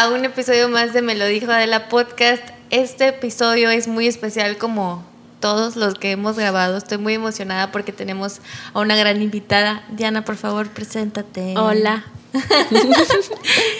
A 0.00 0.08
un 0.08 0.24
episodio 0.24 0.70
más 0.70 0.94
de 0.94 1.02
Me 1.02 1.14
lo 1.14 1.26
dijo 1.26 1.52
Adela 1.52 1.90
Podcast. 1.90 2.42
Este 2.70 3.08
episodio 3.08 3.68
es 3.68 3.86
muy 3.86 4.06
especial 4.06 4.56
como 4.56 5.04
todos 5.40 5.76
los 5.76 5.92
que 5.96 6.12
hemos 6.12 6.38
grabado. 6.38 6.78
Estoy 6.78 6.96
muy 6.96 7.12
emocionada 7.12 7.70
porque 7.70 7.92
tenemos 7.92 8.40
a 8.72 8.80
una 8.80 8.96
gran 8.96 9.20
invitada. 9.20 9.84
Diana, 9.90 10.24
por 10.24 10.36
favor, 10.36 10.70
preséntate. 10.70 11.52
Hola. 11.58 12.06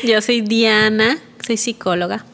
Yo 0.04 0.20
soy 0.20 0.42
Diana, 0.42 1.16
soy 1.46 1.56
psicóloga, 1.56 2.26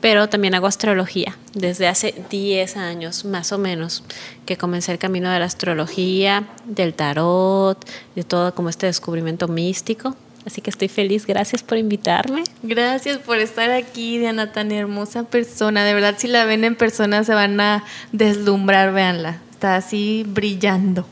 pero 0.00 0.28
también 0.28 0.56
hago 0.56 0.66
astrología. 0.66 1.36
Desde 1.54 1.86
hace 1.86 2.24
10 2.30 2.76
años, 2.78 3.24
más 3.24 3.52
o 3.52 3.58
menos, 3.58 4.02
que 4.44 4.56
comencé 4.56 4.90
el 4.90 4.98
camino 4.98 5.30
de 5.30 5.38
la 5.38 5.44
astrología, 5.44 6.48
del 6.64 6.94
tarot, 6.94 7.78
de 8.16 8.24
todo 8.24 8.56
como 8.56 8.70
este 8.70 8.86
descubrimiento 8.86 9.46
místico. 9.46 10.16
Así 10.50 10.62
que 10.62 10.70
estoy 10.70 10.88
feliz, 10.88 11.26
gracias 11.26 11.62
por 11.62 11.78
invitarme. 11.78 12.42
Gracias 12.64 13.18
por 13.18 13.38
estar 13.38 13.70
aquí, 13.70 14.18
Diana, 14.18 14.50
tan 14.50 14.72
hermosa 14.72 15.22
persona. 15.22 15.84
De 15.84 15.94
verdad, 15.94 16.16
si 16.18 16.26
la 16.26 16.44
ven 16.44 16.64
en 16.64 16.74
persona 16.74 17.22
se 17.22 17.34
van 17.34 17.60
a 17.60 17.84
deslumbrar, 18.10 18.92
véanla. 18.92 19.38
Está 19.52 19.76
así 19.76 20.24
brillando. 20.26 21.06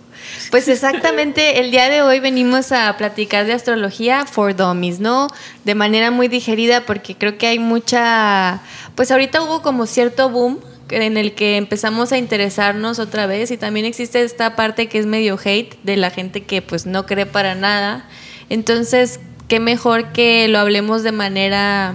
Pues 0.50 0.66
exactamente, 0.66 1.60
el 1.60 1.70
día 1.70 1.88
de 1.88 2.02
hoy 2.02 2.18
venimos 2.18 2.72
a 2.72 2.96
platicar 2.96 3.46
de 3.46 3.52
astrología 3.52 4.26
for 4.26 4.56
dummies, 4.56 4.98
¿no? 4.98 5.28
De 5.64 5.76
manera 5.76 6.10
muy 6.10 6.26
digerida 6.26 6.84
porque 6.84 7.14
creo 7.14 7.38
que 7.38 7.46
hay 7.46 7.60
mucha, 7.60 8.60
pues 8.96 9.12
ahorita 9.12 9.40
hubo 9.42 9.62
como 9.62 9.86
cierto 9.86 10.30
boom 10.30 10.58
en 10.90 11.16
el 11.16 11.36
que 11.36 11.58
empezamos 11.58 12.10
a 12.10 12.18
interesarnos 12.18 12.98
otra 12.98 13.26
vez 13.26 13.52
y 13.52 13.56
también 13.56 13.86
existe 13.86 14.20
esta 14.20 14.56
parte 14.56 14.88
que 14.88 14.98
es 14.98 15.06
medio 15.06 15.38
hate 15.42 15.80
de 15.84 15.96
la 15.96 16.10
gente 16.10 16.42
que 16.42 16.60
pues 16.60 16.86
no 16.86 17.06
cree 17.06 17.26
para 17.26 17.54
nada 17.54 18.08
entonces, 18.50 19.20
qué 19.48 19.60
mejor 19.60 20.12
que 20.12 20.46
lo 20.48 20.58
hablemos 20.58 21.02
de 21.02 21.12
manera 21.12 21.94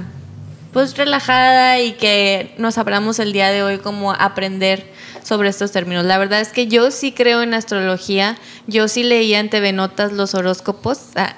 pues 0.73 0.97
relajada 0.97 1.79
y 1.79 1.93
que 1.93 2.55
nos 2.57 2.79
hablamos 2.79 3.19
el 3.19 3.31
día 3.31 3.51
de 3.51 3.61
hoy 3.61 3.77
como 3.77 4.11
aprender 4.11 4.91
sobre 5.23 5.49
estos 5.49 5.71
términos. 5.71 6.03
La 6.03 6.17
verdad 6.17 6.41
es 6.41 6.49
que 6.49 6.67
yo 6.67 6.89
sí 6.89 7.11
creo 7.11 7.43
en 7.43 7.53
astrología, 7.53 8.37
yo 8.65 8.87
sí 8.87 9.03
leía 9.03 9.39
en 9.39 9.51
TV 9.51 9.71
Notas 9.71 10.11
los 10.11 10.33
horóscopos 10.33 10.99
ah, 11.15 11.35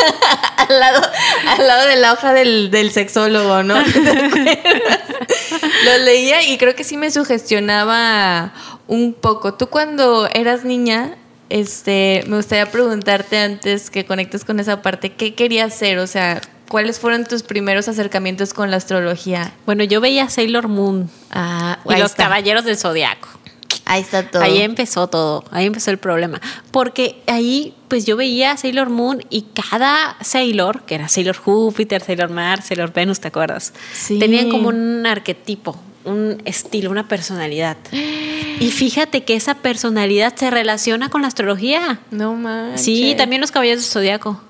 al, 0.56 0.80
lado, 0.80 1.02
al 1.46 1.66
lado 1.66 1.88
de 1.88 1.96
la 1.96 2.14
hoja 2.14 2.32
del, 2.32 2.70
del 2.70 2.90
sexólogo, 2.90 3.62
¿no? 3.62 3.74
los 5.84 6.00
leía 6.04 6.42
y 6.48 6.56
creo 6.56 6.74
que 6.74 6.84
sí 6.84 6.96
me 6.96 7.10
sugestionaba 7.10 8.54
un 8.88 9.12
poco. 9.12 9.54
Tú 9.54 9.66
cuando 9.66 10.26
eras 10.32 10.64
niña, 10.64 11.16
este, 11.50 12.24
me 12.26 12.36
gustaría 12.36 12.70
preguntarte 12.70 13.38
antes 13.38 13.90
que 13.90 14.06
conectes 14.06 14.44
con 14.44 14.60
esa 14.60 14.82
parte, 14.82 15.12
¿qué 15.12 15.34
querías 15.34 15.74
hacer? 15.74 15.98
O 15.98 16.06
sea, 16.06 16.40
¿cuáles 16.68 16.98
fueron 16.98 17.24
tus 17.24 17.42
primeros 17.42 17.88
acercamientos 17.88 18.54
con 18.54 18.70
la 18.70 18.76
astrología? 18.76 19.52
Bueno, 19.66 19.84
yo 19.84 20.00
veía 20.00 20.30
Sailor 20.30 20.68
Moon 20.68 21.10
ah, 21.30 21.78
y 21.84 21.98
los 21.98 22.14
Caballeros 22.14 22.64
del 22.64 22.78
Zodiaco. 22.78 23.28
Ahí 23.84 24.02
está 24.02 24.22
todo. 24.22 24.42
Ahí 24.42 24.60
empezó 24.60 25.08
todo, 25.08 25.44
ahí 25.50 25.66
empezó 25.66 25.90
el 25.90 25.98
problema. 25.98 26.40
Porque 26.70 27.20
ahí, 27.26 27.74
pues 27.88 28.06
yo 28.06 28.16
veía 28.16 28.56
Sailor 28.56 28.88
Moon 28.88 29.24
y 29.30 29.46
cada 29.52 30.16
Sailor, 30.20 30.82
que 30.82 30.94
era 30.94 31.08
Sailor 31.08 31.36
Júpiter, 31.36 32.00
Sailor 32.00 32.30
Mars, 32.30 32.66
Sailor 32.66 32.92
Venus, 32.92 33.18
¿te 33.18 33.28
acuerdas? 33.28 33.72
Sí. 33.92 34.20
Tenían 34.20 34.48
como 34.48 34.68
un 34.68 35.04
arquetipo, 35.06 35.76
un 36.04 36.42
estilo, 36.44 36.90
una 36.90 37.08
personalidad. 37.08 37.76
Y 37.92 38.70
fíjate 38.70 39.24
que 39.24 39.34
esa 39.34 39.54
personalidad 39.54 40.34
se 40.36 40.50
relaciona 40.50 41.08
con 41.08 41.22
la 41.22 41.28
astrología. 41.28 42.00
No 42.10 42.34
más. 42.34 42.80
Sí, 42.80 43.14
también 43.16 43.40
los 43.40 43.50
caballeros 43.50 43.82
del 43.82 43.90
zodiaco. 43.90 44.40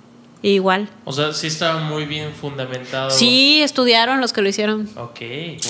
Igual. 0.42 0.88
O 1.04 1.12
sea, 1.12 1.32
sí 1.32 1.48
estaba 1.48 1.80
muy 1.80 2.06
bien 2.06 2.32
fundamentado. 2.32 3.10
Sí, 3.10 3.60
estudiaron 3.62 4.20
los 4.20 4.32
que 4.32 4.42
lo 4.42 4.48
hicieron. 4.48 4.88
Ok, 4.96 5.20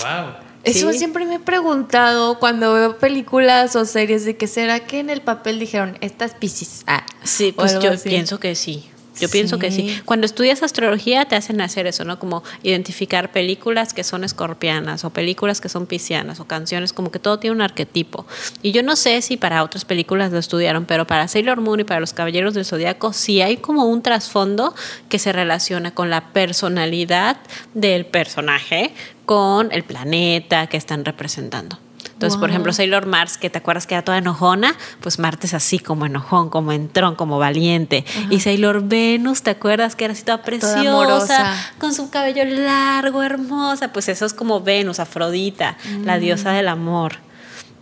wow. 0.02 0.50
Eso 0.62 0.92
siempre 0.92 1.24
me 1.24 1.36
he 1.36 1.40
preguntado 1.40 2.38
cuando 2.38 2.74
veo 2.74 2.98
películas 2.98 3.74
o 3.76 3.84
series 3.84 4.24
de 4.24 4.36
que 4.36 4.46
será 4.46 4.80
que 4.80 5.00
en 5.00 5.08
el 5.08 5.22
papel 5.22 5.58
dijeron, 5.58 5.96
estas 6.02 6.34
Pisces. 6.34 6.82
Ah, 6.86 7.04
sí, 7.22 7.52
pues 7.52 7.78
yo 7.80 7.92
pienso 8.02 8.38
que 8.38 8.54
sí. 8.54 8.90
Yo 9.20 9.28
pienso 9.28 9.58
que 9.58 9.70
sí. 9.70 10.00
Cuando 10.04 10.26
estudias 10.26 10.62
astrología 10.62 11.26
te 11.26 11.36
hacen 11.36 11.60
hacer 11.60 11.86
eso, 11.86 12.04
¿no? 12.04 12.18
Como 12.18 12.42
identificar 12.62 13.32
películas 13.32 13.92
que 13.92 14.04
son 14.04 14.24
escorpianas 14.24 15.04
o 15.04 15.10
películas 15.10 15.60
que 15.60 15.68
son 15.68 15.86
piscianas 15.86 16.40
o 16.40 16.46
canciones, 16.46 16.92
como 16.92 17.10
que 17.10 17.18
todo 17.18 17.38
tiene 17.38 17.54
un 17.54 17.62
arquetipo. 17.62 18.26
Y 18.62 18.72
yo 18.72 18.82
no 18.82 18.96
sé 18.96 19.20
si 19.22 19.36
para 19.36 19.62
otras 19.62 19.84
películas 19.84 20.32
lo 20.32 20.38
estudiaron, 20.38 20.86
pero 20.86 21.06
para 21.06 21.28
Sailor 21.28 21.60
Moon 21.60 21.80
y 21.80 21.84
para 21.84 22.00
los 22.00 22.12
Caballeros 22.12 22.54
del 22.54 22.64
Zodíaco 22.64 23.12
sí 23.12 23.42
hay 23.42 23.58
como 23.58 23.84
un 23.84 24.02
trasfondo 24.02 24.74
que 25.08 25.18
se 25.18 25.32
relaciona 25.32 25.92
con 25.92 26.10
la 26.10 26.32
personalidad 26.32 27.36
del 27.74 28.06
personaje, 28.06 28.92
con 29.26 29.70
el 29.72 29.84
planeta 29.84 30.66
que 30.66 30.76
están 30.76 31.04
representando. 31.04 31.78
Entonces, 32.20 32.38
por 32.38 32.50
ejemplo, 32.50 32.70
Sailor 32.74 33.06
Mars, 33.06 33.38
que 33.38 33.48
te 33.48 33.56
acuerdas 33.56 33.86
que 33.86 33.94
era 33.94 34.04
toda 34.04 34.18
enojona, 34.18 34.76
pues 35.00 35.18
Marte 35.18 35.46
es 35.46 35.54
así 35.54 35.78
como 35.78 36.04
enojón, 36.04 36.50
como 36.50 36.72
entrón, 36.72 37.14
como 37.14 37.38
valiente. 37.38 38.04
Y 38.28 38.40
Sailor 38.40 38.82
Venus, 38.82 39.42
¿te 39.42 39.48
acuerdas 39.48 39.96
que 39.96 40.04
era 40.04 40.12
así 40.12 40.22
toda 40.22 40.42
preciosa, 40.42 41.56
con 41.78 41.94
su 41.94 42.10
cabello 42.10 42.44
largo, 42.44 43.22
hermosa? 43.22 43.94
Pues 43.94 44.10
eso 44.10 44.26
es 44.26 44.34
como 44.34 44.60
Venus, 44.60 45.00
Afrodita, 45.00 45.78
la 46.04 46.18
mm. 46.18 46.20
diosa 46.20 46.52
del 46.52 46.68
amor. 46.68 47.14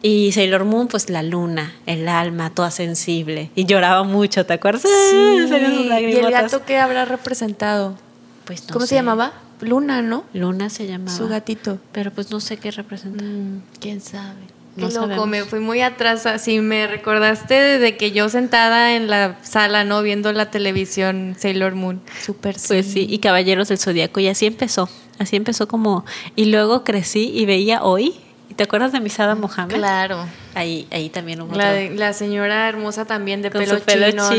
Y 0.02 0.30
Sailor 0.30 0.64
Moon, 0.64 0.86
pues 0.86 1.10
la 1.10 1.24
luna, 1.24 1.74
el 1.86 2.06
alma, 2.06 2.50
toda 2.50 2.70
sensible. 2.70 3.50
Y 3.56 3.64
lloraba 3.64 4.04
mucho, 4.04 4.46
¿te 4.46 4.52
acuerdas? 4.52 4.82
Sí. 4.82 5.16
¿Y 5.16 6.14
el 6.14 6.30
gato 6.30 6.64
que 6.64 6.78
habrá 6.78 7.06
representado? 7.06 7.96
Pues 8.44 8.62
¿Cómo 8.72 8.86
se 8.86 8.94
llamaba? 8.94 9.32
Luna, 9.60 10.02
¿no? 10.02 10.24
Luna 10.32 10.70
se 10.70 10.86
llamaba. 10.86 11.16
Su 11.16 11.28
gatito. 11.28 11.78
Pero 11.92 12.10
pues 12.10 12.30
no 12.30 12.40
sé 12.40 12.56
qué 12.56 12.70
representa. 12.70 13.24
Mm, 13.24 13.62
¿Quién 13.80 14.00
sabe? 14.00 14.40
No 14.76 14.88
Qué 14.88 14.94
loco, 14.94 15.26
me 15.26 15.42
fui 15.42 15.58
muy 15.58 15.80
atrás, 15.80 16.24
así 16.26 16.60
me 16.60 16.86
recordaste 16.86 17.54
desde 17.54 17.96
que 17.96 18.12
yo 18.12 18.28
sentada 18.28 18.94
en 18.94 19.08
la 19.08 19.38
sala, 19.42 19.82
¿no? 19.82 20.02
Viendo 20.02 20.32
la 20.32 20.52
televisión 20.52 21.34
Sailor 21.36 21.74
Moon. 21.74 22.00
Súper 22.24 22.56
Pues 22.68 22.86
sí, 22.86 23.04
y 23.10 23.18
Caballeros 23.18 23.68
del 23.68 23.78
Zodíaco, 23.78 24.20
y 24.20 24.28
así 24.28 24.46
empezó. 24.46 24.88
Así 25.18 25.34
empezó 25.34 25.66
como... 25.66 26.04
Y 26.36 26.44
luego 26.44 26.84
crecí 26.84 27.32
y 27.34 27.44
veía 27.44 27.82
hoy 27.82 28.14
¿Te 28.58 28.64
acuerdas 28.64 28.90
de 28.90 28.98
Misada 28.98 29.36
Mohamed? 29.36 29.76
Claro. 29.76 30.26
Ahí, 30.56 30.88
ahí 30.90 31.10
también 31.10 31.40
hubo 31.40 31.54
la, 31.54 31.80
la 31.80 32.12
señora 32.12 32.68
hermosa 32.68 33.04
también 33.04 33.40
de 33.40 33.52
pelo, 33.52 33.78
chino, 33.78 34.30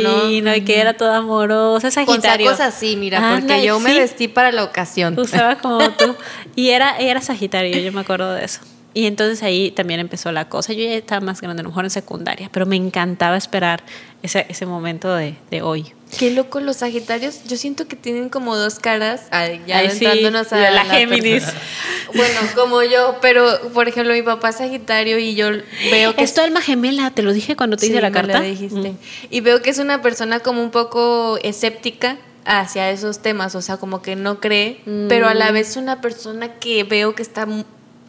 ¿no? 0.41 0.55
y 0.55 0.61
que 0.65 0.81
era 0.81 0.93
toda 0.93 1.19
amorosa, 1.19 1.89
Sagitario. 1.89 2.47
Con 2.47 2.57
sacos 2.57 2.75
así, 2.75 2.97
mira, 2.97 3.37
porque 3.39 3.63
yo 3.63 3.79
me 3.79 3.97
vestí 3.97 4.27
para 4.27 4.51
la 4.51 4.65
ocasión. 4.65 5.17
Usaba 5.17 5.55
como 5.61 5.89
tú. 5.91 6.17
Y 6.53 6.71
era, 6.71 6.97
era 6.97 7.21
Sagitario, 7.21 7.79
yo 7.79 7.93
me 7.93 8.01
acuerdo 8.01 8.33
de 8.33 8.43
eso. 8.43 8.59
Y 8.93 9.05
entonces 9.05 9.41
ahí 9.41 9.71
también 9.71 10.01
empezó 10.01 10.33
la 10.33 10.49
cosa. 10.49 10.73
Yo 10.73 10.83
ya 10.83 10.95
estaba 10.95 11.21
más 11.21 11.39
grande, 11.39 11.61
a 11.61 11.63
lo 11.63 11.69
mejor 11.69 11.85
en 11.85 11.89
secundaria, 11.89 12.49
pero 12.51 12.65
me 12.65 12.75
encantaba 12.75 13.37
esperar 13.37 13.83
ese, 14.21 14.45
ese 14.49 14.65
momento 14.65 15.15
de, 15.15 15.37
de 15.49 15.61
hoy. 15.61 15.93
Qué 16.17 16.31
loco 16.31 16.59
los 16.59 16.77
Sagitarios. 16.77 17.43
Yo 17.45 17.55
siento 17.57 17.87
que 17.87 17.95
tienen 17.95 18.29
como 18.29 18.55
dos 18.55 18.79
caras. 18.79 19.23
ya 19.67 19.83
entrándonos 19.83 20.51
a 20.53 20.57
la, 20.57 20.71
la 20.71 20.85
Géminis. 20.85 21.43
bueno, 22.15 22.39
como 22.55 22.81
yo, 22.83 23.17
pero 23.21 23.45
por 23.73 23.87
ejemplo, 23.87 24.13
mi 24.13 24.23
papá 24.23 24.49
es 24.49 24.57
Sagitario 24.57 25.19
y 25.19 25.35
yo 25.35 25.49
veo 25.91 26.15
que. 26.15 26.23
Es 26.23 26.33
tu 26.33 26.41
alma 26.41 26.61
gemela, 26.61 27.11
te 27.11 27.21
lo 27.21 27.31
dije 27.33 27.55
cuando 27.55 27.77
te 27.77 27.87
hice 27.87 28.01
la 28.01 28.11
carta. 28.11 28.41
dijiste. 28.41 28.91
Mm. 28.91 28.97
Y 29.29 29.41
veo 29.41 29.61
que 29.61 29.69
es 29.69 29.77
una 29.77 30.01
persona 30.01 30.39
como 30.39 30.61
un 30.61 30.71
poco 30.71 31.37
escéptica 31.43 32.17
hacia 32.45 32.89
esos 32.89 33.19
temas, 33.19 33.53
o 33.53 33.61
sea, 33.61 33.77
como 33.77 34.01
que 34.01 34.15
no 34.15 34.39
cree, 34.39 34.81
pero 35.07 35.27
a 35.27 35.35
la 35.35 35.51
mm. 35.51 35.53
vez 35.53 35.75
una 35.75 36.01
persona 36.01 36.55
que 36.55 36.83
veo 36.83 37.13
que 37.13 37.21
está 37.21 37.45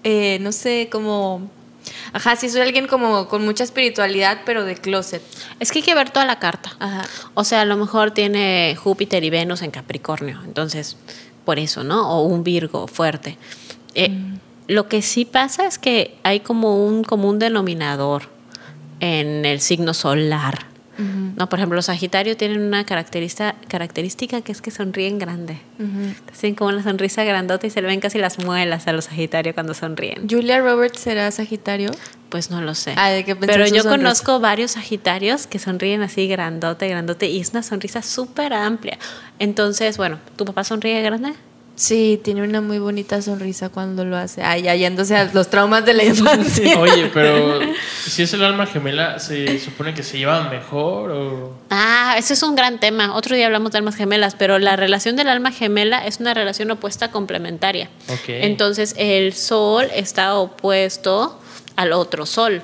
eh, 0.05 0.39
no 0.41 0.53
sé, 0.53 0.89
como... 0.91 1.51
Ajá, 2.13 2.37
sí 2.37 2.49
soy 2.49 2.63
alguien 2.63 2.87
como 2.87 3.29
con 3.29 3.45
mucha 3.45 3.65
espiritualidad, 3.65 4.41
pero 4.45 4.65
de 4.65 4.77
closet. 4.77 5.23
Es 5.59 5.71
que 5.73 5.79
hay 5.79 5.85
que 5.85 5.95
ver 5.95 6.11
toda 6.11 6.27
la 6.27 6.39
carta. 6.39 6.77
Ajá. 6.79 7.05
O 7.35 7.45
sea, 7.45 7.63
a 7.63 7.65
lo 7.65 7.77
mejor 7.77 8.13
tiene 8.13 8.77
Júpiter 8.77 9.23
y 9.25 9.31
Venus 9.31 9.63
en 9.63 9.71
Capricornio, 9.71 10.41
entonces, 10.45 10.97
por 11.45 11.59
eso, 11.59 11.85
¿no? 11.85 12.11
O 12.11 12.25
un 12.25 12.45
Virgo 12.45 12.87
fuerte. 12.87 13.39
Eh, 13.95 14.09
mm. 14.09 14.39
Lo 14.69 14.89
que 14.89 15.03
sí 15.03 15.25
pasa 15.25 15.67
es 15.67 15.79
que 15.79 16.17
hay 16.23 16.41
como 16.41 16.87
un 16.87 17.03
común 17.03 17.39
denominador 17.41 18.29
en 19.01 19.45
el 19.45 19.61
signo 19.61 19.95
solar. 19.95 20.70
No, 21.37 21.49
por 21.49 21.59
ejemplo, 21.59 21.77
los 21.77 21.87
Sagitarios 21.87 22.37
tienen 22.37 22.61
una 22.61 22.85
característica, 22.85 23.55
característica 23.69 24.41
que 24.43 24.53
es 24.53 24.61
que 24.61 24.71
sonríen 24.71 25.19
grande. 25.19 25.59
Tienen 26.39 26.55
como 26.55 26.71
una 26.71 26.83
sonrisa 26.83 27.25
grandota 27.25 27.67
y 27.67 27.71
se 27.71 27.81
le 27.81 27.89
ven 27.89 28.01
casi 28.01 28.19
las 28.19 28.39
muelas 28.39 28.87
a 28.87 28.93
los 28.93 29.07
Sagitarios 29.07 29.55
cuando 29.55 29.75
sonríen. 29.75 30.29
¿Julia 30.29 30.61
Roberts 30.61 31.01
será 31.01 31.31
Sagitario? 31.31 31.91
Pues 32.29 32.51
no 32.51 32.61
lo 32.61 32.75
sé. 32.75 32.95
Ah, 32.97 33.11
Pero 33.41 33.67
yo 33.67 33.83
conozco 33.85 34.39
varios 34.39 34.73
Sagitarios 34.73 35.47
que 35.47 35.59
sonríen 35.59 36.03
así 36.03 36.29
grandote, 36.29 36.89
grandote 36.89 37.29
y 37.29 37.41
es 37.41 37.51
una 37.51 37.63
sonrisa 37.63 38.03
súper 38.03 38.53
amplia. 38.53 38.99
Entonces, 39.39 39.97
bueno, 39.97 40.19
¿tu 40.37 40.45
papá 40.45 40.65
sonríe 40.65 41.03
grande? 41.03 41.33
Sí, 41.81 42.21
tiene 42.23 42.43
una 42.43 42.61
muy 42.61 42.79
bonita 42.79 43.23
sonrisa 43.23 43.71
cuando 43.71 44.05
lo 44.05 44.19
hace. 44.19 44.43
Ay, 44.43 44.69
hallándose 44.69 45.17
a 45.17 45.31
los 45.33 45.49
traumas 45.49 45.83
de 45.87 45.95
la 45.95 46.05
infancia. 46.05 46.79
Oye, 46.79 47.11
pero 47.15 47.59
si 48.05 48.23
es 48.23 48.35
el 48.35 48.45
alma 48.45 48.67
gemela, 48.67 49.19
¿se 49.19 49.59
supone 49.59 49.95
que 49.95 50.03
se 50.03 50.19
llevan 50.19 50.51
mejor 50.51 51.11
o...? 51.11 51.55
Ah, 51.71 52.17
ese 52.19 52.35
es 52.35 52.43
un 52.43 52.55
gran 52.55 52.81
tema. 52.81 53.17
Otro 53.17 53.35
día 53.35 53.47
hablamos 53.47 53.73
de 53.73 53.79
almas 53.79 53.97
gemelas, 53.97 54.35
pero 54.39 54.59
la 54.59 54.77
relación 54.77 55.17
del 55.17 55.31
alma 55.31 55.53
gemela 55.53 56.07
es 56.07 56.21
una 56.21 56.35
relación 56.35 56.71
opuesta 56.71 57.11
complementaria. 57.11 57.89
Ok. 58.09 58.29
Entonces, 58.29 58.95
el 58.99 59.33
sol 59.33 59.89
está 59.95 60.35
opuesto 60.35 61.41
al 61.77 61.95
otro 61.95 62.27
sol 62.27 62.61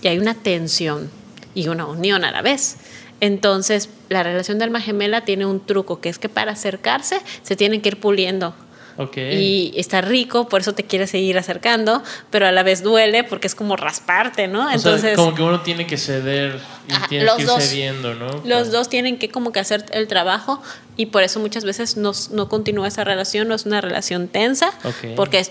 y 0.00 0.06
hay 0.06 0.20
una 0.20 0.34
tensión 0.34 1.10
y 1.56 1.66
una 1.66 1.86
unión 1.86 2.24
a 2.24 2.30
la 2.30 2.40
vez. 2.40 2.76
Entonces, 3.18 3.88
la 4.10 4.22
relación 4.22 4.58
de 4.58 4.64
alma 4.64 4.80
gemela 4.82 5.22
tiene 5.24 5.46
un 5.46 5.64
truco, 5.64 6.00
que 6.00 6.10
es 6.10 6.18
que 6.18 6.28
para 6.28 6.52
acercarse 6.52 7.20
se 7.42 7.56
tienen 7.56 7.80
que 7.80 7.88
ir 7.88 7.98
puliendo. 8.00 8.54
Ok. 8.96 9.16
Y 9.16 9.72
está 9.76 10.02
rico, 10.02 10.48
por 10.48 10.60
eso 10.60 10.74
te 10.74 10.82
quieres 10.84 11.10
seguir 11.10 11.38
acercando, 11.38 12.02
pero 12.28 12.46
a 12.46 12.52
la 12.52 12.62
vez 12.62 12.82
duele 12.82 13.24
porque 13.24 13.46
es 13.46 13.54
como 13.54 13.76
rasparte, 13.76 14.46
¿no? 14.46 14.68
o 14.70 14.78
sea, 14.98 15.14
como 15.14 15.34
que 15.34 15.42
uno 15.42 15.60
tiene 15.62 15.86
que 15.86 15.96
ceder 15.96 16.60
y 16.86 16.92
Ajá, 16.92 17.06
tiene 17.08 17.24
los 17.24 17.36
que 17.36 17.42
ir 17.42 17.48
dos. 17.48 17.62
cediendo, 17.64 18.14
¿no? 18.14 18.42
los 18.44 18.70
dos 18.72 18.90
tienen 18.90 19.16
que 19.18 19.30
como 19.30 19.52
que 19.52 19.60
hacer 19.60 19.86
el 19.92 20.06
trabajo 20.06 20.60
y 20.98 21.06
por 21.06 21.22
eso 21.22 21.40
muchas 21.40 21.64
veces 21.64 21.96
no, 21.96 22.12
no 22.32 22.48
continúa 22.50 22.88
esa 22.88 23.04
relación, 23.04 23.48
no 23.48 23.54
es 23.54 23.64
una 23.64 23.80
relación 23.80 24.28
tensa, 24.28 24.68
Ok. 24.84 25.14
porque 25.16 25.38
es 25.38 25.50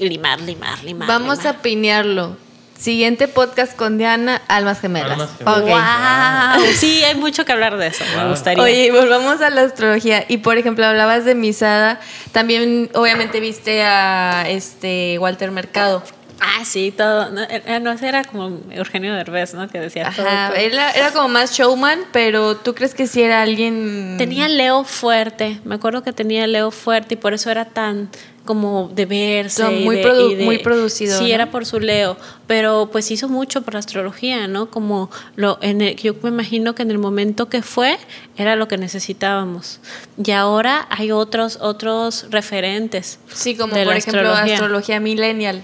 limar, 0.00 0.40
limar, 0.40 0.82
limar. 0.82 1.06
Vamos 1.06 1.38
limar. 1.38 1.56
a 1.56 1.62
pinearlo. 1.62 2.36
Siguiente 2.80 3.28
podcast 3.28 3.76
con 3.76 3.98
Diana, 3.98 4.40
Almas 4.48 4.80
Gemelas. 4.80 5.12
Almas 5.12 5.30
gemelas. 5.36 5.58
Ok. 5.58 6.60
Wow. 6.64 6.72
Sí, 6.76 7.04
hay 7.04 7.14
mucho 7.14 7.44
que 7.44 7.52
hablar 7.52 7.76
de 7.76 7.88
eso, 7.88 8.02
me 8.16 8.30
gustaría. 8.30 8.62
Oye, 8.62 8.90
volvamos 8.90 9.42
a 9.42 9.50
la 9.50 9.60
astrología. 9.62 10.24
Y 10.28 10.38
por 10.38 10.56
ejemplo, 10.56 10.86
hablabas 10.86 11.26
de 11.26 11.34
Misada. 11.34 12.00
También, 12.32 12.88
obviamente, 12.94 13.38
viste 13.40 13.82
a 13.82 14.48
este 14.48 15.18
Walter 15.18 15.50
Mercado. 15.50 16.02
Ah, 16.40 16.64
sí, 16.64 16.90
todo. 16.90 17.28
No, 17.30 17.42
eh, 17.42 17.80
no, 17.82 17.92
ese 17.92 18.08
era 18.08 18.24
como 18.24 18.60
Eugenio 18.70 19.14
Derbez, 19.14 19.52
¿no? 19.52 19.68
Que 19.68 19.78
decía 19.78 20.10
todo, 20.16 20.26
Ajá. 20.26 20.48
todo. 20.48 20.56
Él 20.56 20.72
era, 20.72 20.90
era 20.92 21.10
como 21.10 21.28
más 21.28 21.52
showman, 21.52 22.00
pero 22.12 22.56
¿tú 22.56 22.74
crees 22.74 22.94
que 22.94 23.06
sí 23.06 23.20
era 23.20 23.42
alguien. 23.42 24.14
Tenía 24.16 24.48
Leo 24.48 24.84
fuerte, 24.84 25.60
me 25.64 25.74
acuerdo 25.74 26.02
que 26.02 26.14
tenía 26.14 26.46
Leo 26.46 26.70
fuerte 26.70 27.14
y 27.14 27.16
por 27.18 27.34
eso 27.34 27.50
era 27.50 27.66
tan 27.66 28.08
como 28.50 28.90
de 28.92 29.06
verse. 29.06 29.62
Y 29.72 29.84
muy 29.84 29.96
de- 29.98 30.04
produ- 30.04 30.32
y 30.32 30.34
de- 30.34 30.44
muy 30.44 30.58
producido, 30.58 31.16
Sí, 31.16 31.28
¿no? 31.28 31.34
era 31.34 31.52
por 31.52 31.64
su 31.66 31.78
Leo, 31.78 32.16
pero 32.48 32.88
pues 32.90 33.08
hizo 33.12 33.28
mucho 33.28 33.62
por 33.62 33.74
la 33.74 33.78
astrología, 33.80 34.48
¿no? 34.48 34.68
Como 34.70 35.08
lo, 35.36 35.58
en 35.62 35.80
el, 35.82 35.94
yo 35.94 36.14
me 36.22 36.30
imagino 36.30 36.74
que 36.74 36.82
en 36.82 36.90
el 36.90 36.98
momento 36.98 37.48
que 37.48 37.62
fue 37.62 37.96
era 38.36 38.56
lo 38.56 38.66
que 38.66 38.76
necesitábamos. 38.76 39.78
Y 40.22 40.32
ahora 40.32 40.88
hay 40.90 41.12
otros, 41.12 41.58
otros 41.60 42.26
referentes. 42.30 43.20
Sí, 43.32 43.54
como 43.54 43.74
de 43.76 43.84
por 43.84 43.92
la 43.92 43.98
ejemplo 43.98 44.20
astrología. 44.22 44.54
astrología 44.54 44.98
millennial, 45.00 45.62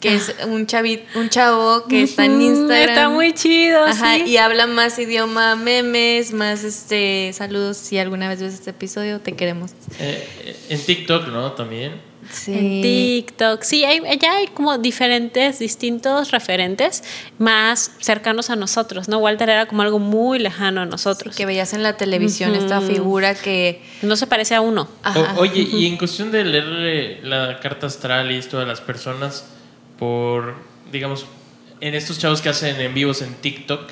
que 0.00 0.14
es 0.14 0.32
un 0.46 0.64
chavi, 0.68 1.02
un 1.16 1.28
chavo 1.28 1.86
que 1.88 2.04
está 2.04 2.24
en 2.24 2.40
Instagram. 2.40 2.88
Está 2.90 3.08
muy 3.08 3.34
chido, 3.34 3.82
Ajá, 3.84 4.14
sí. 4.14 4.22
y 4.30 4.36
habla 4.36 4.68
más 4.68 4.96
idioma 4.96 5.56
memes, 5.56 6.32
más 6.32 6.62
este 6.62 7.32
saludos. 7.34 7.76
Si 7.78 7.98
alguna 7.98 8.28
vez 8.28 8.40
ves 8.40 8.54
este 8.54 8.70
episodio, 8.70 9.18
te 9.20 9.32
queremos. 9.32 9.72
Eh, 9.98 10.28
eh, 10.44 10.56
en 10.68 10.80
TikTok, 10.80 11.26
¿no? 11.28 11.50
También. 11.50 12.06
Sí. 12.30 12.52
En 12.52 12.82
TikTok. 12.82 13.62
Sí, 13.62 13.84
hay, 13.84 14.00
ya 14.20 14.36
hay 14.36 14.46
como 14.48 14.76
diferentes, 14.78 15.58
distintos 15.58 16.30
referentes 16.30 17.02
más 17.38 17.92
cercanos 18.00 18.50
a 18.50 18.56
nosotros, 18.56 19.08
¿no? 19.08 19.18
Walter 19.18 19.48
era 19.48 19.66
como 19.66 19.82
algo 19.82 19.98
muy 19.98 20.38
lejano 20.38 20.82
a 20.82 20.86
nosotros. 20.86 21.34
que 21.34 21.46
veías 21.46 21.72
en 21.72 21.82
la 21.82 21.96
televisión 21.96 22.54
esta 22.54 22.80
figura 22.80 23.34
que 23.34 23.82
No 24.02 24.16
se 24.16 24.26
parece 24.26 24.54
a 24.54 24.60
uno. 24.60 24.88
Ajá. 25.02 25.34
O- 25.36 25.40
oye, 25.40 25.62
y 25.72 25.86
en 25.86 25.96
cuestión 25.96 26.30
de 26.30 26.44
leer 26.44 26.64
eh, 26.68 27.20
la 27.22 27.60
carta 27.60 27.86
astral 27.86 28.30
y 28.30 28.36
esto 28.36 28.58
de 28.58 28.66
las 28.66 28.80
personas 28.80 29.46
por, 29.98 30.54
digamos, 30.92 31.26
en 31.80 31.94
estos 31.94 32.18
chavos 32.18 32.40
que 32.42 32.48
hacen 32.50 32.80
en 32.80 32.92
vivos 32.94 33.22
en 33.22 33.34
TikTok, 33.34 33.88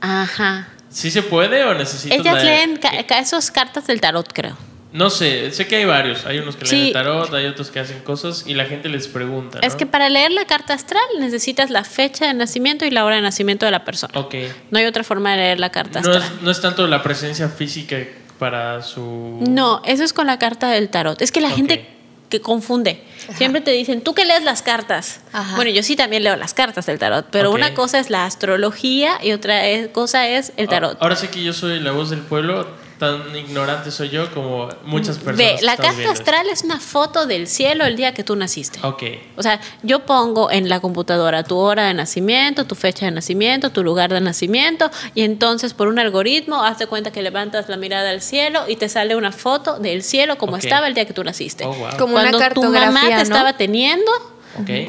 Ajá. 0.00 0.68
¿sí 0.90 1.10
se 1.10 1.22
puede 1.22 1.62
o 1.64 1.74
necesitas 1.74 2.18
Ellas 2.18 2.34
la- 2.34 2.42
leen 2.44 2.76
ca- 2.78 3.04
ca- 3.06 3.18
esas 3.18 3.50
cartas 3.50 3.86
del 3.86 4.00
tarot, 4.00 4.30
creo. 4.32 4.56
No 4.92 5.08
sé, 5.10 5.50
sé 5.52 5.66
que 5.66 5.76
hay 5.76 5.84
varios. 5.86 6.26
Hay 6.26 6.38
unos 6.38 6.56
que 6.56 6.66
Sí. 6.66 6.74
leen 6.76 6.86
el 6.88 6.92
tarot, 6.92 7.32
hay 7.32 7.46
otros 7.46 7.70
que 7.70 7.80
hacen 7.80 8.00
cosas 8.00 8.44
y 8.46 8.54
la 8.54 8.66
gente 8.66 8.88
les 8.90 9.08
pregunta. 9.08 9.58
Es 9.62 9.74
que 9.74 9.86
para 9.86 10.08
leer 10.10 10.32
la 10.32 10.44
carta 10.44 10.74
astral 10.74 11.02
necesitas 11.18 11.70
la 11.70 11.82
fecha 11.84 12.26
de 12.26 12.34
nacimiento 12.34 12.84
y 12.84 12.90
la 12.90 13.04
hora 13.04 13.16
de 13.16 13.22
nacimiento 13.22 13.64
de 13.64 13.72
la 13.72 13.84
persona. 13.84 14.12
Ok. 14.18 14.34
No 14.70 14.78
hay 14.78 14.84
otra 14.86 15.02
forma 15.04 15.30
de 15.32 15.38
leer 15.38 15.60
la 15.60 15.70
carta 15.72 16.00
No 16.02 16.10
astral. 16.12 16.32
es, 16.36 16.42
no 16.42 16.50
es 16.50 16.60
tanto 16.60 16.86
la 16.86 17.02
presencia 17.02 17.48
física 17.48 17.96
para 18.38 18.82
su. 18.82 19.38
No, 19.48 19.80
eso 19.86 20.04
es 20.04 20.12
con 20.12 20.26
la 20.26 20.38
carta 20.38 20.68
del 20.70 20.88
tarot. 20.90 21.22
Es 21.22 21.32
que 21.32 21.40
la 21.40 21.50
gente 21.50 21.86
que 22.28 22.40
confunde. 22.40 23.02
Siempre 23.36 23.60
te 23.60 23.70
dicen, 23.72 24.00
tú 24.00 24.14
que 24.14 24.24
lees 24.24 24.42
las 24.42 24.62
cartas. 24.62 25.20
Ajá. 25.34 25.54
Bueno, 25.56 25.70
yo 25.70 25.82
sí 25.82 25.96
también 25.96 26.24
leo 26.24 26.34
las 26.36 26.54
cartas 26.54 26.86
del 26.86 26.98
tarot, 26.98 27.26
pero 27.30 27.50
una 27.50 27.74
cosa 27.74 27.98
es 27.98 28.08
la 28.08 28.24
astrología 28.24 29.18
y 29.22 29.32
otra 29.32 29.66
es- 29.66 29.88
cosa 29.88 30.26
es 30.28 30.52
el 30.56 30.66
tarot. 30.68 30.96
Ahora 31.00 31.14
sé 31.16 31.28
que 31.28 31.42
yo 31.42 31.52
soy 31.52 31.78
la 31.80 31.92
voz 31.92 32.08
del 32.10 32.20
pueblo, 32.20 32.66
tan 33.02 33.34
ignorante 33.34 33.90
soy 33.90 34.10
yo 34.10 34.32
como 34.32 34.68
muchas 34.84 35.18
personas. 35.18 35.60
Ve, 35.60 35.66
la 35.66 35.76
carta 35.76 35.90
viendo 35.94 36.12
astral 36.12 36.46
es 36.48 36.62
una 36.62 36.78
foto 36.78 37.26
del 37.26 37.48
cielo 37.48 37.84
el 37.84 37.96
día 37.96 38.14
que 38.14 38.22
tú 38.22 38.36
naciste. 38.36 38.78
Ok. 38.86 39.02
O 39.36 39.42
sea, 39.42 39.60
yo 39.82 40.06
pongo 40.06 40.52
en 40.52 40.68
la 40.68 40.78
computadora 40.78 41.42
tu 41.42 41.56
hora 41.56 41.86
de 41.86 41.94
nacimiento, 41.94 42.64
tu 42.64 42.76
fecha 42.76 43.06
de 43.06 43.10
nacimiento, 43.10 43.70
tu 43.70 43.82
lugar 43.82 44.12
de 44.12 44.20
nacimiento, 44.20 44.88
y 45.16 45.22
entonces 45.22 45.74
por 45.74 45.88
un 45.88 45.98
algoritmo, 45.98 46.62
haz 46.62 46.78
de 46.78 46.86
cuenta 46.86 47.10
que 47.10 47.22
levantas 47.22 47.68
la 47.68 47.76
mirada 47.76 48.08
al 48.10 48.22
cielo 48.22 48.60
y 48.68 48.76
te 48.76 48.88
sale 48.88 49.16
una 49.16 49.32
foto 49.32 49.80
del 49.80 50.04
cielo 50.04 50.38
como 50.38 50.56
estaba 50.56 50.86
el 50.86 50.94
día 50.94 51.04
que 51.04 51.12
tú 51.12 51.24
naciste. 51.24 51.64
Oh, 51.64 51.74
wow. 51.74 51.88
Como 51.98 52.14
una 52.14 52.30
Cuando 52.30 52.38
tu 52.54 52.62
mamá 52.62 52.78
cartografía, 52.78 53.08
te 53.08 53.16
¿no? 53.16 53.22
estaba 53.22 53.56
teniendo, 53.56 54.12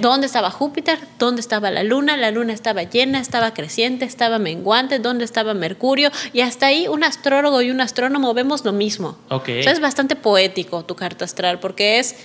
Dónde 0.02 0.28
estaba 0.28 0.52
Júpiter, 0.52 1.00
dónde 1.20 1.42
estaba 1.42 1.72
la 1.72 1.84
luna, 1.84 2.18
la 2.18 2.32
luna 2.32 2.54
estaba 2.54 2.84
llena, 2.84 3.20
estaba 3.20 3.54
creciente, 3.54 4.06
estaba 4.06 4.40
menguante, 4.40 5.00
dónde 5.00 5.26
estaba 5.26 5.54
Mercurio, 5.54 6.12
y 6.34 6.42
hasta 6.42 6.68
ahí 6.68 6.88
un 6.88 7.04
astrólogo 7.04 7.62
y 7.62 7.72
un 7.72 7.82
astrónomo 7.82 8.34
vemos 8.34 8.66
lo 8.66 8.74
mismo. 8.74 9.18
Ok. 9.30 9.50
O 9.60 9.64
sea, 9.64 9.72
es 9.72 9.80
bastante 9.80 10.16
poético 10.16 10.84
tu 10.84 10.96
carta 10.96 11.26
astral, 11.26 11.60
porque 11.60 12.00
es 12.00 12.16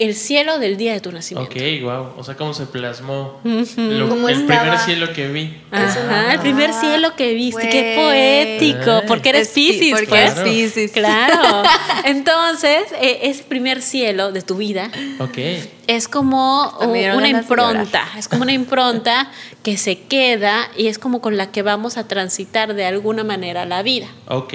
el 0.00 0.14
cielo 0.14 0.58
del 0.58 0.76
día 0.76 0.92
de 0.94 1.00
tu 1.00 1.12
nacimiento. 1.12 1.52
Ok, 1.54 1.82
wow. 1.82 2.14
O 2.18 2.24
sea, 2.24 2.34
cómo 2.36 2.52
se 2.54 2.66
plasmó 2.66 3.40
lo- 3.44 4.08
¿Cómo 4.08 4.28
el 4.28 4.40
estaba? 4.40 4.60
primer 4.62 4.78
cielo 4.80 5.12
que 5.12 5.28
vi. 5.28 5.56
Ajá, 5.70 6.32
el 6.34 6.40
primer 6.40 6.72
cielo 6.72 7.14
que 7.16 7.34
viste, 7.34 7.68
qué 7.68 7.94
poético, 7.96 9.02
porque 9.06 9.28
eres 9.28 9.48
Es 9.48 9.54
pi- 9.54 9.68
Piscis, 9.72 9.92
porque 9.92 10.06
pues. 10.06 10.36
eres 10.38 10.42
Piscis. 10.52 10.92
Claro. 10.92 11.62
Entonces, 12.04 12.84
eh, 13.00 13.20
ese 13.24 13.44
primer 13.44 13.82
cielo 13.82 14.32
de 14.32 14.42
tu 14.42 14.56
vida 14.56 14.90
Ok. 15.18 15.38
es 15.86 16.08
como 16.08 16.76
dieron 16.92 17.18
una 17.18 17.28
impronta, 17.28 18.04
es 18.18 18.26
como 18.28 18.42
una 18.42 18.52
impronta 18.52 19.30
que 19.62 19.76
se 19.76 19.98
queda 20.00 20.68
y 20.76 20.86
es 20.88 20.98
como 20.98 21.20
con 21.20 21.36
la 21.36 21.50
que 21.52 21.62
vamos 21.62 21.96
a 21.98 22.08
transitar 22.08 22.74
de 22.74 22.84
alguna 22.86 23.22
manera 23.24 23.66
la 23.66 23.82
vida. 23.82 24.06
Ok. 24.28 24.54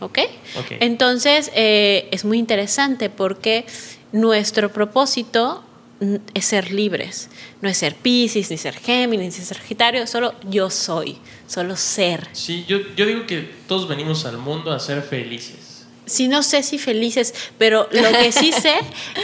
¿Ok? 0.00 0.18
Ok. 0.58 0.72
Entonces, 0.80 1.50
eh, 1.54 2.08
es 2.10 2.26
muy 2.26 2.38
interesante 2.38 3.08
porque 3.08 3.64
nuestro 4.12 4.72
propósito 4.72 5.62
es 6.34 6.44
ser 6.44 6.72
libres. 6.72 7.28
No 7.62 7.68
es 7.68 7.78
ser 7.78 7.94
Piscis, 7.94 8.50
ni 8.50 8.58
ser 8.58 8.74
Géminis, 8.74 9.38
ni 9.38 9.44
ser 9.44 9.56
Sagitario, 9.56 10.06
solo 10.06 10.34
yo 10.48 10.68
soy, 10.70 11.18
solo 11.46 11.76
ser. 11.76 12.28
Sí, 12.32 12.64
yo, 12.68 12.78
yo 12.96 13.06
digo 13.06 13.26
que 13.26 13.50
todos 13.66 13.88
venimos 13.88 14.26
al 14.26 14.38
mundo 14.38 14.72
a 14.72 14.78
ser 14.78 15.02
felices. 15.02 15.86
Sí, 16.04 16.28
no 16.28 16.42
sé 16.42 16.62
si 16.62 16.78
felices, 16.78 17.34
pero 17.58 17.88
lo 17.90 18.10
que 18.10 18.30
sí 18.30 18.52
sé 18.62 18.74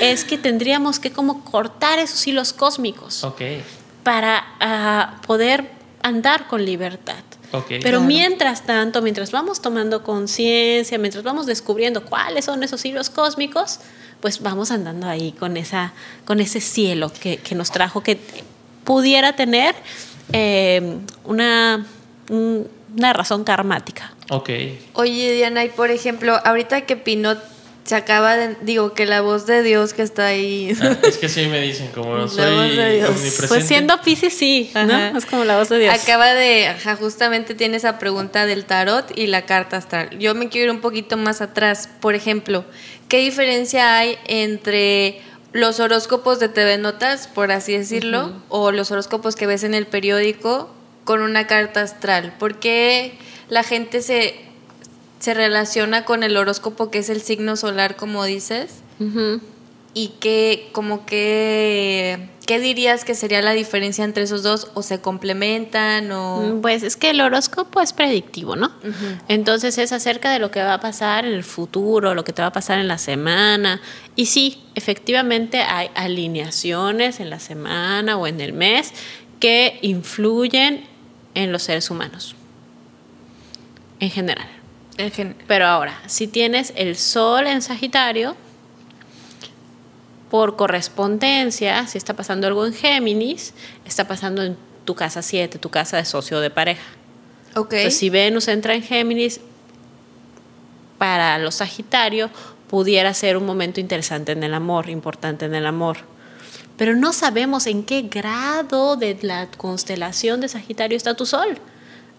es 0.01 0.25
que 0.25 0.39
tendríamos 0.39 0.99
que 0.99 1.13
como 1.13 1.45
cortar 1.45 1.99
esos 1.99 2.27
hilos 2.27 2.53
cósmicos 2.53 3.25
para 4.03 4.45
ah, 4.61 5.21
poder 5.27 5.71
andar 6.03 6.49
con 6.49 6.65
libertad. 6.65 7.23
Pero 7.69 7.81
Claro. 7.81 8.01
mientras 8.01 8.65
tanto, 8.65 9.03
mientras 9.03 9.31
vamos 9.31 9.61
tomando 9.61 10.03
conciencia, 10.03 10.97
mientras 10.97 11.23
vamos 11.23 11.45
descubriendo 11.45 12.03
cuáles 12.03 12.47
son 12.47 12.63
esos 12.63 12.83
hilos 12.85 13.11
cósmicos, 13.11 13.79
pues 14.23 14.41
vamos 14.41 14.71
andando 14.71 15.07
ahí 15.09 15.33
con, 15.33 15.59
esa, 15.59 15.93
con 16.25 16.41
ese 16.41 16.61
cielo 16.63 17.13
que, 17.13 17.37
que 17.37 17.55
nos 17.55 17.71
trajo, 17.71 18.03
que 18.03 18.19
pudiera 18.85 19.35
tener 19.37 19.75
eh, 20.33 20.97
una, 21.25 21.85
un- 22.31 22.67
una 22.97 23.13
razón 23.13 23.43
karmática. 23.45 24.15
Ok. 24.31 24.49
Oye, 24.95 25.33
Diana, 25.35 25.65
y 25.65 25.69
por 25.69 25.91
ejemplo, 25.91 26.39
ahorita 26.45 26.83
que 26.83 26.97
Pinot 26.97 27.39
se 27.85 27.97
acaba 27.97 28.37
de. 28.37 28.57
Digo, 28.63 28.95
que 28.95 29.07
la 29.07 29.21
voz 29.21 29.47
de 29.47 29.63
Dios 29.63 29.93
que 29.93 30.03
está 30.03 30.27
ahí. 30.27 30.77
Ah, 30.81 30.97
es 31.03 31.19
que 31.19 31.29
sí 31.29 31.47
me 31.47 31.61
dicen, 31.61 31.89
como 31.89 32.17
La 32.17 32.29
soy 32.29 32.55
voz 32.55 32.77
de 32.77 32.97
Dios. 32.97 33.09
omnipresente. 33.11 33.49
Pues 33.49 33.67
siendo 33.67 34.01
Pisces 34.03 34.35
sí, 34.35 34.71
¿no? 34.75 34.81
Ajá. 34.81 35.13
Es 35.17 35.27
como 35.27 35.45
la 35.45 35.59
voz 35.59 35.69
de 35.69 35.81
Dios. 35.81 35.95
Acaba 35.95 36.33
de, 36.35 36.69
ajá, 36.69 36.97
justamente 36.97 37.55
tiene 37.55 37.77
esa 37.77 37.99
pregunta 37.99 38.47
del 38.47 38.65
tarot 38.65 39.17
y 39.17 39.27
la 39.27 39.43
carta 39.47 39.77
astral. 39.77 40.17
Yo 40.19 40.35
me 40.35 40.49
quiero 40.49 40.67
ir 40.67 40.77
un 40.77 40.81
poquito 40.81 41.17
más 41.17 41.41
atrás. 41.41 41.89
Por 42.01 42.15
ejemplo, 42.15 42.65
¿qué 43.09 43.19
diferencia 43.19 43.97
hay 43.97 44.17
entre 44.27 45.21
los 45.53 45.81
horóscopos 45.81 46.39
de 46.39 46.49
TV 46.49 46.79
Notas, 46.79 47.27
por 47.27 47.51
así 47.53 47.77
decirlo, 47.77 48.33
o 48.49 48.71
los 48.71 48.91
horóscopos 48.91 49.37
que 49.37 49.47
ves 49.47 49.65
en 49.65 49.75
el 49.75 49.87
periódico 49.87 50.73
con 51.05 51.21
una 51.21 51.47
carta 51.47 51.83
astral? 51.83 52.33
¿Por 52.39 52.59
qué 52.61 53.19
la 53.49 53.65
gente 53.65 54.01
se, 54.03 54.37
se 55.23 55.35
relaciona 55.35 56.05
con 56.05 56.25
el 56.25 56.37
horóscopo 56.37 56.91
que 56.91 56.99
es 56.99 57.09
el 57.09 57.23
signo 57.23 57.55
solar, 57.55 57.95
como 57.95 58.25
dices? 58.25 58.83
Y 59.95 60.15
qué, 60.19 60.69
como 60.73 61.07
que, 61.07 62.29
¿qué 62.45 62.59
dirías 62.59 63.05
que 63.05 63.15
sería 63.15 63.41
la 63.41 63.53
diferencia 63.53 64.05
entre 64.05 64.25
esos 64.25 64.43
dos? 64.43 64.73
¿O 64.75 64.83
se 64.83 65.01
complementan? 65.01 66.11
O... 66.11 66.41
Mm, 66.41 66.61
pues 66.61 66.83
es 66.83 66.97
que 66.97 67.11
el 67.11 67.21
horóscopo 67.21 67.81
es 67.81 67.93
predictivo, 67.93 68.57
¿no? 68.57 68.73
Entonces 69.29 69.79
es 69.79 69.93
acerca 69.93 70.33
de 70.33 70.41
lo 70.41 70.51
que 70.51 70.61
va 70.61 70.75
a 70.75 70.81
pasar 70.81 71.25
en 71.25 71.35
el 71.35 71.45
futuro, 71.45 72.17
lo 72.17 72.25
que 72.25 72.33
te 72.33 72.43
va 72.43 72.49
a 72.49 72.53
pasar 72.53 72.81
en 72.81 72.89
la 72.89 72.99
semana. 72.99 73.81
Y 74.17 74.27
sí, 74.27 74.65
efectivamente 74.75 75.63
hay 75.63 75.89
alineaciones 75.95 77.21
en 77.21 77.31
la 77.31 77.39
semana 77.39 78.17
o 78.17 78.27
en 78.27 78.41
el 78.41 78.55
mes 78.55 78.91
que 79.39 79.79
influyen 79.83 80.85
en 81.37 81.53
los 81.53 81.63
seres 81.63 81.93
humanos, 81.93 82.35
en 84.01 84.11
general. 84.11 84.62
Pero 85.47 85.67
ahora, 85.67 86.01
si 86.07 86.27
tienes 86.27 86.73
el 86.77 86.97
Sol 86.97 87.47
en 87.47 87.63
Sagitario, 87.63 88.37
por 90.31 90.57
correspondencia, 90.57 91.87
si 91.87 91.99
está 91.99 92.15
pasando 92.15 92.47
algo 92.47 92.67
en 92.67 92.73
Géminis, 92.73 93.55
está 93.85 94.09
pasando 94.09 94.43
en 94.43 94.57
tu 94.85 94.95
casa 94.95 95.23
7, 95.23 95.59
tu 95.59 95.71
casa 95.71 95.99
de 95.99 96.05
socio 96.05 96.41
de 96.41 96.51
pareja. 96.51 96.83
Ok. 97.55 97.75
si 97.91 98.09
Venus 98.09 98.49
entra 98.49 98.75
en 98.75 98.83
Géminis, 98.83 99.41
para 100.97 101.37
los 101.39 101.57
Sagitarios 101.57 102.31
pudiera 102.69 103.13
ser 103.13 103.37
un 103.37 103.45
momento 103.45 103.81
interesante 103.81 104.33
en 104.33 104.43
el 104.43 104.55
amor, 104.55 104.89
importante 104.89 105.45
en 105.45 105.55
el 105.55 105.67
amor. 105.67 105.99
Pero 106.79 106.97
no 106.97 107.13
sabemos 107.13 107.67
en 107.67 107.83
qué 107.83 108.03
grado 108.03 108.97
de 108.97 109.19
la 109.21 109.51
constelación 109.51 110.41
de 110.41 110.49
Sagitario 110.49 110.97
está 110.97 111.15
tu 111.15 111.27
Sol. 111.27 111.59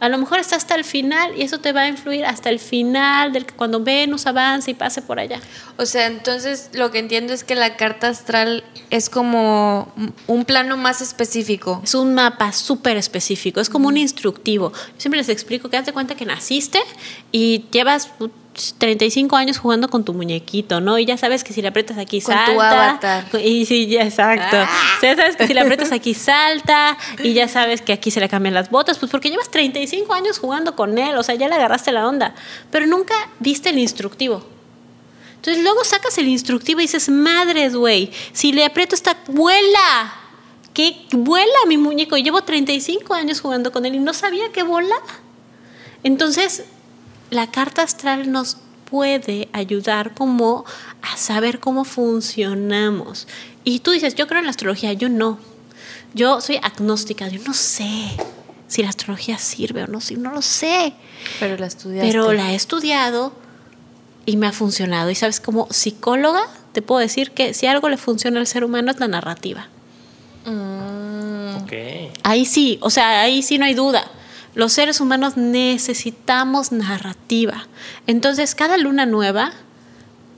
A 0.03 0.10
lo 0.10 0.17
mejor 0.17 0.39
está 0.39 0.57
hasta 0.57 0.75
el 0.75 0.83
final 0.83 1.31
y 1.38 1.43
eso 1.43 1.60
te 1.60 1.72
va 1.72 1.83
a 1.83 1.88
influir 1.88 2.25
hasta 2.25 2.50
el 2.50 2.60
final, 2.60 3.31
del, 3.31 3.45
cuando 3.53 3.79
Venus 3.79 4.27
avance 4.27 4.69
y 4.69 4.74
pase 4.74 5.01
por 5.01 5.17
allá. 5.17 5.39
O 5.77 5.86
sea, 5.86 6.07
entonces 6.07 6.72
lo 6.74 6.91
que 6.91 7.00
entiendo 7.00 7.31
es 7.31 7.45
que 7.45 7.55
la 7.55 7.77
carta 7.77 8.10
astral 8.10 8.65
es 8.89 9.10
como 9.10 9.93
un 10.27 10.43
plano 10.43 10.75
más 10.75 11.00
específico. 11.00 11.79
Es 11.86 11.95
un 11.95 12.15
mapa 12.15 12.51
súper 12.51 12.98
específico, 12.98 13.62
es 13.62 13.69
como 13.69 13.88
un 13.88 13.95
instructivo. 13.95 14.74
Yo 14.74 14.93
siempre 14.98 15.19
les 15.19 15.29
explico 15.29 15.69
que 15.69 15.77
haz 15.77 15.86
de 15.86 15.93
cuenta 15.93 16.15
que 16.15 16.25
naciste 16.25 16.79
y 17.31 17.63
llevas 17.72 18.10
35 18.53 19.36
años 19.36 19.57
jugando 19.57 19.89
con 19.89 20.03
tu 20.05 20.13
muñequito, 20.13 20.79
¿no? 20.79 21.00
Y 21.00 21.05
ya 21.05 21.17
sabes 21.17 21.43
que 21.43 21.53
si 21.53 21.62
le 21.62 21.69
aprietas 21.69 21.98
aquí 21.98 22.22
con 22.22 22.36
salta. 22.36 22.53
Tu 22.53 22.62
avatar. 22.62 23.41
Y 23.43 23.65
sí, 23.65 23.88
ya, 23.88 24.03
exacto. 24.03 24.57
Ah. 24.57 24.69
ya 25.01 25.15
sabes 25.15 25.36
que 25.36 25.48
si 25.48 25.53
le 25.53 25.62
aprietas 25.62 25.91
aquí 25.91 26.13
salta 26.13 26.98
y 27.24 27.33
ya 27.33 27.48
sabes 27.48 27.81
que 27.81 27.93
aquí 27.93 28.12
se 28.12 28.19
le 28.19 28.29
cambian 28.29 28.53
las 28.53 28.69
botas, 28.69 29.00
pues 29.00 29.12
porque 29.12 29.29
llevas 29.29 29.50
35 29.50 30.13
años 30.13 30.38
jugando 30.38 30.75
con 30.75 30.98
él, 30.98 31.15
o 31.15 31.24
sea, 31.24 31.36
ya 31.36 31.48
le 31.48 31.55
agarraste 31.55 31.91
la 31.91 32.07
onda, 32.07 32.36
pero 32.69 32.86
nunca 32.86 33.15
viste 33.39 33.69
el 33.69 33.79
instructivo. 33.79 34.45
Entonces 35.36 35.62
luego 35.62 35.83
sacas 35.83 36.17
el 36.19 36.27
instructivo 36.27 36.79
y 36.79 36.83
dices, 36.83 37.10
madres, 37.10 37.75
güey, 37.75 38.12
si 38.31 38.53
le 38.53 38.63
aprieto 38.63 38.95
esta 38.95 39.17
vuela. 39.27 40.19
¿Qué 40.74 41.05
vuela 41.12 41.53
mi 41.67 41.77
muñeco? 41.77 42.17
Llevo 42.17 42.41
35 42.41 43.13
años 43.13 43.41
jugando 43.41 43.72
con 43.72 43.86
él 43.86 43.93
y 43.93 44.00
no 44.00 44.13
sabía 44.13 44.51
que 44.51 44.63
volaba. 44.63 45.05
Entonces, 46.03 46.63
la 47.34 47.48
carta 47.52 47.82
astral 47.82 48.32
nos 48.32 48.58
puede 48.90 49.50
ayudar 49.54 50.13
como 50.13 50.66
a 51.02 51.18
saber 51.18 51.60
cómo 51.60 51.84
funcionamos. 51.84 53.28
Y 53.63 53.80
tú 53.80 53.92
dices, 53.92 54.16
yo 54.16 54.28
creo 54.28 54.40
en 54.40 54.46
la 54.46 54.52
astrología, 54.52 54.94
yo 54.94 55.10
no. 55.10 55.40
Yo 56.13 56.42
soy 56.42 56.58
agnóstica, 56.62 57.28
yo 57.28 57.42
no 57.46 57.54
sé 57.54 58.12
si 58.68 58.84
la 58.84 58.90
astrología 58.90 59.38
sirve 59.38 59.84
o 59.84 59.88
no, 59.88 60.00
si 60.02 60.16
no 60.16 60.32
lo 60.32 60.42
sé. 60.42 60.94
Pero 61.40 61.58
la 61.58 61.68
estudiaste. 61.68 62.12
Pero 62.12 62.34
la 62.34 62.52
he 62.52 62.56
estudiado 62.56 63.34
y 64.25 64.38
me 64.38 64.48
ha 64.48 64.52
funcionado. 64.52 65.10
Y 65.10 65.16
sabes, 65.16 65.40
como 65.40 65.68
psicóloga, 65.72 66.48
te 66.72 66.82
puedo 66.82 67.00
decir 67.00 67.32
que 67.32 67.54
si 67.54 67.66
algo 67.66 67.90
le 67.90 67.98
funciona 67.98 68.40
al 68.40 68.48
ser 68.48 68.63
humano 68.63 68.92
es 68.92 69.00
la 69.00 69.08
narrativa. 69.08 69.68
Mm. 70.46 71.24
Ahí 72.24 72.46
sí, 72.46 72.78
o 72.82 72.90
sea, 72.90 73.22
ahí 73.22 73.42
sí 73.42 73.58
no 73.58 73.66
hay 73.66 73.74
duda. 73.74 74.06
Los 74.55 74.74
seres 74.74 75.01
humanos 75.01 75.38
necesitamos 75.38 76.72
narrativa. 76.72 77.67
Entonces, 78.07 78.55
cada 78.55 78.77
luna 78.77 79.05
nueva, 79.05 79.51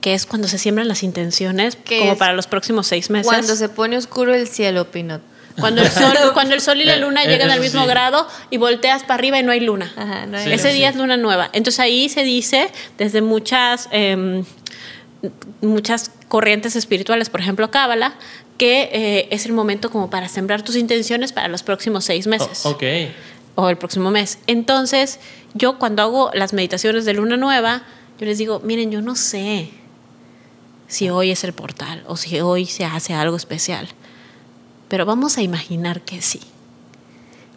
que 0.00 0.14
es 0.14 0.26
cuando 0.26 0.48
se 0.48 0.58
siembran 0.58 0.88
las 0.88 1.02
intenciones, 1.02 1.76
como 1.86 2.16
para 2.16 2.32
los 2.32 2.46
próximos 2.46 2.86
seis 2.86 3.10
meses. 3.10 3.26
Cuando 3.26 3.56
se 3.56 3.68
pone 3.68 3.96
oscuro 3.96 4.34
el 4.34 4.48
cielo, 4.48 4.90
Pinot. 4.90 5.20
Cuando 5.58 5.82
el 5.82 5.90
sol, 5.90 6.14
cuando 6.34 6.54
el 6.54 6.60
sol 6.60 6.80
y 6.80 6.84
la 6.84 6.94
eh, 6.94 7.00
luna 7.00 7.24
llegan 7.24 7.50
al 7.50 7.60
mismo 7.60 7.86
grado 7.86 8.26
y 8.50 8.58
volteas 8.58 9.02
para 9.02 9.14
arriba 9.14 9.38
y 9.38 9.42
no 9.42 9.52
hay 9.52 9.60
luna. 9.60 9.90
Ese 10.46 10.72
día 10.72 10.90
es 10.90 10.96
luna 10.96 11.16
nueva. 11.16 11.50
Entonces 11.52 11.80
ahí 11.80 12.08
se 12.08 12.22
dice 12.24 12.70
desde 12.98 13.22
muchas 13.22 13.88
em, 13.90 14.44
muchas 15.60 16.10
corrientes 16.28 16.76
espirituales, 16.76 17.30
por 17.30 17.40
ejemplo 17.40 17.70
Cábala, 17.70 18.14
que 18.58 18.90
eh, 18.92 19.28
es 19.30 19.46
el 19.46 19.52
momento 19.52 19.90
como 19.90 20.10
para 20.10 20.28
sembrar 20.28 20.62
tus 20.62 20.76
intenciones 20.76 21.32
para 21.32 21.48
los 21.48 21.62
próximos 21.62 22.04
seis 22.04 22.26
meses. 22.26 22.64
ok 22.66 22.82
o 23.56 23.68
el 23.68 23.76
próximo 23.76 24.12
mes. 24.12 24.38
Entonces, 24.46 25.18
yo 25.54 25.78
cuando 25.78 26.02
hago 26.02 26.30
las 26.34 26.52
meditaciones 26.52 27.04
de 27.04 27.14
luna 27.14 27.36
nueva, 27.36 27.82
yo 28.20 28.26
les 28.26 28.38
digo, 28.38 28.60
miren, 28.60 28.92
yo 28.92 29.02
no 29.02 29.16
sé 29.16 29.70
si 30.86 31.10
hoy 31.10 31.32
es 31.32 31.42
el 31.42 31.52
portal 31.52 32.04
o 32.06 32.16
si 32.16 32.40
hoy 32.40 32.66
se 32.66 32.84
hace 32.84 33.14
algo 33.14 33.36
especial, 33.36 33.88
pero 34.88 35.04
vamos 35.04 35.36
a 35.38 35.42
imaginar 35.42 36.02
que 36.02 36.22
sí. 36.22 36.40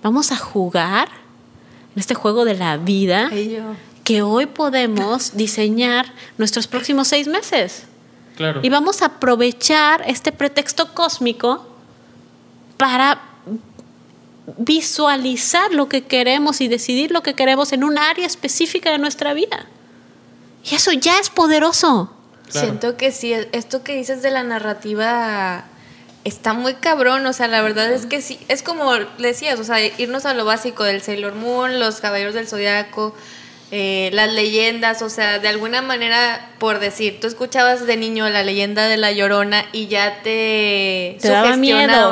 Vamos 0.01 0.31
a 0.31 0.37
jugar 0.37 1.09
en 1.93 1.99
este 1.99 2.15
juego 2.15 2.45
de 2.45 2.55
la 2.55 2.77
vida 2.77 3.29
que 4.03 4.21
hoy 4.21 4.45
podemos 4.47 5.33
diseñar 5.37 6.13
nuestros 6.37 6.67
próximos 6.67 7.09
seis 7.09 7.27
meses. 7.27 7.83
Claro. 8.37 8.61
Y 8.63 8.69
vamos 8.69 9.01
a 9.01 9.07
aprovechar 9.07 10.03
este 10.07 10.31
pretexto 10.31 10.93
cósmico 10.93 11.67
para 12.77 13.28
visualizar 14.57 15.73
lo 15.73 15.89
que 15.89 16.03
queremos 16.03 16.61
y 16.61 16.67
decidir 16.67 17.11
lo 17.11 17.23
que 17.23 17.33
queremos 17.33 17.73
en 17.73 17.83
un 17.83 17.97
área 17.97 18.25
específica 18.25 18.91
de 18.91 18.97
nuestra 18.97 19.33
vida. 19.33 19.67
Y 20.69 20.75
eso 20.75 20.91
ya 20.91 21.19
es 21.19 21.29
poderoso. 21.29 22.13
Siento 22.49 22.97
que 22.97 23.11
sí, 23.11 23.33
esto 23.51 23.83
que 23.83 23.95
dices 23.95 24.21
de 24.21 24.31
la 24.31 24.43
narrativa 24.43 25.65
está 26.23 26.53
muy 26.53 26.73
cabrón, 26.75 27.25
o 27.25 27.33
sea, 27.33 27.47
la 27.47 27.61
verdad 27.61 27.91
es 27.91 28.05
que 28.05 28.21
sí, 28.21 28.39
es 28.47 28.63
como 28.63 28.93
decías, 29.17 29.59
o 29.59 29.63
sea, 29.63 29.79
irnos 29.97 30.25
a 30.25 30.33
lo 30.33 30.45
básico 30.45 30.83
del 30.83 31.01
Sailor 31.01 31.35
Moon, 31.35 31.79
los 31.79 32.01
Caballeros 32.01 32.33
del 32.33 32.47
Zodiaco, 32.47 33.15
eh, 33.71 34.09
las 34.13 34.33
leyendas, 34.33 35.03
o 35.03 35.09
sea, 35.09 35.37
de 35.37 35.47
alguna 35.47 35.83
manera, 35.83 36.49
por 36.57 36.79
decir, 36.79 37.19
tú 37.21 37.27
escuchabas 37.27 37.85
de 37.85 37.97
niño 37.97 38.27
la 38.29 38.43
leyenda 38.43 38.87
de 38.87 38.97
la 38.97 39.11
Llorona 39.11 39.65
y 39.71 39.87
ya 39.87 40.21
te, 40.23 41.17
te 41.21 41.29
daba 41.29 41.55
miedo, 41.55 42.11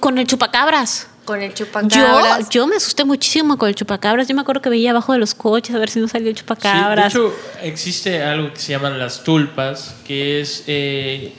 con 0.00 0.18
el 0.18 0.26
chupacabras. 0.26 1.08
Con 1.24 1.42
el 1.42 1.54
chupacabras. 1.54 2.48
Yo, 2.50 2.66
me 2.66 2.76
asusté 2.76 3.04
muchísimo 3.04 3.56
con 3.56 3.68
el 3.68 3.74
chupacabras. 3.74 4.28
Yo 4.28 4.34
me 4.34 4.42
acuerdo 4.42 4.60
que 4.60 4.68
veía 4.68 4.90
abajo 4.90 5.12
de 5.12 5.18
los 5.18 5.34
coches 5.34 5.74
a 5.74 5.78
ver 5.78 5.88
si 5.88 6.00
no 6.00 6.08
salía 6.08 6.28
el 6.28 6.36
chupacabras. 6.36 7.12
de 7.12 7.18
hecho, 7.18 7.34
existe 7.62 8.22
algo 8.22 8.52
que 8.52 8.60
se 8.60 8.72
llaman 8.72 8.98
las 8.98 9.24
tulpas, 9.24 9.96
que 10.06 10.40
es 10.40 10.64
eh, 10.66 11.32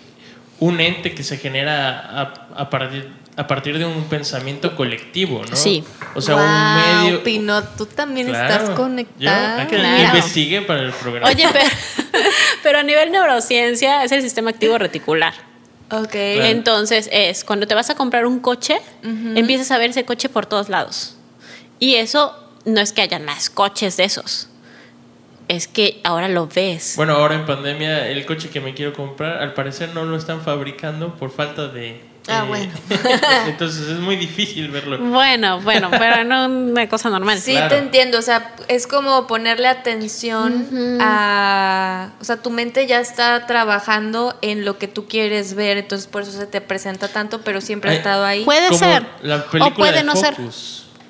un 0.59 0.79
ente 0.79 1.13
que 1.13 1.23
se 1.23 1.37
genera 1.37 2.33
a, 2.55 2.69
partir, 2.69 3.09
a 3.35 3.47
partir 3.47 3.77
de 3.77 3.85
un 3.85 4.05
pensamiento 4.05 4.75
colectivo, 4.75 5.43
¿no? 5.49 5.55
Sí. 5.55 5.83
O 6.15 6.21
sea, 6.21 6.35
un 6.35 7.03
medio. 7.03 7.23
Pino, 7.23 7.63
tú 7.63 7.85
también 7.85 8.27
estás 8.27 8.71
conectado. 8.71 9.69
Yo, 9.69 9.77
investigué 9.77 10.61
para 10.61 10.81
el 10.81 10.93
programa. 10.93 11.27
Oye, 11.27 11.47
pero, 11.51 11.65
pero 12.63 12.79
a 12.79 12.83
nivel 12.83 13.11
neurociencia 13.11 14.03
es 14.03 14.11
el 14.11 14.21
sistema 14.21 14.49
activo 14.49 14.77
reticular. 14.77 15.33
Ok. 15.91 16.15
Entonces 16.15 17.09
es, 17.11 17.43
cuando 17.43 17.67
te 17.67 17.75
vas 17.75 17.89
a 17.89 17.95
comprar 17.95 18.25
un 18.25 18.39
coche, 18.39 18.79
empiezas 19.03 19.71
a 19.71 19.77
ver 19.77 19.91
ese 19.91 20.05
coche 20.05 20.29
por 20.29 20.45
todos 20.45 20.69
lados. 20.69 21.15
Y 21.79 21.95
eso 21.95 22.33
no 22.65 22.81
es 22.81 22.91
que 22.91 23.01
haya 23.01 23.19
más 23.19 23.49
coches 23.49 23.97
de 23.97 24.05
esos. 24.05 24.49
Es 25.47 25.67
que 25.67 26.01
ahora 26.03 26.27
lo 26.27 26.47
ves. 26.47 26.93
Bueno, 26.95 27.13
ahora 27.13 27.35
en 27.35 27.45
pandemia 27.45 28.07
el 28.07 28.25
coche 28.25 28.49
que 28.49 28.61
me 28.61 28.73
quiero 28.73 28.93
comprar, 28.93 29.43
al 29.43 29.53
parecer 29.53 29.93
no 29.93 30.03
lo 30.03 30.17
están 30.17 30.41
fabricando 30.41 31.15
por 31.15 31.29
falta 31.29 31.67
de 31.67 32.01
Ah, 32.27 32.43
eh, 32.43 32.47
bueno. 32.47 32.73
entonces 33.47 33.87
es 33.87 33.99
muy 33.99 34.15
difícil 34.15 34.69
verlo. 34.69 34.97
Bueno, 34.97 35.61
bueno, 35.61 35.89
pero 35.91 36.23
no 36.23 36.45
una 36.47 36.89
cosa 36.89 37.09
normal. 37.09 37.39
Sí, 37.39 37.57
te 37.69 37.77
entiendo. 37.77 38.17
O 38.17 38.21
sea, 38.21 38.55
es 38.67 38.87
como 38.87 39.27
ponerle 39.27 39.67
atención 39.67 40.97
a. 41.01 42.11
O 42.19 42.23
sea, 42.23 42.37
tu 42.37 42.49
mente 42.49 42.87
ya 42.87 42.99
está 42.99 43.45
trabajando 43.45 44.37
en 44.41 44.65
lo 44.65 44.77
que 44.77 44.87
tú 44.87 45.07
quieres 45.07 45.53
ver, 45.53 45.77
entonces 45.77 46.07
por 46.07 46.23
eso 46.23 46.31
se 46.31 46.47
te 46.47 46.61
presenta 46.61 47.07
tanto, 47.07 47.41
pero 47.41 47.61
siempre 47.61 47.91
ha 47.91 47.93
estado 47.93 48.25
ahí. 48.25 48.43
Puede 48.43 48.73
ser. 48.75 49.05
La 49.21 49.45
película 49.45 49.67
o 49.67 49.73
puede 49.73 50.03
no 50.03 50.15
ser. 50.15 50.35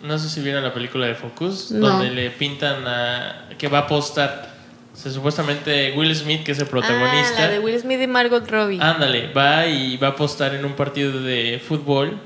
No 0.03 0.19
sé 0.19 0.29
si 0.29 0.41
vieron 0.41 0.63
la 0.63 0.73
película 0.73 1.07
de 1.07 1.15
Focus, 1.15 1.69
donde 1.69 2.11
le 2.11 2.29
pintan 2.31 2.87
a. 2.87 3.49
que 3.57 3.67
va 3.67 3.79
a 3.79 3.81
apostar 3.81 4.54
supuestamente 4.95 5.93
Will 5.95 6.15
Smith, 6.15 6.43
que 6.43 6.53
es 6.53 6.59
el 6.59 6.67
protagonista. 6.67 7.35
Ah, 7.37 7.41
la 7.41 7.49
de 7.49 7.59
Will 7.59 7.79
Smith 7.79 8.01
y 8.01 8.07
Margot 8.07 8.49
Robbie. 8.49 8.79
Ándale, 8.81 9.31
va 9.33 9.67
y 9.67 9.97
va 9.97 10.07
a 10.07 10.11
apostar 10.11 10.55
en 10.55 10.65
un 10.65 10.73
partido 10.73 11.21
de 11.21 11.61
fútbol. 11.65 12.19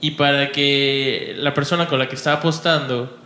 Y 0.00 0.12
para 0.12 0.50
que 0.50 1.34
la 1.36 1.54
persona 1.54 1.86
con 1.86 1.98
la 1.98 2.08
que 2.08 2.16
está 2.16 2.34
apostando 2.34 3.18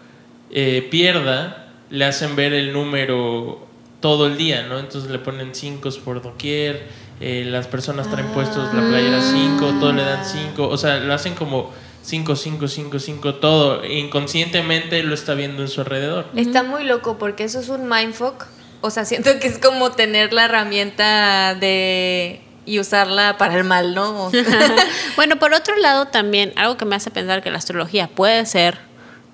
eh, 0.51 0.87
pierda, 0.91 1.69
le 1.91 2.05
hacen 2.05 2.37
ver 2.37 2.53
el 2.53 2.73
número 2.73 3.67
todo 4.01 4.27
el 4.27 4.37
día, 4.37 4.67
¿no? 4.69 4.79
Entonces 4.79 5.11
le 5.11 5.19
ponen 5.19 5.55
cinco 5.55 5.89
por 6.05 6.21
doquier, 6.21 6.83
eh, 7.21 7.45
las 7.47 7.67
personas 7.69 8.11
traen 8.11 8.27
puestos 8.29 8.75
la 8.75 8.87
playera 8.87 9.21
5, 9.23 9.75
todo 9.81 9.93
le 9.93 10.03
dan 10.03 10.25
5, 10.25 10.69
o 10.69 10.77
sea, 10.77 10.99
lo 10.99 11.15
hacen 11.15 11.35
como 11.35 11.73
5, 12.03 12.37
5, 12.37 12.69
5, 12.69 12.99
5, 12.99 13.35
todo. 13.37 13.85
Inconscientemente 13.85 15.03
lo 15.03 15.15
está 15.15 15.35
viendo 15.35 15.63
en 15.63 15.69
su 15.69 15.81
alrededor. 15.81 16.27
Está 16.37 16.63
muy 16.63 16.85
loco 16.85 17.17
porque 17.17 17.45
eso 17.45 17.61
es 17.61 17.69
un 17.69 17.89
mindfuck. 17.89 18.45
O 18.85 18.91
sea, 18.91 19.07
siento 19.07 19.31
que 19.41 19.47
es 19.47 19.57
como 19.57 19.93
tener 19.93 20.35
la 20.35 20.45
herramienta 20.45 21.55
de 21.55 22.43
y 22.67 22.79
usarla 22.79 23.39
para 23.39 23.57
el 23.57 23.65
mal, 23.65 23.95
¿no? 23.95 24.31
bueno, 25.17 25.39
por 25.39 25.55
otro 25.55 25.75
lado 25.79 26.09
también, 26.09 26.53
algo 26.57 26.77
que 26.77 26.85
me 26.85 26.95
hace 26.95 27.11
pensar 27.11 27.43
que 27.43 27.51
la 27.51 27.57
astrología 27.57 28.09
puede 28.09 28.45
ser 28.45 28.77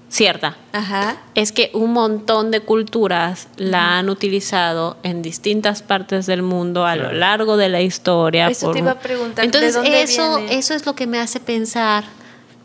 cierta, 0.09 0.57
Ajá. 0.71 1.17
es 1.35 1.51
que 1.51 1.73
un 1.75 1.93
montón 1.93 2.53
de 2.53 2.61
culturas 2.61 3.49
la 3.57 3.99
han 3.99 4.09
utilizado 4.09 4.99
en 5.03 5.21
distintas 5.21 5.83
partes 5.83 6.27
del 6.27 6.43
mundo 6.43 6.87
a 6.87 6.95
lo 6.95 7.11
largo 7.11 7.57
de 7.57 7.71
la 7.71 7.81
historia. 7.81 8.47
Eso 8.47 8.71
te 8.71 8.79
iba 8.79 8.93
a 8.93 9.01
preguntar. 9.01 9.45
Entonces, 9.45 9.77
eso, 9.85 10.39
eso 10.49 10.75
es 10.75 10.87
lo 10.87 10.95
que 10.95 11.09
me 11.09 11.19
hace 11.19 11.41
pensar 11.41 12.05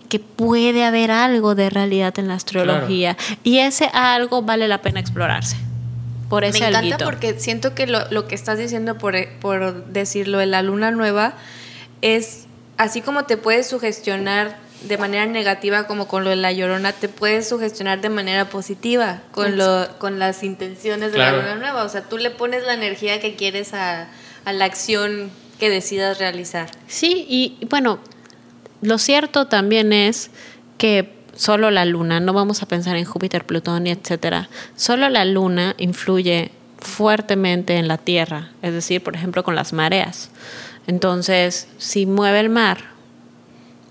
que 0.07 0.19
puede 0.19 0.85
haber 0.85 1.09
algo 1.09 1.55
de 1.55 1.71
realidad 1.71 2.13
en 2.19 2.27
la 2.27 2.35
astrología 2.35 3.17
y 3.43 3.57
ese 3.57 3.89
algo 3.91 4.43
vale 4.43 4.67
la 4.67 4.83
pena 4.83 4.99
explorarse. 4.99 5.57
Por 6.29 6.43
ese 6.43 6.59
Me 6.59 6.67
encanta 6.67 6.97
porque 6.97 7.39
siento 7.39 7.75
que 7.75 7.87
lo, 7.87 8.09
lo, 8.11 8.27
que 8.27 8.35
estás 8.35 8.57
diciendo, 8.57 8.97
por, 8.97 9.15
por 9.39 9.85
decirlo, 9.85 10.39
de 10.39 10.47
la 10.47 10.61
luna 10.61 10.91
nueva, 10.91 11.35
es 12.01 12.45
así 12.77 13.01
como 13.01 13.25
te 13.25 13.37
puedes 13.37 13.67
sugestionar 13.67 14.57
de 14.83 14.97
manera 14.97 15.25
negativa 15.25 15.87
como 15.87 16.07
con 16.07 16.23
lo 16.23 16.29
de 16.29 16.35
la 16.35 16.51
llorona, 16.51 16.91
te 16.93 17.09
puedes 17.09 17.47
sugestionar 17.47 18.01
de 18.01 18.09
manera 18.09 18.49
positiva 18.49 19.21
con, 19.31 19.57
lo, 19.57 19.87
con 19.99 20.19
las 20.19 20.43
intenciones 20.43 21.11
de 21.11 21.17
la 21.19 21.31
luna 21.31 21.55
nueva. 21.55 21.83
O 21.83 21.89
sea, 21.89 22.01
tú 22.01 22.17
le 22.17 22.29
pones 22.29 22.63
la 22.63 22.73
energía 22.73 23.19
que 23.19 23.35
quieres 23.35 23.73
a, 23.73 24.07
a 24.45 24.53
la 24.53 24.65
acción 24.65 25.31
que 25.59 25.69
decidas 25.69 26.19
realizar. 26.19 26.69
Sí, 26.87 27.25
y 27.29 27.57
bueno, 27.69 27.99
lo 28.81 28.97
cierto 28.97 29.47
también 29.47 29.93
es 29.93 30.29
que 30.77 31.14
solo 31.35 31.71
la 31.71 31.85
luna, 31.85 32.19
no 32.19 32.33
vamos 32.33 32.63
a 32.63 32.67
pensar 32.67 32.95
en 32.95 33.05
Júpiter, 33.05 33.45
Plutón 33.45 33.87
y 33.87 33.91
etcétera, 33.91 34.49
solo 34.75 35.09
la 35.09 35.25
luna 35.25 35.75
influye 35.77 36.51
fuertemente 36.77 37.77
en 37.77 37.87
la 37.87 37.97
Tierra, 37.97 38.49
es 38.61 38.73
decir, 38.73 39.03
por 39.03 39.15
ejemplo, 39.15 39.43
con 39.43 39.55
las 39.55 39.73
mareas. 39.73 40.29
Entonces, 40.87 41.67
si 41.77 42.05
mueve 42.05 42.39
el 42.39 42.49
mar, 42.49 42.95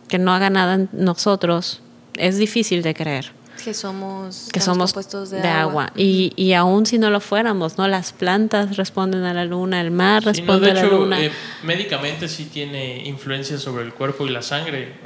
que 0.09 0.19
no 0.19 0.33
haga 0.33 0.51
nada 0.51 0.75
en 0.75 0.89
nosotros, 0.93 1.81
es 2.17 2.39
difícil 2.39 2.83
de 2.83 2.95
creer. 2.95 3.33
Que 3.65 3.73
somos, 3.73 4.51
que 4.53 4.61
somos 4.61 4.93
compuestos 4.93 5.31
de, 5.31 5.41
agua. 5.41 5.91
Y, 5.97 6.35
y 6.37 6.53
aún 6.53 6.85
si 6.85 6.99
no 6.99 7.09
lo 7.09 7.19
fuéramos, 7.21 7.79
¿no? 7.79 7.89
Las 7.89 8.13
plantas 8.13 8.77
responden 8.77 9.25
a 9.25 9.33
la 9.33 9.47
luna, 9.47 9.81
el 9.81 9.91
mar 9.91 10.23
responde 10.23 10.71
a 10.71 10.75
la 10.75 10.83
luna. 10.85 11.19
Eh, 11.19 11.33
médicamente 11.63 12.29
sí 12.29 12.45
tiene 12.45 13.09
influencia 13.09 13.57
sobre 13.57 13.85
el 13.85 13.95
cuerpo 13.95 14.27
y 14.27 14.31
la 14.31 14.43
sangre. 14.43 14.99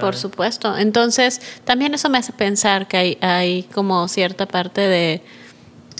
Por 0.00 0.14
supuesto. 0.14 0.78
Entonces, 0.78 1.40
también 1.64 1.92
eso 1.92 2.08
me 2.08 2.18
hace 2.18 2.32
pensar 2.32 2.86
que 2.86 2.96
hay, 2.98 3.18
hay 3.20 3.64
como 3.64 4.06
cierta 4.06 4.46
parte 4.46 4.82
de... 4.82 5.20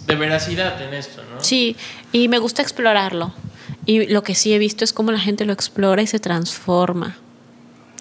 De 0.07 0.15
veracidad 0.15 0.81
en 0.83 0.95
esto, 0.95 1.21
¿no? 1.35 1.43
Sí, 1.43 1.77
y 2.13 2.29
me 2.29 2.39
gusta 2.39 2.63
explorarlo. 2.63 3.33
Y 3.87 4.07
lo 4.07 4.23
que 4.23 4.37
sí 4.37 4.55
he 4.55 4.59
visto 4.59 4.85
es 4.85 4.93
cómo 4.93 5.11
la 5.11 5.19
gente 5.19 5.45
lo 5.47 5.53
explora 5.53 6.01
y 6.01 6.07
se 6.07 6.21
transforma 6.21 7.17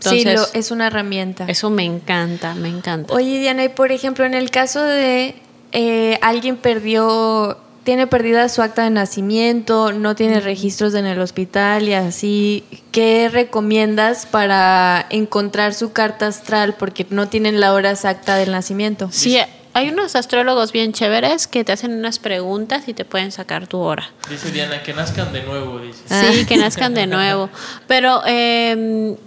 sí, 0.09 0.25
es 0.53 0.71
una 0.71 0.87
herramienta. 0.87 1.45
Eso 1.47 1.69
me 1.69 1.83
encanta, 1.83 2.55
me 2.55 2.69
encanta. 2.69 3.13
Oye, 3.13 3.39
Diana, 3.39 3.63
y 3.63 3.69
por 3.69 3.91
ejemplo, 3.91 4.25
en 4.25 4.33
el 4.33 4.51
caso 4.51 4.83
de 4.83 5.35
eh, 5.71 6.19
alguien 6.21 6.57
perdió, 6.57 7.57
tiene 7.83 8.05
perdida 8.05 8.47
su 8.49 8.61
acta 8.61 8.83
de 8.83 8.91
nacimiento, 8.91 9.91
no 9.91 10.15
tiene 10.15 10.39
registros 10.39 10.93
en 10.93 11.05
el 11.05 11.19
hospital 11.19 11.89
y 11.89 11.93
así, 11.93 12.63
¿qué 12.91 13.29
recomiendas 13.31 14.25
para 14.27 15.05
encontrar 15.09 15.73
su 15.73 15.91
carta 15.91 16.27
astral? 16.27 16.75
Porque 16.75 17.07
no 17.09 17.27
tienen 17.27 17.59
la 17.59 17.73
hora 17.73 17.91
exacta 17.91 18.35
del 18.35 18.51
nacimiento. 18.51 19.09
Sí. 19.11 19.39
Hay 19.75 19.89
unos 19.89 20.15
astrólogos 20.15 20.71
bien 20.71 20.93
chéveres 20.93 21.47
que 21.47 21.63
te 21.63 21.71
hacen 21.71 21.93
unas 21.93 22.19
preguntas 22.19 22.87
y 22.87 22.93
te 22.93 23.05
pueden 23.05 23.31
sacar 23.31 23.65
tu 23.65 23.79
hora. 23.79 24.11
Dice 24.29 24.51
Diana, 24.51 24.83
que 24.83 24.93
nazcan 24.93 25.33
de 25.33 25.41
nuevo, 25.41 25.79
dice. 25.79 26.03
Sí, 26.07 26.45
que 26.45 26.57
nazcan 26.57 26.93
de 26.93 27.07
nuevo. 27.07 27.49
Pero 27.87 28.21
eh, 28.27 29.17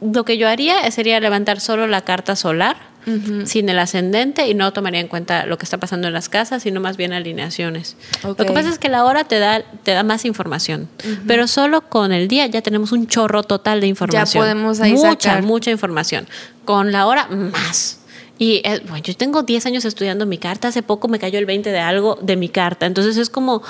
lo 0.00 0.24
que 0.24 0.38
yo 0.38 0.48
haría 0.48 0.90
sería 0.90 1.20
levantar 1.20 1.60
solo 1.60 1.86
la 1.86 2.02
carta 2.02 2.36
solar, 2.36 2.76
sin 3.44 3.68
el 3.68 3.78
ascendente, 3.78 4.46
y 4.46 4.54
no 4.54 4.72
tomaría 4.72 5.00
en 5.00 5.08
cuenta 5.08 5.46
lo 5.46 5.56
que 5.56 5.64
está 5.64 5.78
pasando 5.78 6.08
en 6.08 6.12
las 6.12 6.28
casas, 6.28 6.62
sino 6.62 6.80
más 6.80 6.96
bien 6.98 7.12
alineaciones. 7.12 7.96
Lo 8.22 8.36
que 8.36 8.44
pasa 8.52 8.68
es 8.68 8.78
que 8.78 8.88
la 8.88 9.04
hora 9.04 9.24
te 9.24 9.38
da, 9.38 9.62
te 9.82 9.92
da 9.92 10.02
más 10.02 10.24
información, 10.24 10.88
pero 11.26 11.46
solo 11.46 11.80
con 11.82 12.12
el 12.12 12.28
día 12.28 12.46
ya 12.46 12.62
tenemos 12.62 12.92
un 12.92 13.06
chorro 13.06 13.42
total 13.42 13.80
de 13.80 13.86
información. 13.86 14.26
Ya 14.26 14.40
podemos 14.40 14.80
ahí 14.80 14.92
Mucha, 14.92 15.40
mucha 15.40 15.70
información. 15.70 16.28
Con 16.64 16.92
la 16.92 17.06
hora, 17.06 17.26
más. 17.26 18.00
Y 18.38 18.62
eh, 18.64 18.80
bueno, 18.88 19.02
yo 19.02 19.14
tengo 19.16 19.42
10 19.42 19.66
años 19.66 19.84
estudiando 19.84 20.24
mi 20.24 20.38
carta, 20.38 20.68
hace 20.68 20.82
poco 20.82 21.08
me 21.08 21.18
cayó 21.18 21.38
el 21.38 21.46
20 21.46 21.70
de 21.70 21.80
algo 21.80 22.18
de 22.22 22.36
mi 22.36 22.48
carta, 22.48 22.86
entonces 22.86 23.16
es 23.16 23.28
como, 23.28 23.62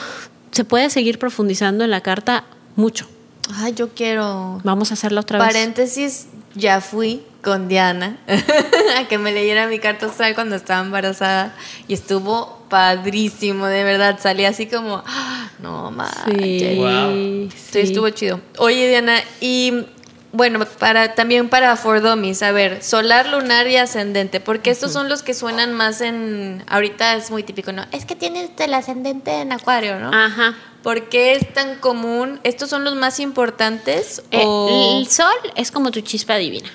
se 0.51 0.65
puede 0.65 0.91
seguir 0.91 1.19
profundizando 1.19 1.85
en 1.85 1.91
la 1.91 2.03
carta 2.03 2.45
mucho. 2.77 3.09
Ay, 3.55 3.75
yo 3.75 3.91
quiero. 3.91 4.61
Vamos 4.65 4.91
a 4.91 4.95
hacerlo 4.95 5.21
otra 5.21 5.39
vez. 5.39 5.47
Paréntesis, 5.47 6.29
ya 6.55 6.81
fui 6.81 7.23
con 7.43 7.69
Diana 7.69 8.19
a 8.99 9.09
que 9.09 9.19
me 9.19 9.33
leyera 9.33 9.67
mi 9.67 9.79
carta 9.79 10.07
astral 10.07 10.35
cuando 10.35 10.57
estaba 10.57 10.85
embarazada 10.85 11.55
y 11.89 11.95
estuvo 11.95 12.61
padrísimo, 12.69 13.67
de 13.67 13.85
verdad. 13.85 14.19
Salí 14.21 14.45
así 14.45 14.67
como, 14.67 15.03
ah, 15.07 15.51
no 15.61 15.91
más. 15.91 16.15
Sí, 16.27 17.49
sí, 17.71 17.79
estuvo 17.81 18.11
chido. 18.11 18.41
Oye, 18.59 18.89
Diana, 18.89 19.17
y 19.41 19.87
bueno, 20.33 20.65
para 20.79 21.15
también 21.15 21.49
para 21.49 21.75
For 21.77 22.01
Dummies, 22.01 22.43
a 22.43 22.53
ver, 22.53 22.83
solar, 22.83 23.29
lunar 23.29 23.67
y 23.67 23.77
ascendente, 23.77 24.41
porque 24.41 24.71
estos 24.71 24.93
son 24.93 25.09
los 25.09 25.23
que 25.23 25.35
suenan 25.35 25.73
más 25.73 26.01
en 26.01 26.63
ahorita 26.69 27.17
es 27.17 27.31
muy 27.31 27.43
típico, 27.43 27.73
¿no? 27.73 27.85
Es 27.91 28.05
que 28.05 28.15
tienes 28.15 28.51
el 28.59 28.75
ascendente 28.75 29.41
en 29.41 29.53
Acuario, 29.53 29.99
¿no? 29.99 30.11
Ajá. 30.13 30.55
¿Por 30.83 31.09
qué 31.09 31.33
es 31.33 31.53
tan 31.53 31.77
común? 31.77 32.41
¿Estos 32.43 32.71
son 32.71 32.85
los 32.85 32.97
más 32.97 33.21
importantes? 33.21 34.23
Eh, 34.31 34.99
el 34.99 35.07
sol 35.09 35.35
es 35.55 35.71
como 35.71 35.91
tu 35.91 36.01
chispa 36.01 36.37
divina. 36.37 36.71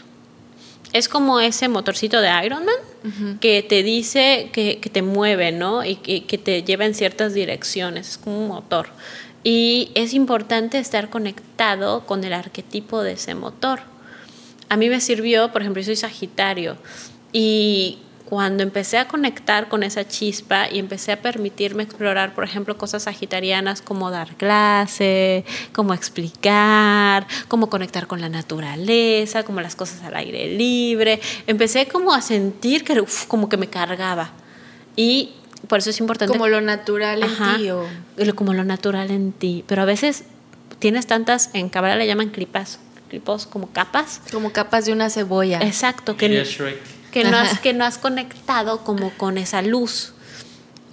Es 0.93 1.09
como 1.09 1.39
ese 1.39 1.67
motorcito 1.67 2.21
de 2.21 2.29
Iron 2.45 2.65
Man 2.65 3.39
que 3.39 3.61
te 3.61 3.83
dice 3.83 4.49
que, 4.53 4.77
te 4.91 5.01
mueve, 5.01 5.51
¿no? 5.51 5.83
Y 5.83 5.97
que, 5.97 6.37
te 6.37 6.63
lleva 6.63 6.85
en 6.85 6.93
ciertas 6.93 7.33
direcciones. 7.33 8.09
Es 8.09 8.17
como 8.17 8.39
un 8.39 8.47
motor. 8.47 8.87
Y 9.43 9.91
es 9.95 10.13
importante 10.13 10.79
estar 10.79 11.09
conectado 11.09 12.05
con 12.05 12.23
el 12.23 12.33
arquetipo 12.33 13.03
de 13.03 13.13
ese 13.13 13.35
motor. 13.35 13.81
A 14.69 14.77
mí 14.77 14.89
me 14.89 15.01
sirvió, 15.01 15.51
por 15.51 15.61
ejemplo, 15.61 15.81
yo 15.81 15.87
soy 15.87 15.95
Sagitario. 15.97 16.77
Y 17.33 17.99
cuando 18.25 18.63
empecé 18.63 18.97
a 18.97 19.07
conectar 19.07 19.69
con 19.69 19.83
esa 19.83 20.07
chispa 20.07 20.67
y 20.69 20.79
empecé 20.79 21.11
a 21.11 21.21
permitirme 21.21 21.83
explorar, 21.83 22.33
por 22.33 22.43
ejemplo, 22.43 22.75
cosas 22.77 23.03
sagitarianas 23.03 23.81
como 23.83 24.09
dar 24.09 24.35
clase, 24.35 25.45
como 25.73 25.93
explicar, 25.93 27.27
como 27.47 27.69
conectar 27.69 28.07
con 28.07 28.21
la 28.21 28.29
naturaleza, 28.29 29.43
como 29.43 29.61
las 29.61 29.75
cosas 29.75 30.03
al 30.03 30.15
aire 30.15 30.47
libre, 30.47 31.21
empecé 31.45 31.87
como 31.87 32.13
a 32.13 32.21
sentir 32.21 32.83
que 32.83 33.01
como 33.27 33.47
que 33.47 33.57
me 33.57 33.67
cargaba. 33.67 34.31
Y 34.95 35.33
por 35.67 35.79
eso 35.79 35.91
es 35.91 35.99
importante. 35.99 36.31
Como 36.31 36.47
lo 36.47 36.61
natural 36.61 37.23
en 37.23 37.57
ti. 37.57 37.69
O... 37.69 37.85
Como 38.35 38.53
lo 38.53 38.63
natural 38.63 39.11
en 39.11 39.33
ti. 39.33 39.63
Pero 39.67 39.83
a 39.83 39.85
veces 39.85 40.23
tienes 40.79 41.05
tantas, 41.05 41.51
en 41.53 41.69
Cabral 41.69 41.99
le 41.99 42.07
llaman 42.07 42.29
clipas, 42.29 42.79
clipos 43.09 43.45
como 43.45 43.71
capas. 43.71 44.21
Como 44.31 44.51
capas 44.51 44.85
de 44.85 44.93
una 44.93 45.09
cebolla. 45.09 45.59
Exacto. 45.61 46.17
Que, 46.17 46.43
que 47.15 47.23
no, 47.23 47.37
has, 47.37 47.59
que 47.59 47.71
no 47.71 47.85
has 47.85 47.97
conectado 47.97 48.83
como 48.83 49.09
con 49.11 49.37
esa 49.37 49.61
luz. 49.61 50.13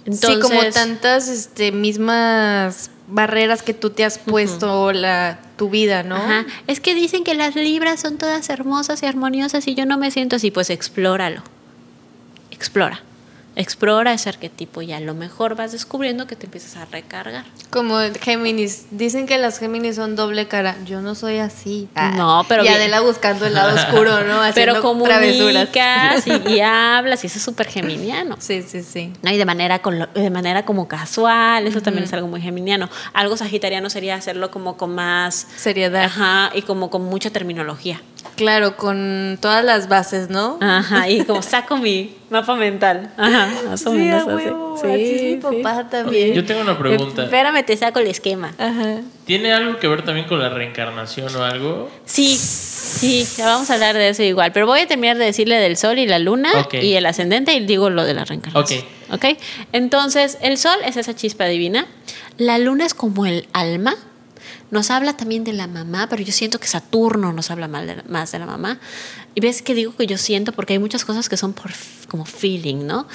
sí, 0.09 0.39
como 0.41 0.63
tantas 0.71 1.27
este, 1.27 1.73
mismas 1.73 2.89
barreras 3.09 3.61
que 3.61 3.73
tú 3.73 3.89
te 3.89 4.05
has 4.05 4.17
puesto 4.17 4.93
la, 4.93 5.39
tu 5.57 5.69
vida, 5.69 6.03
¿no? 6.03 6.17
Es 6.65 6.79
que 6.79 6.95
dicen 6.95 7.25
que 7.25 7.33
las 7.33 7.55
libras 7.55 7.99
son 7.99 8.17
todas 8.17 8.49
hermosas 8.49 9.03
y 9.03 9.05
armoniosas 9.05 9.67
y 9.67 9.75
yo 9.75 9.85
no 9.85 9.97
me 9.97 10.11
siento 10.11 10.37
así, 10.37 10.49
pues 10.49 10.69
explóralo. 10.69 11.43
Explora 12.51 13.03
explora 13.55 14.13
ese 14.13 14.29
arquetipo 14.29 14.81
y 14.81 14.93
a 14.93 14.99
lo 14.99 15.13
mejor 15.13 15.55
vas 15.55 15.71
descubriendo 15.71 16.27
que 16.27 16.35
te 16.35 16.45
empiezas 16.45 16.75
a 16.77 16.85
recargar. 16.85 17.45
Como 17.69 17.97
Géminis, 18.21 18.85
dicen 18.91 19.25
que 19.25 19.37
las 19.37 19.59
Géminis 19.59 19.95
son 19.95 20.15
doble 20.15 20.47
cara. 20.47 20.75
Yo 20.85 21.01
no 21.01 21.15
soy 21.15 21.37
así. 21.37 21.87
Ah, 21.95 22.13
no, 22.15 22.45
pero 22.47 22.63
y 22.63 22.67
Adela 22.67 23.01
buscando 23.01 23.45
el 23.45 23.53
lado 23.53 23.75
oscuro, 23.75 24.23
¿no? 24.23 24.41
Haciendo 24.43 24.73
pero 24.73 24.81
comunicas 24.81 26.27
y, 26.27 26.51
y, 26.51 26.59
hablas 26.63 27.23
y 27.23 27.27
eso 27.27 27.37
es 27.37 27.43
súper 27.43 27.67
geminiano. 27.67 28.37
Sí, 28.39 28.63
sí, 28.63 28.83
sí. 28.83 29.13
¿No? 29.21 29.31
Y 29.31 29.37
de 29.37 29.45
manera 29.45 29.81
de 30.13 30.29
manera 30.29 30.65
como 30.65 30.87
casual, 30.87 31.67
eso 31.67 31.81
también 31.81 32.05
es 32.05 32.13
algo 32.13 32.27
muy 32.27 32.41
geminiano. 32.41 32.89
Algo 33.13 33.37
sagitariano 33.37 33.89
sería 33.89 34.15
hacerlo 34.15 34.51
como 34.51 34.77
con 34.77 34.95
más 34.95 35.47
seriedad. 35.55 36.03
Ajá, 36.03 36.51
y 36.53 36.63
como 36.63 36.89
con 36.89 37.03
mucha 37.03 37.29
terminología. 37.29 38.01
Claro, 38.35 38.75
con 38.77 39.37
todas 39.41 39.63
las 39.63 39.87
bases, 39.89 40.29
¿no? 40.29 40.57
Ajá, 40.61 41.07
y 41.09 41.23
como 41.23 41.41
saco 41.43 41.77
mi 41.77 42.15
mapa 42.29 42.55
mental. 42.55 43.11
Ajá, 43.17 43.49
más 43.67 43.85
o 43.85 43.91
Sí, 43.91 43.97
menos 43.97 44.23
así. 44.27 44.33
huevo, 44.33 44.75
así 44.83 44.87
es 45.15 45.21
mi 45.23 45.35
papá 45.37 45.87
también. 45.89 46.33
Yo 46.33 46.43
tengo 46.43 46.61
una 46.61 46.77
pregunta. 46.77 47.23
Espérame, 47.25 47.63
te 47.63 47.77
saco 47.77 47.99
el 47.99 48.07
esquema. 48.07 48.53
Ajá. 48.57 49.01
¿Tiene 49.25 49.53
algo 49.53 49.77
que 49.79 49.87
ver 49.87 50.03
también 50.03 50.27
con 50.27 50.39
la 50.39 50.49
reencarnación 50.49 51.33
o 51.35 51.43
algo? 51.43 51.89
Sí, 52.05 52.35
sí, 52.35 53.25
ya 53.37 53.45
vamos 53.45 53.69
a 53.69 53.75
hablar 53.75 53.95
de 53.95 54.09
eso 54.09 54.23
igual. 54.23 54.51
Pero 54.51 54.65
voy 54.65 54.81
a 54.81 54.87
terminar 54.87 55.17
de 55.17 55.25
decirle 55.25 55.57
del 55.59 55.77
sol 55.77 55.99
y 55.99 56.05
la 56.07 56.19
luna 56.19 56.51
Ok. 56.61 56.73
y 56.75 56.95
el 56.95 57.05
ascendente 57.05 57.53
y 57.53 57.65
digo 57.65 57.89
lo 57.89 58.03
de 58.03 58.13
la 58.15 58.25
reencarnación. 58.25 58.83
Ok. 59.11 59.25
Entonces, 59.73 60.37
el 60.41 60.57
sol 60.57 60.77
es 60.85 60.97
esa 60.97 61.15
chispa 61.15 61.45
divina. 61.45 61.85
La 62.37 62.57
luna 62.57 62.85
es 62.85 62.93
como 62.95 63.25
el 63.25 63.47
alma. 63.53 63.95
Nos 64.73 64.89
habla 64.91 65.15
también 65.15 65.43
de 65.43 65.53
la 65.53 65.67
mamá, 65.67 66.07
pero 66.09 66.23
yo 66.23 66.33
siento 66.33 66.59
que 66.59 66.67
Saturno 66.67 67.31
nos 67.31 67.51
habla 67.51 67.67
mal 67.67 67.85
de 67.87 67.95
la- 67.97 68.03
más 68.09 68.31
de 68.31 68.39
la 68.39 68.45
mamá. 68.47 68.79
Y 69.35 69.39
ves 69.41 69.61
que 69.61 69.75
digo 69.75 69.95
que 69.95 70.07
yo 70.07 70.17
siento 70.17 70.51
porque 70.51 70.73
hay 70.73 70.79
muchas 70.79 71.05
cosas 71.05 71.29
que 71.29 71.37
son 71.37 71.53
por 71.53 71.71
como 72.09 72.25
feeling, 72.25 72.85
¿no? 72.87 73.07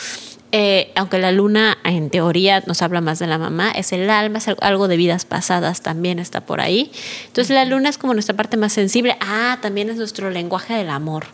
Eh, 0.53 0.93
aunque 0.97 1.19
la 1.19 1.31
luna 1.31 1.77
en 1.85 2.09
teoría 2.11 2.63
nos 2.67 2.81
habla 2.81 3.01
más 3.03 3.19
de 3.19 3.27
la 3.27 3.37
mamá, 3.39 3.71
es 3.73 3.93
el 3.93 4.09
alma, 4.09 4.39
es 4.39 4.49
al- 4.49 4.57
algo 4.63 4.89
de 4.89 4.97
vidas 4.97 5.25
pasadas, 5.27 5.83
también 5.83 6.19
está 6.19 6.41
por 6.47 6.61
ahí. 6.61 6.91
Entonces 7.27 7.53
la 7.55 7.65
luna 7.67 7.89
es 7.91 7.99
como 7.99 8.15
nuestra 8.15 8.35
parte 8.37 8.57
más 8.57 8.73
sensible. 8.73 9.17
Ah, 9.21 9.59
también 9.61 9.91
es 9.91 9.97
nuestro 9.97 10.31
lenguaje 10.31 10.75
del 10.75 10.89
amor. 10.91 11.27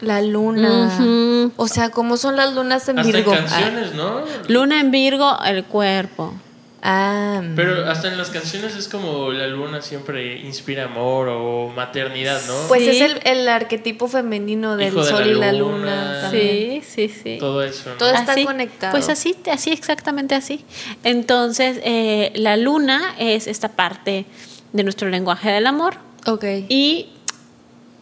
La 0.00 0.20
luna. 0.22 1.50
O 1.56 1.66
sea, 1.66 1.90
¿cómo 1.90 2.16
son 2.16 2.36
las 2.36 2.52
lunas 2.54 2.88
en 2.88 2.98
Hasta 2.98 3.10
en 3.10 3.16
Virgo? 3.24 3.32
canciones, 3.32 3.94
¿no? 3.94 4.20
Luna 4.48 4.80
en 4.80 4.90
Virgo, 4.90 5.38
el 5.44 5.64
cuerpo. 5.64 6.34
Ah, 6.80 7.42
Pero 7.56 7.90
hasta 7.90 8.06
en 8.06 8.16
las 8.18 8.30
canciones 8.30 8.76
es 8.76 8.86
como 8.86 9.32
la 9.32 9.48
luna 9.48 9.82
siempre 9.82 10.36
inspira 10.38 10.84
amor 10.84 11.28
o 11.28 11.72
maternidad, 11.74 12.40
¿no? 12.46 12.54
pues 12.68 12.82
Sí. 12.84 12.90
es 12.90 13.00
el, 13.00 13.20
el 13.24 13.48
arquetipo 13.48 14.06
femenino 14.06 14.76
del 14.76 14.88
Hijo 14.92 15.02
de 15.04 15.10
sol 15.10 15.24
la 15.26 15.26
y 15.26 15.34
la 15.34 15.52
luna. 15.58 16.18
también. 16.22 16.82
Sí, 16.82 17.08
sí, 17.08 17.20
sí. 17.22 17.36
Todo 17.40 17.64
eso, 17.64 17.90
¿no? 17.90 17.96
Todo 17.96 18.10
está 18.12 18.34
conectado. 18.44 18.92
Pues 18.92 19.08
así, 19.08 19.34
así, 19.50 19.70
exactamente 19.72 20.36
así. 20.36 20.64
Entonces, 21.02 21.80
eh, 21.82 22.30
la 22.36 22.56
luna 22.56 23.14
es 23.18 23.48
esta 23.48 23.70
parte 23.70 24.24
de 24.72 24.82
nuestro 24.84 25.08
lenguaje 25.08 25.50
del 25.50 25.66
amor. 25.66 25.94
Ok. 26.26 26.44
Y, 26.68 27.08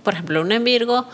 por 0.03 0.12
ejemplo, 0.15 0.43
luna 0.43 0.57
en 0.57 0.65
Virgo 0.65 1.07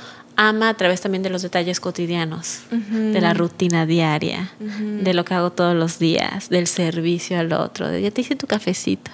ama 0.48 0.68
a 0.70 0.74
través 0.74 1.00
también 1.00 1.22
de 1.22 1.30
los 1.30 1.42
detalles 1.42 1.80
cotidianos, 1.80 2.60
de 2.70 3.20
la 3.20 3.34
rutina 3.34 3.86
diaria, 3.86 4.52
de 4.58 5.14
lo 5.14 5.24
que 5.24 5.34
hago 5.34 5.52
todos 5.52 5.74
los 5.74 5.98
días, 5.98 6.48
del 6.48 6.66
servicio 6.66 7.38
al 7.38 7.52
otro, 7.52 7.88
de 7.88 8.02
ya 8.02 8.10
te 8.10 8.20
hice 8.22 8.36
tu 8.36 8.46
cafecito, 8.46 9.10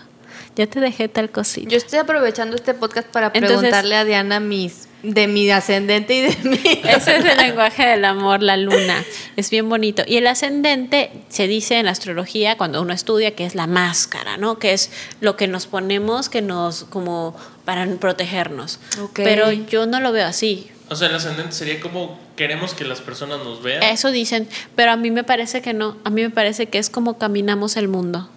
ya 0.57 0.67
te 0.67 0.81
dejé 0.81 1.09
tal 1.09 1.31
cosita. 1.31 1.69
Yo 1.71 1.77
estoy 1.77 1.99
aprovechando 1.99 2.57
este 2.57 2.75
podcast 2.75 3.09
para 3.09 3.27
Entonces- 3.29 3.59
preguntarle 3.59 3.97
a 3.97 4.05
Diana 4.05 4.41
mis 4.41 4.88
de 5.03 5.29
mi 5.29 5.49
ascendente 5.51 6.14
y 6.14 6.21
de 6.23 6.37
mi. 6.49 6.57
Ese 6.88 7.19
es 7.19 7.25
el 7.25 7.37
lenguaje 7.37 7.87
del 7.87 8.05
amor, 8.05 8.43
la 8.43 8.57
luna. 8.57 9.05
Es 9.37 9.49
bien 9.51 9.69
bonito. 9.69 10.03
Y 10.07 10.17
el 10.17 10.27
ascendente 10.27 11.12
se 11.29 11.47
dice 11.47 11.79
en 11.79 11.85
la 11.87 11.93
astrología, 11.93 12.57
cuando 12.57 12.83
uno 12.83 12.93
estudia, 12.93 13.37
que 13.37 13.47
es 13.47 13.55
la 13.55 13.69
máscara, 13.69 14.38
¿no? 14.38 14.59
Que 14.59 14.73
es 14.73 14.91
lo 15.21 15.37
que 15.37 15.47
nos 15.47 15.67
ponemos 15.67 16.29
que 16.29 16.43
nos, 16.43 16.83
como 16.85 17.37
para 17.64 17.87
protegernos. 17.87 18.81
Ok. 19.01 19.21
Pero 19.23 19.53
yo 19.53 19.87
no 19.87 20.01
lo 20.01 20.11
veo 20.11 20.27
así. 20.27 20.69
O 20.90 20.96
sea, 20.96 21.09
el 21.09 21.14
ascendente 21.14 21.53
sería 21.53 21.81
como 21.81 22.18
queremos 22.37 22.74
que 22.74 22.85
las 22.85 23.01
personas 23.01 23.38
nos 23.44 23.62
vean. 23.62 23.83
Eso 23.83 24.11
dicen, 24.11 24.48
pero 24.74 24.92
a 24.92 24.96
mí 24.96 25.11
me 25.11 25.24
parece 25.24 25.61
que 25.62 25.74
no. 25.74 25.96
A 26.05 26.11
mí 26.11 26.22
me 26.22 26.31
parece 26.31 26.66
que 26.66 26.79
es 26.79 26.88
como 26.90 27.18
caminamos 27.18 27.77
el 27.77 27.88
mundo. 27.88 28.29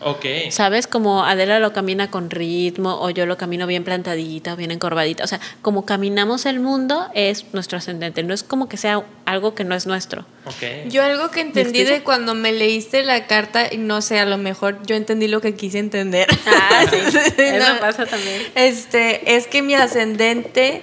Ok. 0.00 0.24
¿Sabes? 0.50 0.86
Como 0.86 1.24
Adela 1.24 1.58
lo 1.58 1.72
camina 1.72 2.08
con 2.08 2.30
ritmo 2.30 3.00
o 3.00 3.10
yo 3.10 3.26
lo 3.26 3.36
camino 3.36 3.66
bien 3.66 3.82
plantadita 3.82 4.52
o 4.52 4.56
bien 4.56 4.70
encorvadita. 4.70 5.24
O 5.24 5.26
sea, 5.26 5.40
como 5.60 5.84
caminamos 5.84 6.46
el 6.46 6.60
mundo 6.60 7.08
es 7.14 7.46
nuestro 7.52 7.78
ascendente. 7.78 8.22
No 8.22 8.32
es 8.32 8.44
como 8.44 8.68
que 8.68 8.76
sea 8.76 9.02
algo 9.24 9.56
que 9.56 9.64
no 9.64 9.74
es 9.74 9.86
nuestro. 9.86 10.24
Ok. 10.44 10.88
Yo 10.88 11.02
algo 11.02 11.32
que 11.32 11.40
entendí 11.40 11.82
de 11.82 12.04
cuando 12.04 12.36
me 12.36 12.52
leíste 12.52 13.02
la 13.02 13.26
carta, 13.26 13.66
y 13.74 13.78
no 13.78 14.00
sé, 14.00 14.20
a 14.20 14.24
lo 14.24 14.38
mejor 14.38 14.78
yo 14.86 14.94
entendí 14.94 15.26
lo 15.26 15.40
que 15.40 15.56
quise 15.56 15.80
entender. 15.80 16.28
Ah, 16.46 16.84
sí. 16.88 16.96
Eso 17.36 17.74
No. 17.74 17.80
pasa 17.80 18.06
también. 18.06 18.40
Este, 18.54 19.34
es 19.34 19.48
que 19.48 19.62
mi 19.62 19.74
ascendente 19.74 20.82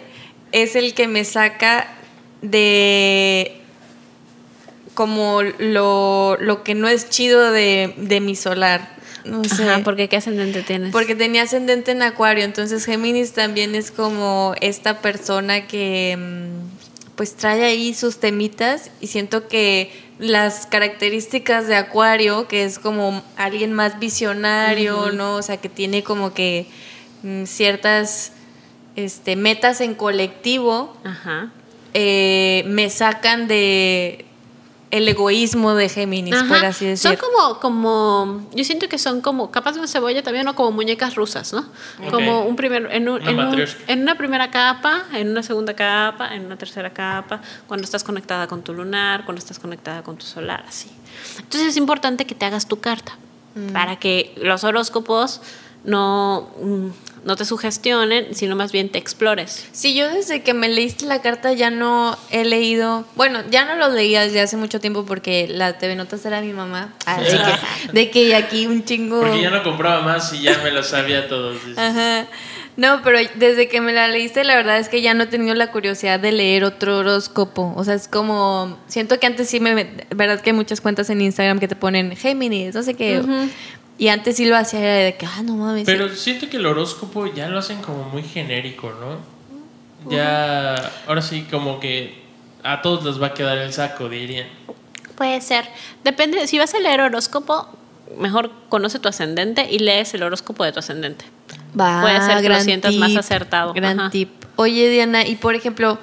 es 0.55 0.77
el 0.77 0.93
que 0.93 1.09
me 1.09 1.25
saca 1.25 1.85
de 2.41 3.57
como 4.93 5.41
lo, 5.43 6.37
lo 6.39 6.63
que 6.63 6.75
no 6.75 6.87
es 6.87 7.09
chido 7.09 7.51
de, 7.51 7.93
de 7.97 8.21
mi 8.21 8.37
solar. 8.37 8.95
No 9.25 9.43
sé. 9.43 9.63
Ajá, 9.63 9.81
porque 9.83 10.07
¿qué 10.07 10.15
ascendente 10.15 10.61
tienes? 10.61 10.93
Porque 10.93 11.13
tenía 11.13 11.41
ascendente 11.41 11.91
en 11.91 12.01
Acuario, 12.03 12.45
entonces 12.45 12.85
Géminis 12.85 13.33
también 13.33 13.75
es 13.75 13.91
como 13.91 14.55
esta 14.61 15.01
persona 15.01 15.67
que 15.67 16.15
mm, 16.17 17.15
pues 17.17 17.35
trae 17.35 17.65
ahí 17.65 17.93
sus 17.93 18.19
temitas 18.19 18.91
y 19.01 19.07
siento 19.07 19.49
que 19.49 19.91
las 20.19 20.67
características 20.67 21.67
de 21.67 21.75
Acuario, 21.75 22.47
que 22.47 22.63
es 22.63 22.79
como 22.79 23.21
alguien 23.35 23.73
más 23.73 23.99
visionario, 23.99 25.11
¿no? 25.11 25.35
O 25.35 25.41
sea, 25.41 25.57
que 25.57 25.67
tiene 25.67 26.01
como 26.01 26.33
que 26.33 26.67
mm, 27.23 27.43
ciertas 27.43 28.31
este, 28.95 29.36
metas 29.36 29.81
en 29.81 29.95
colectivo, 29.95 30.95
Ajá. 31.03 31.49
eh, 31.93 32.63
me 32.67 32.89
sacan 32.89 33.47
de 33.47 34.25
el 34.91 35.10
egoísmo 35.10 35.73
de 35.73 35.89
Géminis, 35.89 36.36
Ajá. 36.36 36.47
por 36.47 36.63
así 36.65 36.86
decirlo. 36.86 37.17
Son 37.17 37.29
como, 37.29 37.60
como, 37.60 38.47
yo 38.53 38.63
siento 38.63 38.88
que 38.88 38.97
son 38.97 39.19
como, 39.19 39.51
capaz 39.51 39.73
de 39.73 39.79
una 39.79 39.88
cebolla 39.89 40.23
también, 40.23 40.47
o 40.47 40.55
como 40.55 40.71
muñecas 40.71 41.15
rusas, 41.15 41.51
¿no? 41.51 41.65
Como 42.12 42.43
un 42.45 42.55
primer, 42.55 42.88
en, 42.91 43.10
un- 43.10 43.21
Una 43.21 43.31
en, 43.31 43.39
un- 43.39 43.45
matrioshka. 43.45 43.84
en 43.91 44.01
una 44.03 44.15
primera 44.17 44.51
capa, 44.51 45.03
en 45.13 45.29
una 45.31 45.43
segunda 45.43 45.73
capa, 45.73 46.34
en 46.34 46.45
una 46.45 46.55
tercera 46.58 46.91
capa, 46.93 47.41
cuando 47.67 47.84
estás 47.84 48.05
conectada 48.05 48.47
con 48.47 48.62
tu 48.63 48.73
lunar, 48.73 49.25
cuando 49.25 49.39
estás 49.39 49.60
conectada 49.60 50.01
con 50.01 50.15
tu 50.17 50.25
solar, 50.25 50.63
así. 50.65 50.89
Entonces 51.39 51.69
es 51.69 51.77
importante 51.77 52.25
que 52.25 52.36
te 52.36 52.45
hagas 52.45 52.67
tu 52.67 52.79
carta, 52.79 53.17
para 53.73 53.97
que 53.97 54.34
los 54.41 54.63
horóscopos 54.63 55.41
no, 55.86 56.50
mm, 56.62 56.88
no 57.26 57.36
te 57.36 57.45
sugestionen, 57.45 58.36
sino 58.36 58.56
más 58.56 58.71
bien 58.71 58.89
te 58.89 58.98
explores. 58.98 59.67
Sí, 59.71 59.95
yo 59.95 60.10
desde 60.10 60.43
que 60.43 60.54
me 60.54 60.69
leíste 60.69 61.06
la 61.06 61.21
carta 61.21 61.54
ya 61.54 61.69
no 61.69 62.17
he 62.32 62.45
leído, 62.45 63.06
bueno, 63.15 63.41
ya 63.50 63.65
no 63.65 63.76
lo 63.76 63.89
leía 63.89 64.21
desde 64.21 64.41
hace 64.41 64.58
mucho 64.58 64.80
tiempo 64.80 65.06
porque 65.06 65.48
la 65.48 65.78
TV 65.78 65.95
Notas 65.95 66.26
era 66.26 66.41
mi 66.41 66.54
mamá, 66.54 66.93
así 67.06 67.38
que 67.38 67.91
de 67.93 68.12
que 68.12 68.36
aquí 68.36 68.67
un 68.67 68.84
chingo... 68.84 69.21
Porque 69.21 69.41
ya 69.41 69.50
no 69.50 69.63
compraba 69.63 70.02
más 70.02 70.32
y 70.34 70.41
ya 70.41 70.58
me 70.60 70.71
lo 70.71 70.84
sabía 70.84 71.28
todos. 71.28 71.58
Ajá. 71.78 72.28
No, 72.78 73.02
pero 73.04 73.19
desde 73.36 73.69
que 73.69 73.80
me 73.80 73.93
la 73.93 74.10
leíste, 74.10 74.43
la 74.43 74.56
verdad 74.56 74.80
es 74.80 74.89
que 74.89 75.02
ya 75.02 75.13
no 75.13 75.24
he 75.24 75.28
tenido 75.28 75.56
la 75.56 75.71
curiosidad 75.71 76.19
de 76.19 76.34
leer 76.34 76.65
otro 76.65 76.98
horóscopo. 76.98 77.74
O 77.78 77.84
sea, 77.86 77.93
es 77.93 78.10
como. 78.10 78.78
Siento 78.88 79.17
que 79.17 79.28
antes 79.28 79.48
sí 79.48 79.62
me. 79.62 79.91
Verdad 80.13 80.41
que 80.41 80.50
hay 80.50 80.56
muchas 80.56 80.82
cuentas 80.82 81.10
en 81.10 81.21
Instagram 81.21 81.60
que 81.60 81.69
te 81.69 81.78
ponen 81.78 82.17
Géminis, 82.17 82.76
no 82.76 82.84
sé 82.84 82.93
qué. 82.95 83.21
Y 83.97 84.10
antes 84.10 84.38
sí 84.38 84.45
lo 84.45 84.58
hacía 84.58 84.79
era 84.79 85.05
de 85.05 85.15
que, 85.15 85.25
ah, 85.25 85.41
no 85.43 85.55
mames. 85.55 85.86
Pero 85.86 86.10
siento 86.13 86.49
que 86.49 86.58
el 86.58 86.65
horóscopo 86.65 87.27
ya 87.34 87.47
lo 87.47 87.60
hacen 87.60 87.81
como 87.81 88.03
muy 88.10 88.23
genérico, 88.23 88.91
¿no? 88.99 89.36
Ya, 90.12 90.75
ahora 91.08 91.21
sí, 91.21 91.47
como 91.49 91.79
que 91.79 92.21
a 92.63 92.81
todos 92.81 93.05
les 93.05 93.21
va 93.21 93.27
a 93.27 93.34
quedar 93.34 93.58
el 93.58 93.71
saco, 93.73 94.10
dirían. 94.10 94.47
Puede 95.15 95.39
ser. 95.41 95.65
Depende, 96.03 96.45
si 96.47 96.60
vas 96.60 96.73
a 96.73 96.79
leer 96.79 96.99
horóscopo, 97.01 97.67
mejor 98.17 98.51
conoce 98.69 98.99
tu 98.99 99.08
ascendente 99.08 99.67
y 99.69 99.79
lees 99.79 100.13
el 100.13 100.23
horóscopo 100.23 100.63
de 100.63 100.73
tu 100.73 100.79
ascendente. 100.79 101.25
Va, 101.79 102.01
Puede 102.01 102.21
ser 102.21 102.41
que 102.41 102.49
lo 102.49 102.60
sientas 102.60 102.93
más 102.95 103.15
acertado. 103.15 103.73
Gran 103.73 103.99
Ajá. 103.99 104.10
tip. 104.10 104.29
Oye, 104.58 104.89
Diana, 104.89 105.25
y 105.25 105.36
por 105.36 105.55
ejemplo, 105.55 105.97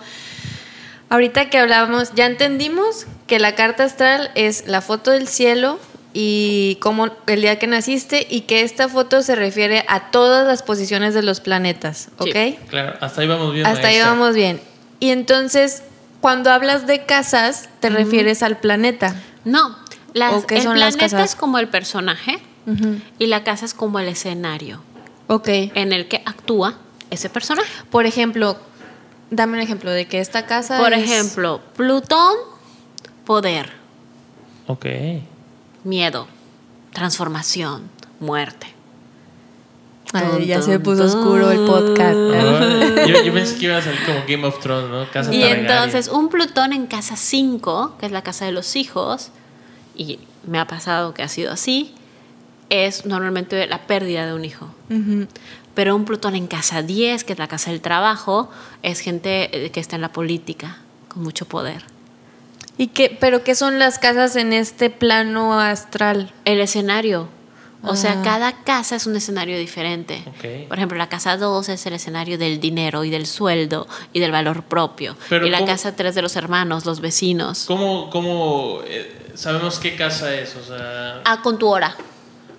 ahorita 1.11 1.51
que 1.51 1.59
hablábamos, 1.59 2.13
ya 2.15 2.27
entendimos 2.27 3.07
que 3.27 3.39
la 3.39 3.55
carta 3.55 3.85
astral 3.85 4.31
es 4.35 4.67
la 4.67 4.81
foto 4.81 5.11
del 5.11 5.29
cielo 5.29 5.79
y 6.15 6.77
cómo 6.81 7.09
el 7.27 7.41
día 7.41 7.59
que 7.59 7.67
naciste 7.67 8.27
y 8.29 8.43
que 8.43 8.63
esta 8.63 8.89
foto 8.89 9.23
se 9.23 9.35
refiere 9.35 9.85
a 9.89 10.11
todas 10.11 10.47
las 10.47 10.63
posiciones 10.63 11.15
de 11.15 11.23
los 11.23 11.41
planetas, 11.41 12.09
¿ok? 12.19 12.31
Sí. 12.35 12.59
Claro, 12.69 12.99
hasta 13.01 13.21
ahí 13.23 13.27
vamos 13.29 13.55
bien. 13.55 13.67
Hasta 13.67 13.89
ahí 13.89 13.99
vamos 14.01 14.35
bien. 14.35 14.61
Y 15.01 15.11
entonces, 15.11 15.83
cuando 16.21 16.51
hablas 16.51 16.87
de 16.87 17.05
casas, 17.07 17.69
te 17.81 17.89
refieres 17.91 18.43
al 18.43 18.59
planeta. 18.59 19.17
No, 19.45 19.77
las, 20.13 20.35
¿O 20.35 20.47
qué 20.47 20.57
el 20.57 20.63
son 20.63 20.79
las 20.79 20.95
planeta 20.97 21.17
casas? 21.17 21.31
es 21.31 21.37
como 21.37 21.59
el 21.59 21.69
personaje 21.69 22.39
y 23.19 23.27
la 23.27 23.43
casa 23.43 23.65
es 23.65 23.75
como 23.75 23.99
el 23.99 24.07
escenario 24.09 24.83
Ok. 25.27 25.49
en 25.49 25.93
el 25.93 26.07
que 26.09 26.23
actúa 26.27 26.79
ese 27.11 27.29
personaje. 27.31 27.69
Por 27.91 28.07
ejemplo, 28.07 28.57
dame 29.31 29.55
un 29.55 29.61
ejemplo 29.61 29.91
de 29.91 30.07
que 30.07 30.21
esta 30.21 30.47
casa 30.47 30.79
Por 30.79 30.93
es- 30.93 31.03
ejemplo, 31.11 31.61
Plutón, 31.75 32.35
poder, 33.25 33.71
Ok. 34.69 34.87
Miedo, 35.85 36.27
transformación, 36.93 37.83
muerte. 38.21 38.69
Ay, 40.15 40.45
ya 40.47 40.61
se 40.61 40.79
puso 40.79 41.05
oscuro 41.05 41.51
el 41.51 41.61
podcast. 41.61 42.15
Yo, 43.09 43.23
yo 43.25 43.33
pensé 43.33 43.57
que 43.57 43.65
iba 43.65 43.79
a 43.79 43.83
salir 43.83 43.99
como 44.05 44.21
Game 44.29 44.47
of 44.47 44.59
Thrones, 44.61 44.91
¿no? 44.91 45.11
Casa 45.11 45.33
Y 45.33 45.41
Targaryen. 45.41 45.67
entonces 45.67 46.09
un 46.09 46.29
Plutón 46.29 46.75
en 46.75 46.87
casa 46.87 47.17
5, 47.17 47.97
que 47.99 48.07
es 48.07 48.13
la 48.13 48.23
casa 48.23 48.45
de 48.45 48.53
los 48.53 48.77
hijos, 48.77 49.31
y 49.97 50.19
me 50.47 50.59
ha 50.59 50.67
pasado 50.67 51.15
que 51.15 51.23
ha 51.23 51.29
sido 51.29 51.51
así, 51.51 51.95
es 52.69 53.07
normalmente 53.07 53.67
la 53.67 53.87
pérdida 53.87 54.27
de 54.27 54.35
un 54.35 54.45
hijo. 54.45 54.69
Pero 55.75 55.97
un 55.97 56.05
Plutón 56.05 56.35
en 56.37 56.47
casa 56.47 56.83
10, 56.83 57.25
que 57.25 57.33
es 57.33 57.39
la 57.39 57.49
casa 57.49 57.71
del 57.71 57.81
trabajo, 57.81 58.51
es 58.83 59.01
gente 59.01 59.65
eh, 59.67 59.71
que 59.71 59.81
está 59.81 59.97
en 59.97 60.03
la 60.03 60.13
política, 60.13 60.77
con 61.09 61.23
mucho 61.23 61.47
poder. 61.47 61.85
¿Y 62.79 62.89
qué, 62.89 63.17
pero 63.21 63.45
qué 63.45 63.55
son 63.55 63.79
las 63.79 63.99
casas 63.99 64.37
en 64.37 64.53
este 64.53 64.91
plano 64.91 65.59
astral? 65.61 66.33
El 66.45 66.61
escenario. 66.61 67.29
O 67.85 67.97
sea, 67.97 68.13
Ah. 68.13 68.23
cada 68.23 68.53
casa 68.63 68.95
es 68.95 69.07
un 69.09 69.17
escenario 69.17 69.59
diferente. 69.59 70.23
Por 70.69 70.79
ejemplo, 70.79 70.97
la 70.97 71.09
casa 71.09 71.37
2 71.37 71.69
es 71.69 71.85
el 71.85 71.95
escenario 71.95 72.39
del 72.39 72.61
dinero 72.61 73.03
y 73.03 73.11
del 73.11 73.27
sueldo 73.27 73.89
y 74.13 74.21
del 74.21 74.31
valor 74.31 74.63
propio. 74.63 75.17
Pero 75.29 75.47
y 75.47 75.51
la 75.51 75.59
¿cómo- 75.59 75.67
casa 75.73 75.97
3 75.97 76.15
de 76.15 76.23
los 76.23 76.37
hermanos, 76.37 76.87
los 76.87 77.01
vecinos. 77.01 77.65
¿Cómo, 77.67 78.09
cómo 78.11 78.79
eh, 78.87 79.33
sabemos 79.35 79.81
qué 79.81 79.97
casa 79.97 80.33
es? 80.33 80.55
O 80.55 80.63
sea, 80.65 81.23
Ah, 81.25 81.41
con 81.43 81.59
tu 81.59 81.67
hora. 81.69 81.97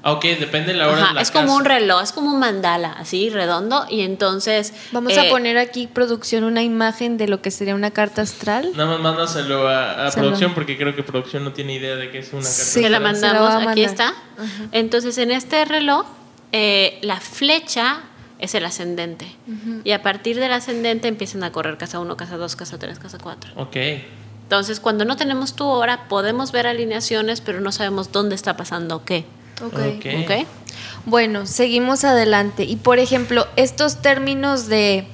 Ah, 0.03 0.11
ok, 0.13 0.23
depende 0.39 0.73
de 0.73 0.77
la 0.77 0.87
hora 0.87 0.97
Ajá, 1.01 1.07
de 1.09 1.13
la 1.15 1.21
es 1.21 1.31
como 1.31 1.45
casa. 1.47 1.57
un 1.57 1.65
reloj, 1.65 2.03
es 2.03 2.11
como 2.11 2.31
un 2.31 2.39
mandala, 2.39 2.91
así, 2.91 3.29
redondo. 3.29 3.85
Y 3.89 4.01
entonces. 4.01 4.73
Vamos 4.91 5.13
eh, 5.13 5.27
a 5.27 5.29
poner 5.31 5.57
aquí, 5.57 5.87
producción, 5.87 6.43
una 6.43 6.61
imagen 6.61 7.17
de 7.17 7.27
lo 7.27 7.41
que 7.41 7.49
sería 7.51 7.73
una 7.75 7.91
carta 7.91 8.21
astral. 8.21 8.71
Nada 8.75 8.91
más 8.91 8.99
mándaselo 8.99 9.67
a, 9.67 10.05
a 10.07 10.11
Se 10.11 10.19
lo- 10.19 10.27
producción 10.27 10.53
porque 10.53 10.77
creo 10.77 10.95
que 10.95 11.03
producción 11.03 11.43
no 11.43 11.53
tiene 11.53 11.73
idea 11.75 11.95
de 11.95 12.11
qué 12.11 12.19
es 12.19 12.27
una 12.33 12.41
carta. 12.43 12.49
Sí. 12.53 12.81
Se 12.83 12.89
la 12.89 12.97
astral. 12.97 13.15
Se 13.15 13.25
la 13.27 13.33
mandamos, 13.39 13.67
a 13.67 13.71
aquí 13.71 13.83
está. 13.83 14.13
Entonces, 14.71 15.17
en 15.17 15.31
este 15.31 15.65
reloj, 15.65 16.05
eh, 16.51 16.99
la 17.01 17.19
flecha 17.19 18.01
es 18.39 18.55
el 18.55 18.65
ascendente. 18.65 19.25
Y 19.85 19.91
a 19.91 20.01
partir 20.03 20.37
del 20.39 20.51
ascendente 20.51 21.07
empiezan 21.07 21.43
a 21.43 21.51
correr 21.53 21.77
casa 21.77 21.99
1, 21.99 22.17
casa 22.17 22.35
2, 22.37 22.55
casa 22.57 22.77
3, 22.77 22.99
casa 22.99 23.17
4. 23.21 23.51
Ok. 23.55 23.77
Entonces, 24.43 24.79
cuando 24.81 25.05
no 25.05 25.15
tenemos 25.15 25.55
tu 25.55 25.65
hora, 25.65 26.09
podemos 26.09 26.51
ver 26.51 26.67
alineaciones, 26.67 27.39
pero 27.39 27.61
no 27.61 27.71
sabemos 27.71 28.11
dónde 28.11 28.35
está 28.35 28.57
pasando 28.57 29.05
qué. 29.05 29.25
Ok. 29.65 29.73
Ok. 29.73 30.05
¿Ok? 30.23 30.47
Bueno, 31.05 31.45
seguimos 31.45 32.03
adelante. 32.03 32.63
Y 32.63 32.77
por 32.77 32.99
ejemplo, 32.99 33.47
estos 33.55 34.01
términos 34.01 34.67
de. 34.67 35.05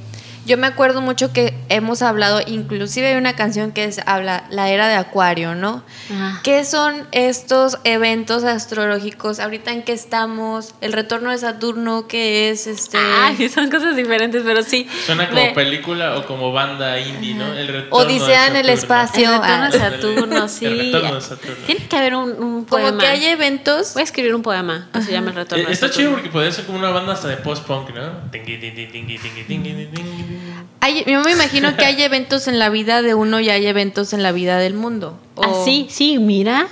Yo 0.50 0.58
me 0.58 0.66
acuerdo 0.66 1.00
mucho 1.02 1.32
que 1.32 1.54
hemos 1.70 2.02
hablado, 2.02 2.42
inclusive 2.44 3.10
hay 3.10 3.16
una 3.18 3.36
canción 3.36 3.72
que 3.72 3.84
es, 3.84 4.02
habla 4.08 4.46
la 4.50 4.72
era 4.72 4.88
de 4.88 4.96
Acuario, 4.96 5.54
¿no? 5.54 5.84
Ah. 6.12 6.40
¿Qué 6.44 6.66
son 6.66 7.08
estos 7.12 7.78
eventos 7.84 8.44
astrológicos? 8.44 9.40
Ahorita 9.40 9.72
en 9.72 9.84
qué 9.84 9.94
estamos, 9.94 10.74
el 10.82 10.94
retorno 10.94 11.30
de 11.30 11.38
Saturno, 11.38 12.08
que 12.08 12.50
es 12.50 12.66
este. 12.66 12.98
Ay, 12.98 13.48
son 13.54 13.70
cosas 13.70 13.96
diferentes, 13.96 14.42
pero 14.44 14.64
sí. 14.64 14.88
Suena 15.06 15.30
como 15.30 15.54
película 15.54 16.18
o 16.18 16.26
como 16.26 16.52
banda 16.52 17.00
indie, 17.00 17.36
¿no? 17.36 17.54
El 17.54 17.68
retorno 17.68 17.98
Odisea 18.08 18.50
de 18.50 18.60
en 18.62 18.66
el 18.70 18.80
Saturno. 18.80 19.04
espacio. 19.04 19.30
El 19.36 19.42
retorno 19.42 19.70
de 19.70 19.78
Ah. 19.78 19.92
Saturno, 19.92 20.48
sí. 20.50 20.66
El 20.66 20.80
retorno 20.80 21.14
de 21.16 21.22
Saturno. 21.22 21.56
Tiene 21.68 21.88
que 21.88 21.96
haber 21.96 22.16
un, 22.16 22.32
un 22.44 22.66
poema. 22.66 22.88
Como 22.90 23.02
que 23.02 23.06
hay 23.08 23.26
eventos. 23.26 23.94
Voy 23.94 24.02
a 24.02 24.04
escribir 24.06 24.34
un 24.34 24.42
poema 24.42 24.90
que 24.94 25.04
se 25.04 25.12
llama 25.12 25.30
El 25.30 25.36
retorno 25.36 25.64
Eh, 25.64 25.68
de 25.68 25.74
Está 25.74 25.90
Saturno. 25.90 26.02
chido 26.10 26.12
porque 26.14 26.30
podría 26.32 26.52
ser 26.52 26.66
como 26.66 26.80
una 26.80 26.90
banda 26.90 27.14
hasta 27.14 27.28
de 27.28 27.38
post-punk, 27.38 27.92
¿no? 27.94 28.32
Tingui, 28.32 28.58
tingui, 28.58 28.88
tingui, 28.88 29.18
tingui, 29.20 29.44
tingui, 29.44 29.86
tingui. 29.94 30.39
Hay- 30.82 31.04
yo 31.06 31.22
me 31.22 31.32
imagino 31.32 31.76
que 31.76 31.86
hay 31.86 32.02
eventos 32.02 32.48
en 32.48 32.58
la 32.60 32.70
vida 32.70 33.02
de 33.02 33.14
uno 33.16 33.40
y 33.40 33.50
hay 33.50 33.66
eventos 33.66 34.14
en 34.14 34.24
la 34.24 34.32
vida 34.32 34.58
del 34.58 34.74
mundo. 34.74 35.18
O 35.36 35.44
Ah, 35.44 35.62
sí, 35.66 35.88
sí, 35.90 36.18
mira. 36.20 36.68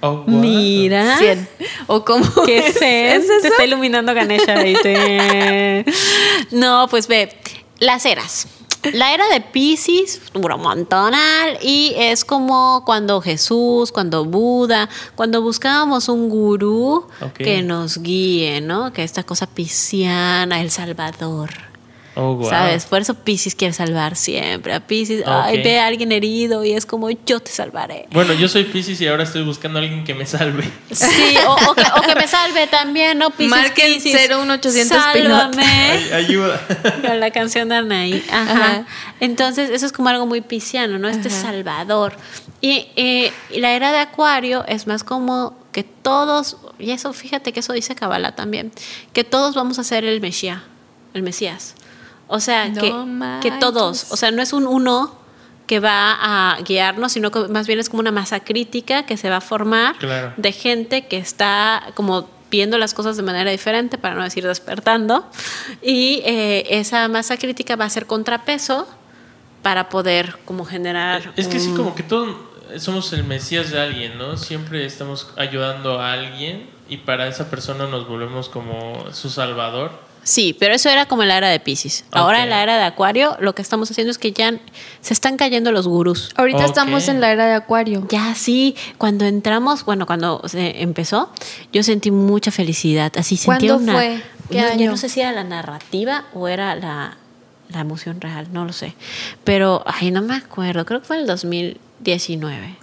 Oh? 0.00 0.24
Mira. 0.26 1.18
O 1.88 2.04
como. 2.04 2.24
¿Qué 2.46 2.58
es, 2.58 2.76
¿Es 2.76 2.82
eso? 3.24 3.32
Te 3.42 3.48
está 3.48 3.64
iluminando 3.64 4.14
Ganesha. 4.14 4.54
ahí, 4.58 4.74
te- 4.82 5.84
No, 6.52 6.86
pues 6.88 7.08
ve, 7.08 7.36
las 7.78 8.04
eras. 8.06 8.46
La 8.92 9.12
era 9.12 9.26
de 9.28 9.40
Pisces 9.40 10.20
dura 10.32 10.54
un 10.54 10.62
montonal 10.62 11.58
y 11.62 11.94
es 11.96 12.24
como 12.24 12.84
cuando 12.86 13.20
Jesús, 13.20 13.90
cuando 13.90 14.24
Buda, 14.24 14.88
cuando 15.16 15.42
buscábamos 15.42 16.08
un 16.08 16.28
gurú 16.28 17.08
que 17.36 17.62
nos 17.62 17.98
guíe, 18.00 18.60
¿no? 18.60 18.92
Que 18.92 19.02
esta 19.02 19.24
cosa 19.24 19.46
pisciana, 19.48 20.60
el 20.60 20.70
Salvador. 20.70 21.50
Oh, 22.20 22.34
wow. 22.34 22.50
¿Sabes? 22.50 22.84
Por 22.86 23.00
eso 23.00 23.14
Pisces 23.14 23.54
quiere 23.54 23.72
salvar 23.72 24.16
siempre. 24.16 24.74
A 24.74 24.80
Pisces, 24.84 25.22
ay, 25.24 25.62
ve 25.62 25.78
a 25.78 25.86
alguien 25.86 26.10
herido 26.10 26.64
y 26.64 26.72
es 26.72 26.84
como 26.84 27.10
yo 27.10 27.38
te 27.38 27.52
salvaré. 27.52 28.08
Bueno, 28.10 28.34
yo 28.34 28.48
soy 28.48 28.64
Pisces 28.64 29.00
y 29.00 29.06
ahora 29.06 29.22
estoy 29.22 29.44
buscando 29.44 29.78
a 29.78 29.82
alguien 29.82 30.02
que 30.02 30.14
me 30.14 30.26
salve. 30.26 30.68
Sí, 30.90 31.36
o, 31.46 31.70
o 31.70 31.74
que, 31.76 31.84
o 31.96 32.00
que 32.02 32.16
me 32.16 32.26
salve 32.26 32.66
también, 32.66 33.18
¿no? 33.18 33.30
Piscis, 33.30 33.50
Marquen 33.50 33.94
Piscis, 33.94 34.12
01800 34.28 34.88
Sálvame. 34.88 35.64
Ay, 35.64 36.10
ayuda. 36.12 36.60
Con 37.06 37.20
la 37.20 37.30
canción 37.30 37.68
de 37.68 37.76
Anaí. 37.76 38.24
Ajá. 38.32 38.52
Ajá. 38.52 38.86
Entonces, 39.20 39.70
eso 39.70 39.86
es 39.86 39.92
como 39.92 40.08
algo 40.08 40.26
muy 40.26 40.40
pisciano, 40.40 40.98
¿no? 40.98 41.08
Este 41.08 41.30
salvador. 41.30 42.16
Y, 42.60 42.88
eh, 42.96 43.32
y 43.50 43.60
la 43.60 43.72
era 43.72 43.92
de 43.92 43.98
Acuario 43.98 44.64
es 44.66 44.88
más 44.88 45.04
como 45.04 45.56
que 45.70 45.84
todos, 45.84 46.56
y 46.80 46.90
eso, 46.90 47.12
fíjate 47.12 47.52
que 47.52 47.60
eso 47.60 47.72
dice 47.72 47.94
Kabbalah 47.94 48.34
también, 48.34 48.72
que 49.12 49.22
todos 49.22 49.54
vamos 49.54 49.78
a 49.78 49.84
ser 49.84 50.04
el 50.04 50.20
Mesías, 50.20 50.62
el 51.14 51.22
Mesías. 51.22 51.76
O 52.28 52.40
sea, 52.40 52.68
No 52.68 53.40
que, 53.40 53.50
que 53.50 53.56
todos, 53.58 54.12
o 54.12 54.16
sea, 54.16 54.30
no 54.30 54.42
es 54.42 54.52
un 54.52 54.66
uno 54.66 55.18
que 55.66 55.80
va 55.80 56.16
a 56.20 56.60
guiarnos, 56.62 57.12
sino 57.12 57.30
que 57.30 57.40
más 57.48 57.66
bien 57.66 57.78
es 57.78 57.90
como 57.90 58.00
una 58.00 58.12
masa 58.12 58.40
crítica 58.40 59.04
que 59.04 59.16
se 59.16 59.28
va 59.28 59.36
a 59.36 59.40
formar 59.40 59.96
Claro. 59.96 60.32
de 60.36 60.52
gente 60.52 61.06
que 61.06 61.18
está 61.18 61.82
como 61.94 62.28
viendo 62.50 62.78
las 62.78 62.94
cosas 62.94 63.16
de 63.18 63.22
manera 63.22 63.50
diferente, 63.50 63.98
para 63.98 64.14
no 64.14 64.22
decir 64.22 64.46
despertando, 64.46 65.26
y 65.82 66.22
eh, 66.24 66.64
esa 66.70 67.06
masa 67.08 67.36
crítica 67.36 67.76
va 67.76 67.84
a 67.84 67.90
ser 67.90 68.06
contrapeso 68.06 68.88
para 69.62 69.90
poder 69.90 70.38
como 70.46 70.64
generar... 70.64 71.32
Es 71.36 71.48
que 71.48 71.60
sí, 71.60 71.74
como 71.76 71.94
que 71.94 72.02
todos 72.02 72.34
somos 72.78 73.12
el 73.12 73.24
mesías 73.24 73.70
de 73.70 73.80
alguien, 73.80 74.16
¿no? 74.16 74.36
Siempre 74.38 74.86
estamos 74.86 75.28
ayudando 75.36 76.00
a 76.00 76.12
alguien 76.12 76.70
y 76.88 76.98
para 76.98 77.26
esa 77.28 77.50
persona 77.50 77.86
nos 77.86 78.08
volvemos 78.08 78.48
como 78.48 79.04
su 79.12 79.28
salvador. 79.28 80.07
Sí, 80.28 80.54
pero 80.58 80.74
eso 80.74 80.90
era 80.90 81.06
como 81.06 81.22
en 81.22 81.28
la 81.28 81.38
era 81.38 81.48
de 81.48 81.58
Pisces. 81.58 82.04
Ahora 82.10 82.42
en 82.42 82.50
la 82.50 82.62
era 82.62 82.76
de 82.76 82.84
Acuario 82.84 83.38
lo 83.40 83.54
que 83.54 83.62
estamos 83.62 83.90
haciendo 83.90 84.10
es 84.10 84.18
que 84.18 84.32
ya 84.32 84.60
se 85.00 85.14
están 85.14 85.38
cayendo 85.38 85.72
los 85.72 85.88
gurús. 85.88 86.32
Ahorita 86.36 86.66
estamos 86.66 87.08
en 87.08 87.22
la 87.22 87.32
era 87.32 87.46
de 87.46 87.54
Acuario. 87.54 88.06
Ya 88.10 88.34
sí, 88.34 88.76
cuando 88.98 89.24
entramos, 89.24 89.86
bueno, 89.86 90.04
cuando 90.04 90.42
se 90.46 90.82
empezó, 90.82 91.30
yo 91.72 91.82
sentí 91.82 92.10
mucha 92.10 92.50
felicidad. 92.50 93.10
Así 93.16 93.38
sentía 93.38 93.70
¿Cuándo 93.70 93.76
una. 93.84 93.92
fue? 93.94 94.22
¿Qué 94.50 94.60
año? 94.60 94.90
no 94.90 94.98
sé 94.98 95.08
si 95.08 95.20
era 95.22 95.32
la 95.32 95.44
narrativa 95.44 96.26
o 96.34 96.46
era 96.46 96.74
la, 96.74 97.16
la 97.70 97.80
emoción 97.80 98.20
real, 98.20 98.48
no 98.52 98.66
lo 98.66 98.74
sé. 98.74 98.94
Pero, 99.44 99.82
ay, 99.86 100.10
no 100.10 100.20
me 100.20 100.36
acuerdo, 100.36 100.84
creo 100.84 101.00
que 101.00 101.06
fue 101.06 101.16
el 101.16 101.26
2019. 101.26 102.76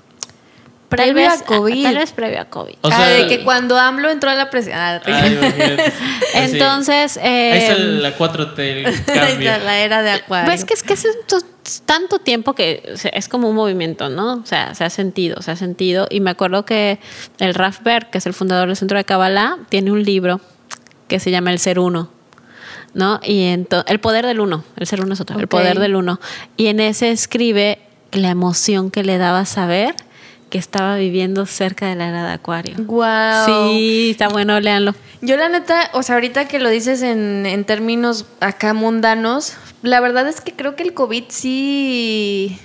Tal 0.88 0.98
Previo 0.98 1.30
vez- 1.30 1.41
a 1.41 1.45
COVID. 1.45 1.84
Tal 1.84 1.95
vez 1.95 2.12
previo 2.12 2.39
a 2.41 2.45
COVID. 2.45 2.76
O 2.82 2.88
ah, 2.89 2.95
sea, 2.95 3.08
de 3.10 3.28
que 3.28 3.43
cuando 3.43 3.78
AMLO 3.78 4.10
entró 4.10 4.30
a 4.30 4.36
la 4.36 4.50
presidencia. 4.52 5.02
Imagínate. 5.06 5.84
Así. 6.36 6.54
Entonces, 6.54 7.17
Ahí 7.17 7.58
está 7.58 7.74
eh, 7.74 7.80
la 7.80 8.15
4T, 8.15 8.60
el 8.60 8.86
Ahí 8.86 8.93
cambio. 9.06 9.52
está 9.52 9.63
la 9.63 9.80
era 9.80 10.02
de 10.04 10.12
Acuario. 10.12 10.45
Pues 10.45 10.63
que 10.63 10.74
es 10.76 10.84
que 10.84 10.93
hace 10.93 11.10
to- 11.28 11.41
tanto 11.86 12.19
tiempo 12.19 12.54
que 12.54 12.93
es 13.13 13.28
como 13.28 13.50
un 13.50 13.56
movimiento, 13.56 14.10
¿no? 14.10 14.34
O 14.36 14.45
sea, 14.45 14.76
se 14.76 14.84
ha 14.84 14.89
sentido, 14.91 15.41
se 15.41 15.52
ha 15.52 15.56
sentido. 15.56 16.08
Y 16.12 16.19
me 16.19 16.30
acuerdo 16.30 16.65
que 16.65 17.00
el 17.39 17.56
Raf 17.56 17.82
Berg, 17.82 18.12
que 18.12 18.19
es 18.19 18.26
el 18.28 18.34
fundador 18.36 18.67
del 18.67 18.78
Centro 18.78 18.98
de 19.00 19.04
Kabbalah, 19.06 19.58
tiene 19.69 19.91
un 19.91 20.04
libro 20.04 20.39
que 21.08 21.19
se 21.19 21.32
llama 21.32 21.52
El 21.52 21.60
Ser 21.60 21.80
Uno. 21.80 22.10
¿No? 22.93 23.19
Y 23.24 23.41
el 23.48 24.00
poder 24.00 24.26
del 24.26 24.39
uno, 24.39 24.63
el 24.78 24.88
ser 24.88 25.02
uno 25.02 25.15
es 25.15 25.19
otro, 25.19 25.38
el 25.38 25.50
poder 25.50 25.80
del 25.80 25.95
uno. 25.98 26.21
Y 26.56 26.67
en 26.67 26.80
ese 26.80 27.12
escribe 27.12 27.80
la 28.13 28.30
emoción 28.30 28.89
que 28.89 29.04
le 29.04 29.17
daba 29.17 29.43
saber 29.43 29.95
que 30.49 30.58
estaba 30.58 30.95
viviendo 30.95 31.45
cerca 31.45 31.88
de 31.88 31.95
la 31.95 32.08
era 32.08 32.27
de 32.27 32.34
Acuario. 32.34 32.75
Wow. 32.77 33.45
Sí, 33.45 34.10
está 34.12 34.27
bueno, 34.29 34.60
léanlo. 34.60 34.93
Yo 35.21 35.38
la 35.38 35.49
neta, 35.49 35.89
o 35.93 36.03
sea, 36.03 36.15
ahorita 36.15 36.47
que 36.47 36.60
lo 36.60 36.69
dices 36.69 37.01
en, 37.01 37.45
en 37.45 37.65
términos 37.65 38.25
acá 38.39 38.73
mundanos, 38.73 39.53
la 39.81 39.99
verdad 39.99 40.27
es 40.27 40.41
que 40.41 40.53
creo 40.53 40.75
que 40.75 40.84
el 40.84 40.93
COVID 40.93 41.25
sí 41.29 42.60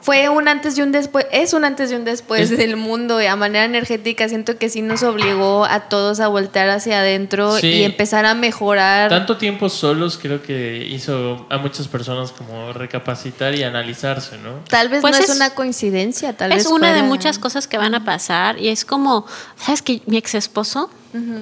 fue 0.00 0.28
un 0.28 0.48
antes 0.48 0.76
y 0.78 0.82
un 0.82 0.92
después, 0.92 1.26
es 1.32 1.52
un 1.52 1.64
antes 1.64 1.90
y 1.90 1.94
un 1.94 2.04
después 2.04 2.50
Es- 2.50 2.58
del 2.58 2.76
mundo 2.76 3.20
y 3.20 3.26
a 3.26 3.36
manera 3.36 3.64
energética 3.64 4.28
siento 4.28 4.58
que 4.58 4.68
sí 4.68 4.82
nos 4.82 5.02
obligó 5.02 5.64
a 5.64 5.88
todos 5.88 6.20
a 6.20 6.28
voltear 6.28 6.68
hacia 6.70 7.00
adentro 7.00 7.56
Sí. 7.58 7.66
y 7.68 7.82
empezar 7.84 8.26
a 8.26 8.34
mejorar. 8.34 9.08
Tanto 9.10 9.36
tiempo 9.36 9.68
solos 9.68 10.18
creo 10.20 10.42
que 10.42 10.86
hizo 10.90 11.46
a 11.50 11.58
muchas 11.58 11.88
personas 11.88 12.32
como 12.32 12.72
recapacitar 12.72 13.54
y 13.54 13.62
analizarse, 13.62 14.38
¿no? 14.38 14.60
Tal 14.68 14.88
vez 14.88 15.00
Pues 15.00 15.16
no 15.16 15.22
es, 15.24 15.30
es- 15.30 15.36
una 15.36 15.50
coincidencia, 15.50 16.36
tal 16.36 16.50
vez 16.50 16.60
es 16.64 16.66
una 16.70 16.92
de 16.94 17.02
muchas 17.02 17.38
cosas 17.38 17.66
que 17.68 17.78
van 17.78 17.94
a 17.94 18.04
pasar 18.04 18.58
y 18.60 18.68
es 18.68 18.84
como, 18.84 19.26
¿sabes 19.56 19.82
que 19.82 20.02
Mi 20.06 20.16
ex 20.18 20.34
esposo, 20.34 20.90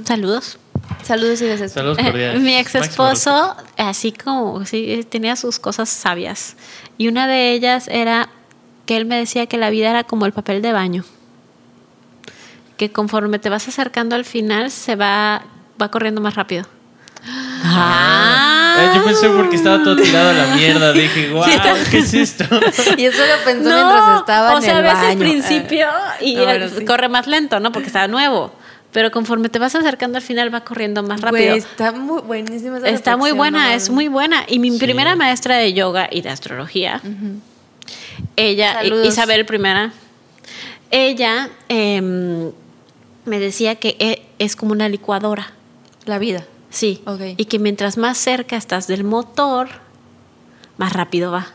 saludos. 0.05 0.59
Saludos 1.03 1.41
y 1.43 1.47
besos. 1.47 1.73
Saludos 1.73 1.99
Eh, 1.99 2.05
cordiales. 2.05 2.41
mi 2.41 2.57
ex 2.57 2.75
esposo, 2.75 3.55
así 3.77 4.13
como, 4.13 4.65
sí, 4.67 4.87
eh, 4.93 5.05
tenía 5.05 5.37
sus 5.37 5.59
cosas 5.59 5.89
sabias. 5.89 6.57
Y 6.99 7.09
una 7.09 7.27
de 7.27 7.53
ellas 7.53 7.89
era 7.89 8.29
que 8.87 8.97
él 8.97 9.05
me 9.07 9.17
decía 9.17 9.47
que 9.47 9.57
la 9.57 9.71
vida 9.71 9.91
era 9.91 10.05
como 10.05 10.27
el 10.27 10.33
papel 10.33 10.63
de 10.63 10.73
baño. 10.73 11.05
Que 12.77 12.91
conforme 12.91 13.39
te 13.39 13.49
vas 13.49 13.69
acercando 13.69 14.17
al 14.17 14.25
final, 14.25 14.71
se 14.71 14.97
va, 14.97 15.43
va 15.81 15.91
corriendo 15.91 16.21
más 16.21 16.35
rápido. 16.35 16.67
Ah. 17.63 18.77
Eh, 18.79 18.91
yo 18.97 19.05
pensé 19.05 19.29
porque 19.31 19.57
estaba 19.57 19.83
todo 19.83 19.97
tirado 19.97 20.31
a 20.31 20.33
la 20.33 20.47
mierda. 20.57 20.93
Dije, 20.93 21.31
wow, 21.33 21.45
¿qué 21.91 21.99
es 21.99 22.13
esto? 22.15 22.45
Y 22.97 23.05
eso 23.07 23.19
lo 23.23 23.45
pensó 23.45 23.71
mientras 23.71 24.19
estaba 24.21 24.55
o 24.55 24.57
en 24.59 24.63
sea, 24.63 24.79
el 24.79 24.83
ves 24.83 24.93
baño. 24.95 25.09
el 25.11 25.19
principio 25.19 25.87
y 26.21 26.37
Ah, 26.37 26.43
bueno, 26.45 26.69
sí. 26.69 26.85
corre 26.85 27.09
más 27.09 27.27
lento, 27.27 27.61
¿no? 27.61 27.73
Porque 27.73 27.87
estaba 27.87 28.09
nuevo. 28.09 28.53
pero 28.93 29.11
conforme 29.11 29.49
te 29.49 29.59
vas 29.59 29.75
acercando 29.75 30.19
al 30.19 30.23
final 30.23 30.55
va 30.55 30.61
corriendo 30.63 31.03
más 31.03 31.21
rápido. 31.21 31.47
Güey, 31.51 31.59
está 31.59 31.91
muy 31.93 32.21
buenísima 32.23 32.79
esa 32.79 32.89
Está 32.89 33.17
muy 33.17 33.33
buena, 33.33 33.69
no 33.71 33.75
es 33.75 33.91
muy 33.91 34.07
buena. 34.09 34.45
Y 34.47 34.59
mi 34.61 34.71
Sí. 34.73 34.79
primera 34.79 35.17
maestra 35.17 35.57
de 35.57 35.73
yoga 35.73 36.09
y 36.13 36.21
de 36.23 36.31
astrología, 36.31 37.01
ella, 38.37 38.73
Saludos. 38.75 39.09
Isabel 39.09 39.47
primera, 39.47 39.93
ella 40.91 41.51
em, 41.69 42.51
me 43.25 43.39
decía 43.39 43.77
que 43.77 43.97
e- 43.99 44.23
es 44.39 44.57
como 44.57 44.73
una 44.73 44.89
licuadora. 44.89 45.53
La 46.05 46.19
vida. 46.19 46.45
Sí. 46.71 47.03
Y 47.37 47.45
que 47.47 47.59
mientras 47.59 47.97
más 47.97 48.19
cerca 48.19 48.57
estás 48.57 48.87
del 48.87 49.05
motor, 49.05 49.69
más 50.77 50.93
rápido 50.93 51.31
va. 51.33 51.47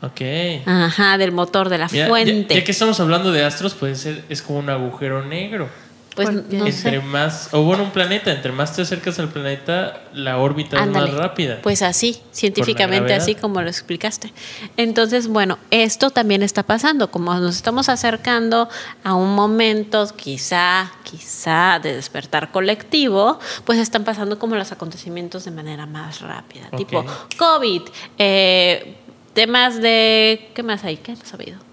Ok. 0.00 0.20
Ajá, 0.66 1.16
del 1.18 1.30
motor, 1.32 1.68
de 1.68 1.78
la 1.78 1.86
Mira, 1.92 2.04
ya- 2.06 2.08
fuente. 2.08 2.54
Ya, 2.54 2.64
que 2.64 2.72
estamos 2.72 2.98
hablando 2.98 3.30
de 3.30 3.44
astros, 3.44 3.74
puede 3.74 3.94
ser, 3.94 4.24
es 4.28 4.42
como 4.42 4.58
un 4.58 4.68
agujero 4.70 5.24
negro. 5.24 5.68
Pues 6.14 6.30
no 6.30 6.66
entre 6.66 6.72
sé. 6.72 7.00
más, 7.00 7.48
o 7.52 7.62
bueno, 7.62 7.84
un 7.84 7.90
planeta, 7.90 8.32
entre 8.32 8.52
más 8.52 8.74
te 8.74 8.82
acercas 8.82 9.18
al 9.18 9.28
planeta, 9.28 10.02
la 10.12 10.38
órbita 10.38 10.82
Ándale. 10.82 11.06
es 11.06 11.12
más 11.12 11.22
rápida. 11.22 11.58
Pues 11.62 11.82
así, 11.82 12.20
científicamente 12.32 13.14
así 13.14 13.34
como 13.34 13.62
lo 13.62 13.68
explicaste. 13.68 14.32
Entonces, 14.76 15.28
bueno, 15.28 15.58
esto 15.70 16.10
también 16.10 16.42
está 16.42 16.62
pasando, 16.62 17.10
como 17.10 17.34
nos 17.34 17.56
estamos 17.56 17.88
acercando 17.88 18.68
a 19.04 19.14
un 19.14 19.34
momento 19.34 20.06
quizá, 20.16 20.92
quizá 21.02 21.78
de 21.82 21.94
despertar 21.94 22.52
colectivo, 22.52 23.38
pues 23.64 23.78
están 23.78 24.04
pasando 24.04 24.38
como 24.38 24.56
los 24.56 24.72
acontecimientos 24.72 25.44
de 25.44 25.50
manera 25.50 25.86
más 25.86 26.20
rápida, 26.20 26.68
tipo 26.76 27.04
COVID, 27.38 27.82
eh, 28.18 28.96
temas 29.32 29.80
de... 29.80 30.50
¿Qué 30.54 30.62
más 30.62 30.84
hay? 30.84 30.98
¿Qué 30.98 31.12
hemos 31.12 31.28
sabido? 31.28 31.71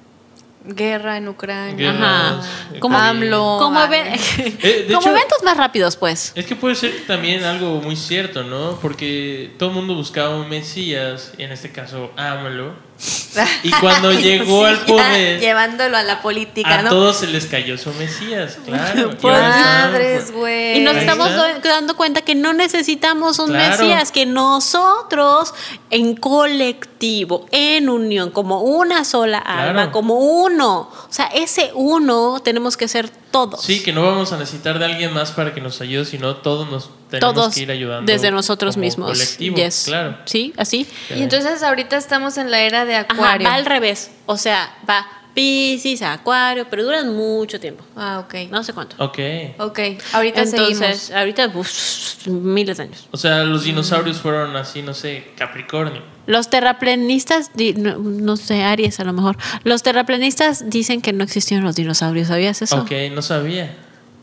Guerra 0.75 1.17
en 1.17 1.27
Ucrania. 1.27 1.75
Guerras, 1.75 2.45
Ajá. 2.45 2.69
eh, 2.73 2.79
Como- 2.79 2.97
AMLO. 2.97 3.57
Como, 3.59 3.79
ah, 3.79 3.89
Eh, 4.37 4.85
de 4.87 4.93
como 4.93 5.07
hecho- 5.07 5.09
eventos 5.15 5.43
más 5.43 5.57
rápidos, 5.57 5.95
pues. 5.97 6.31
Es 6.35 6.45
que 6.45 6.55
puede 6.55 6.75
ser 6.75 7.05
también 7.07 7.43
algo 7.43 7.81
muy 7.81 7.95
cierto, 7.95 8.43
¿no? 8.43 8.77
Porque 8.81 9.51
todo 9.57 9.69
el 9.69 9.75
mundo 9.75 9.95
buscaba 9.95 10.35
un 10.37 10.49
Mesías, 10.49 11.33
en 11.37 11.51
este 11.51 11.71
caso 11.71 12.11
AMLO, 12.17 12.73
y 13.63 13.71
cuando 13.71 14.11
llegó 14.11 14.65
al 14.65 14.79
ya 14.79 14.85
poder, 14.85 15.39
Llevándolo 15.39 15.95
a 15.95 16.03
la 16.03 16.21
política, 16.21 16.79
a 16.79 16.81
¿no? 16.81 16.89
todos 16.89 17.17
se 17.19 17.27
les 17.27 17.45
cayó 17.45 17.77
su 17.77 17.93
Mesías, 17.93 18.57
claro. 18.65 19.11
Y 19.11 19.15
Pues, 19.15 19.37
Madres, 19.39 20.31
güey. 20.31 20.77
Y 20.77 20.81
nos 20.81 20.95
Ahí 20.95 21.01
estamos 21.01 21.29
dando 21.63 21.95
cuenta 21.95 22.21
que 22.21 22.35
no 22.35 22.51
necesitamos 22.53 23.39
un 23.39 23.49
Claro. 23.51 23.83
Mesías, 23.83 24.11
que 24.11 24.25
nosotros 24.25 25.53
en 25.91 26.15
colectivo, 26.15 27.45
en 27.51 27.89
unión, 27.89 28.31
como 28.31 28.61
una 28.61 29.05
sola 29.05 29.41
Claro. 29.41 29.69
alma, 29.69 29.91
como 29.91 30.15
uno. 30.15 30.89
O 30.91 31.07
sea, 31.13 31.27
ese 31.27 31.71
uno 31.75 32.41
tenemos 32.43 32.75
que 32.75 32.87
ser 32.87 33.09
todos. 33.31 33.61
Sí, 33.63 33.81
que 33.83 33.93
no 33.93 34.03
vamos 34.03 34.31
a 34.33 34.37
necesitar 34.37 34.79
de 34.79 34.85
alguien 34.85 35.13
más 35.13 35.31
para 35.31 35.53
que 35.53 35.61
nos 35.61 35.79
ayude, 35.81 36.05
sino 36.05 36.35
todos 36.37 36.69
nos 36.69 36.89
tenemos 37.09 37.33
todos 37.35 37.53
que 37.55 37.61
ir 37.61 37.71
ayudando. 37.71 38.11
desde 38.11 38.31
nosotros 38.31 38.75
como 38.75 38.85
mismos. 38.85 39.11
Colectivo, 39.11 39.55
Yes. 39.57 39.83
claro. 39.85 40.17
Sí, 40.25 40.53
así. 40.57 40.87
Y 41.15 41.21
entonces 41.21 41.61
ahorita 41.63 41.97
estamos 41.97 42.37
en 42.37 42.51
la 42.51 42.61
era 42.61 42.85
de 42.85 42.95
Ajá, 42.97 43.07
Acuario. 43.09 43.47
va 43.47 43.55
al 43.55 43.65
revés. 43.65 44.11
O 44.25 44.37
sea, 44.37 44.75
va 44.89 45.05
Piscis, 45.43 46.01
Acuario, 46.01 46.67
pero 46.69 46.83
duran 46.83 47.15
mucho 47.15 47.61
tiempo. 47.61 47.81
Ah, 47.95 48.19
ok. 48.19 48.49
No 48.51 48.61
sé 48.61 48.73
cuánto. 48.73 48.95
Ok. 49.01 49.19
Ok, 49.59 49.79
ahorita 50.11 50.41
Entonces, 50.41 50.77
seguimos. 50.77 51.11
ahorita 51.11 51.47
uf, 51.55 52.27
miles 52.27 52.75
de 52.75 52.83
años. 52.83 53.07
O 53.11 53.15
sea, 53.17 53.45
los 53.45 53.63
dinosaurios 53.63 54.17
fueron 54.19 54.57
así, 54.57 54.81
no 54.81 54.93
sé, 54.93 55.27
Capricornio. 55.37 56.01
Los 56.27 56.49
terraplenistas, 56.49 57.51
di- 57.53 57.73
no, 57.73 57.97
no 57.97 58.35
sé, 58.35 58.63
Aries 58.63 58.99
a 58.99 59.05
lo 59.05 59.13
mejor. 59.13 59.37
Los 59.63 59.81
terraplenistas 59.81 60.69
dicen 60.69 61.01
que 61.01 61.13
no 61.13 61.23
existieron 61.23 61.63
los 61.65 61.77
dinosaurios, 61.77 62.27
¿sabías 62.27 62.61
eso? 62.61 62.75
Ok, 62.81 62.91
no 63.13 63.21
sabía. 63.21 63.73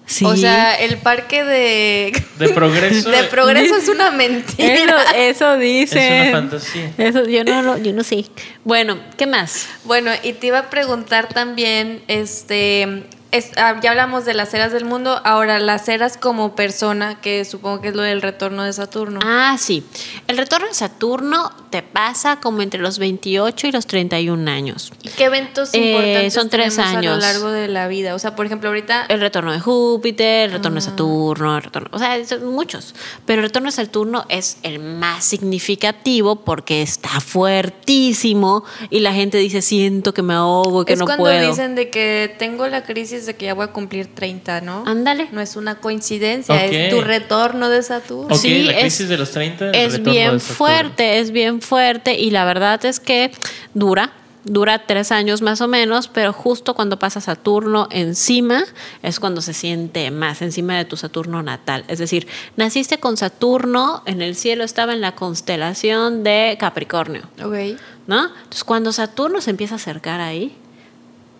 Sí. 0.08 0.24
O 0.24 0.36
sea, 0.36 0.74
el 0.76 0.98
parque 0.98 1.42
de, 1.42 2.22
De 2.38 2.48
progreso. 2.50 3.10
de 3.10 3.24
progreso 3.24 3.74
es 3.76 3.88
una 3.88 4.06
eso, 4.08 4.16
mentira. 4.16 5.02
eso 5.16 5.56
dicen. 5.58 6.00
Es 6.00 6.22
una 6.30 6.32
fantasía. 6.40 6.92
Eso, 6.96 7.24
yo 7.26 7.42
no, 7.44 7.62
lo- 7.62 7.78
yo 7.78 7.92
no 7.92 8.04
sé. 8.04 8.24
Bueno, 8.64 8.98
¿qué 9.16 9.26
más? 9.26 9.66
Bueno, 9.84 10.12
y 10.22 10.32
te 10.34 10.46
iba 10.46 10.60
a 10.60 10.70
preguntar 10.70 11.28
también, 11.28 12.02
este, 12.06 13.02
es- 13.36 13.50
ah, 13.56 13.78
ya 13.82 13.90
hablamos 13.90 14.24
de 14.24 14.34
las 14.34 14.52
eras 14.54 14.72
del 14.72 14.84
mundo, 14.84 15.20
ahora 15.24 15.58
las 15.58 15.88
eras 15.88 16.16
como 16.16 16.54
persona, 16.54 17.20
que 17.20 17.44
supongo 17.44 17.80
que 17.80 17.88
es 17.88 17.94
lo 17.94 18.02
del 18.02 18.22
retorno 18.22 18.62
de 18.64 18.72
Saturno. 18.72 19.20
Ah, 19.22 19.56
sí. 19.58 19.84
El 20.26 20.36
retorno 20.38 20.66
de 20.68 20.74
Saturno 20.74 21.50
te 21.70 21.82
pasa 21.82 22.40
como 22.40 22.62
entre 22.62 22.80
los 22.80 22.98
28 22.98 23.66
y 23.66 23.72
los 23.72 23.86
31 23.86 24.48
años. 24.48 24.92
¿Y 25.02 25.08
qué 25.10 25.24
eventos 25.24 25.72
Eh, 25.74 25.78
importantes 25.78 26.34
son 26.34 26.48
tres 26.48 26.74
tenemos 26.74 26.90
a 26.90 26.92
lo 26.92 26.98
años. 26.98 27.18
largo 27.22 27.50
de 27.50 27.68
la 27.68 27.88
vida? 27.88 28.14
O 28.14 28.18
sea, 28.18 28.34
por 28.34 28.46
ejemplo, 28.46 28.68
ahorita 28.68 29.06
El 29.08 29.20
retorno 29.20 29.52
de 29.52 29.60
Júpiter, 29.60 30.46
el 30.46 30.52
retorno 30.52 30.80
de 30.80 30.86
Ah. 30.86 30.90
Saturno, 30.90 31.56
el 31.56 31.62
retorno, 31.62 31.88
o 31.92 31.98
sea, 31.98 32.24
son 32.24 32.46
muchos. 32.46 32.94
Pero 33.26 33.40
el 33.42 33.48
retorno 33.48 33.68
de 33.68 33.72
Saturno 33.72 34.24
es 34.28 34.58
el 34.62 34.78
más 34.78 35.24
significativo 35.24 36.36
porque 36.36 36.82
está 36.82 37.20
fuertísimo 37.20 38.64
y 38.90 39.00
la 39.00 39.12
gente 39.12 39.38
dice, 39.38 39.62
siento 39.62 40.14
que 40.14 40.22
me 40.22 40.34
ahogo, 40.34 40.84
que 40.84 40.94
es 40.94 40.98
no 40.98 41.04
cuando 41.04 41.24
puedo. 41.24 41.48
dicen 41.48 41.74
de 41.74 41.90
que 41.90 42.34
tengo 42.38 42.66
la 42.68 42.82
crisis 42.84 43.25
de 43.26 43.34
que 43.36 43.46
ya 43.46 43.54
voy 43.54 43.64
a 43.64 43.68
cumplir 43.72 44.14
30, 44.14 44.60
¿no? 44.62 44.84
Ándale. 44.86 45.28
No 45.32 45.40
es 45.40 45.56
una 45.56 45.76
coincidencia, 45.76 46.64
es 46.64 46.90
tu 46.90 47.00
retorno 47.00 47.68
de 47.68 47.82
Saturno. 47.82 48.34
Ok, 48.34 48.40
Sí, 48.40 48.62
la 48.62 48.72
es- 48.72 48.80
crisis 48.80 49.08
de 49.08 49.18
los 49.18 49.30
30. 49.32 49.70
el 49.70 49.74
Es 49.74 50.02
bien 50.02 50.40
fuerte, 50.40 51.18
es 51.18 51.30
bien 51.30 51.60
fuerte 51.60 52.14
y 52.18 52.30
la 52.30 52.44
verdad 52.44 52.84
es 52.84 53.00
que 53.00 53.32
dura, 53.74 54.12
dura 54.44 54.86
tres 54.86 55.10
años 55.10 55.42
más 55.42 55.60
o 55.60 55.66
menos, 55.66 56.06
pero 56.06 56.32
justo 56.32 56.74
cuando 56.74 56.98
pasa 57.00 57.20
Saturno 57.20 57.88
encima 57.90 58.62
es 59.02 59.18
cuando 59.18 59.42
se 59.42 59.52
siente 59.52 60.12
más 60.12 60.40
encima 60.40 60.76
de 60.78 60.84
tu 60.84 60.96
Saturno 60.96 61.42
natal. 61.42 61.84
Es 61.88 61.98
decir, 61.98 62.28
naciste 62.56 62.98
con 62.98 63.16
Saturno, 63.16 64.02
en 64.06 64.22
el 64.22 64.36
cielo 64.36 64.62
estaba 64.62 64.92
en 64.92 65.00
la 65.00 65.16
constelación 65.16 66.22
de 66.22 66.56
Capricornio, 66.60 67.22
Ok. 67.44 67.76
¿no? 68.06 68.26
Entonces 68.26 68.62
cuando 68.64 68.92
Saturno 68.92 69.40
se 69.40 69.50
empieza 69.50 69.74
a 69.74 69.78
acercar 69.78 70.20
ahí, 70.20 70.56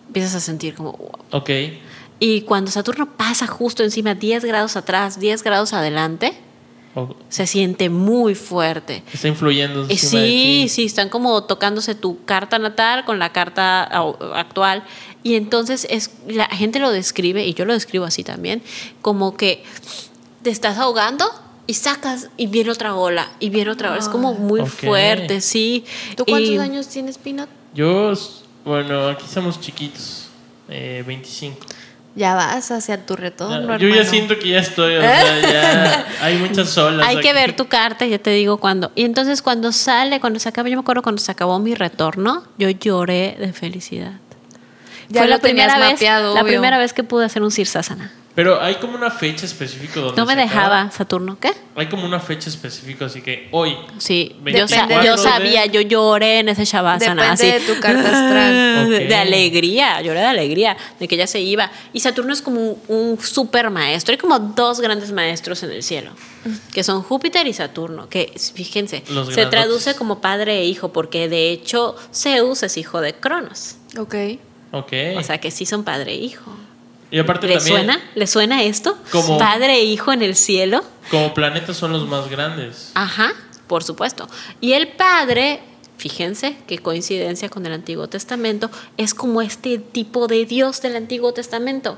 empiezas 0.06 0.34
a 0.34 0.40
sentir 0.40 0.74
como... 0.74 0.92
wow. 0.92 1.10
Ok. 1.32 1.50
Y 2.18 2.42
cuando 2.42 2.70
Saturno 2.70 3.16
pasa 3.16 3.46
justo 3.46 3.82
encima, 3.82 4.14
10 4.14 4.44
grados 4.44 4.76
atrás, 4.76 5.20
10 5.20 5.42
grados 5.42 5.72
adelante, 5.74 6.32
se 7.28 7.46
siente 7.46 7.90
muy 7.90 8.34
fuerte. 8.34 9.02
está 9.12 9.28
influyendo 9.28 9.82
Eh, 9.82 9.86
encima 9.90 10.22
de 10.22 10.28
Sí, 10.28 10.62
ti. 10.62 10.68
sí, 10.70 10.84
están 10.86 11.10
como 11.10 11.44
tocándose 11.44 11.94
tu 11.94 12.24
carta 12.24 12.58
natal 12.58 13.04
con 13.04 13.18
la 13.18 13.32
carta 13.32 13.82
actual. 14.34 14.82
Y 15.22 15.34
entonces 15.34 15.86
es, 15.90 16.10
la 16.26 16.46
gente 16.46 16.78
lo 16.78 16.90
describe, 16.90 17.44
y 17.46 17.52
yo 17.52 17.66
lo 17.66 17.74
describo 17.74 18.06
así 18.06 18.24
también, 18.24 18.62
como 19.02 19.36
que 19.36 19.62
te 20.42 20.48
estás 20.48 20.78
ahogando 20.78 21.26
y 21.66 21.74
sacas 21.74 22.30
y 22.38 22.46
viene 22.46 22.70
otra 22.70 22.94
ola, 22.94 23.28
y 23.40 23.50
viene 23.50 23.72
otra 23.72 23.90
ola. 23.90 23.98
Es 23.98 24.08
como 24.08 24.32
muy 24.32 24.64
fuerte, 24.64 25.42
sí. 25.42 25.84
¿Tú 26.16 26.24
cuántos 26.24 26.48
Y- 26.52 26.56
años 26.58 26.88
tienes, 26.88 27.18
Pinot? 27.18 27.50
Yo, 27.74 28.14
bueno, 28.66 29.09
aquí 29.09 29.24
somos 29.33 29.59
chiquitos. 29.61 30.29
eh, 30.68 31.02
25. 31.07 31.64
Ya 32.16 32.35
vas 32.35 32.70
hacia 32.70 33.05
tu 33.05 33.14
retorno, 33.14 33.76
yo 33.76 33.88
ya 33.88 34.02
siento 34.05 34.38
que 34.38 34.48
ya 34.48 34.61
estoy, 34.61 34.96
o 34.96 35.02
sea, 35.02 35.40
ya 35.42 36.07
hay 36.22 36.37
muchas 36.38 36.76
olas. 36.79 37.07
Hay 37.07 37.20
que 37.20 37.33
ver 37.35 37.55
tu 37.55 37.66
carta, 37.68 38.07
ya 38.07 38.18
te 38.18 38.31
digo 38.31 38.57
cuándo. 38.57 38.90
Y 38.94 39.05
entonces 39.05 39.42
cuando 39.42 39.70
sale, 39.70 40.18
cuando 40.18 40.38
se 40.38 40.48
acaba, 40.48 40.66
yo 40.70 40.76
me 40.76 40.81
acuerdo 40.81 41.02
cuando 41.02 41.20
se 41.20 41.31
acabó 41.31 41.59
mi 41.59 41.74
retorno, 41.74 42.42
yo 42.57 42.70
lloré 42.70 43.37
de 43.38 43.52
felicidad. 43.52 44.12
Ya 45.11 45.20
Fue 45.20 45.29
lo 45.29 45.37
la 45.37 45.40
primera 45.40 45.79
vez, 45.79 45.92
mapeado, 45.92 46.35
la 46.35 46.40
obvio. 46.40 46.52
primera 46.55 46.79
vez 46.79 46.94
que 46.94 47.05
pude 47.05 47.26
hacer 47.26 47.42
un 47.42 47.50
sirsasana. 47.50 48.11
Pero 48.37 48.62
hay 48.62 48.77
como 48.77 48.94
una 48.94 49.11
fecha 49.11 49.44
específica 49.46 49.99
donde 49.99 50.16
No 50.20 50.27
me 50.27 50.35
se 50.35 50.40
acaba. 50.42 50.61
dejaba 50.62 50.90
Saturno, 50.92 51.38
¿qué? 51.40 51.51
Hay 51.75 51.88
como 51.88 52.05
una 52.07 52.20
fecha 52.20 52.49
específica, 52.49 53.07
así 53.07 53.22
que 53.22 53.49
hoy. 53.51 53.75
Sí, 53.99 54.33
yo, 54.37 54.42
24 54.44 54.68
sa- 54.68 55.05
yo 55.05 55.12
de- 55.16 55.18
sabía, 55.18 55.66
yo 55.66 55.81
lloré 55.81 56.40
en 56.40 56.51
ese 56.51 56.64
Shavasana. 56.66 57.33
Depende 57.33 57.33
así, 57.33 57.46
de 57.66 57.75
tu 57.75 57.81
carta 57.81 58.01
astral. 58.01 58.90
De, 59.09 59.14
alegría, 59.16 60.01
lloré 60.03 60.20
de 60.20 60.27
alegría, 60.27 60.77
de 61.01 61.09
que 61.09 61.16
ya 61.16 61.27
se 61.27 61.40
iba. 61.40 61.70
Y 61.92 62.01
Saturno 62.01 62.33
es 62.33 62.42
como 62.42 62.61
un, 62.61 62.83
un 62.88 63.18
super 63.20 63.70
maestro. 63.70 64.12
Hay 64.12 64.18
como 64.18 64.38
dos 64.38 64.81
grandes 64.81 65.11
maestros 65.12 65.62
en 65.62 65.70
el 65.70 65.83
cielo, 65.83 66.11
que 66.75 66.85
son 66.85 67.03
Júpiter 67.03 67.46
y 67.46 67.53
Saturno, 67.55 68.09
que 68.11 68.33
fíjense, 68.55 69.03
Los 69.09 69.29
se 69.29 69.33
grandotes. 69.35 69.49
traduce 69.51 69.95
como 69.97 70.20
padre 70.20 70.59
e 70.61 70.64
hijo, 70.66 70.93
porque 70.93 71.28
de 71.30 71.51
hecho 71.53 71.97
Zeus 72.14 72.62
es 72.62 72.76
hijo 72.76 73.01
de 73.01 73.14
Cronos. 73.14 73.76
Ok. 73.99 74.14
Ok. 74.72 74.93
O 75.16 75.22
sea 75.22 75.39
que 75.39 75.51
sí 75.51 75.64
son 75.64 75.84
padre 75.84 76.12
e 76.12 76.16
hijo. 76.16 76.55
Y 77.16 77.18
aparte 77.18 77.46
¿Le 77.46 77.54
también, 77.56 77.76
suena? 77.78 78.00
¿Le 78.14 78.26
suena 78.26 78.62
esto? 78.62 78.98
Como- 79.10 79.38
Padre 79.38 79.76
e 79.76 79.84
hijo 79.84 80.12
en 80.12 80.20
el 80.20 80.36
cielo. 80.36 80.84
como 81.10 81.32
planetas 81.32 81.76
son 81.78 81.92
los 81.92 82.06
más 82.06 82.28
grandes. 82.28 82.90
Ajá, 82.94 83.32
por 83.66 83.82
supuesto. 83.82 84.28
Y 84.60 84.72
el 84.72 84.88
Padre, 84.88 85.62
fíjense 85.96 86.58
qué 86.66 86.78
coincidencia 86.78 87.48
con 87.48 87.64
el 87.64 87.72
Antiguo 87.72 88.06
Testamento, 88.08 88.70
es 88.98 89.14
como 89.14 89.40
este 89.40 89.78
tipo 89.78 90.26
de 90.26 90.44
Dios 90.44 90.82
del 90.82 90.94
Antiguo 90.94 91.32
Testamento. 91.32 91.96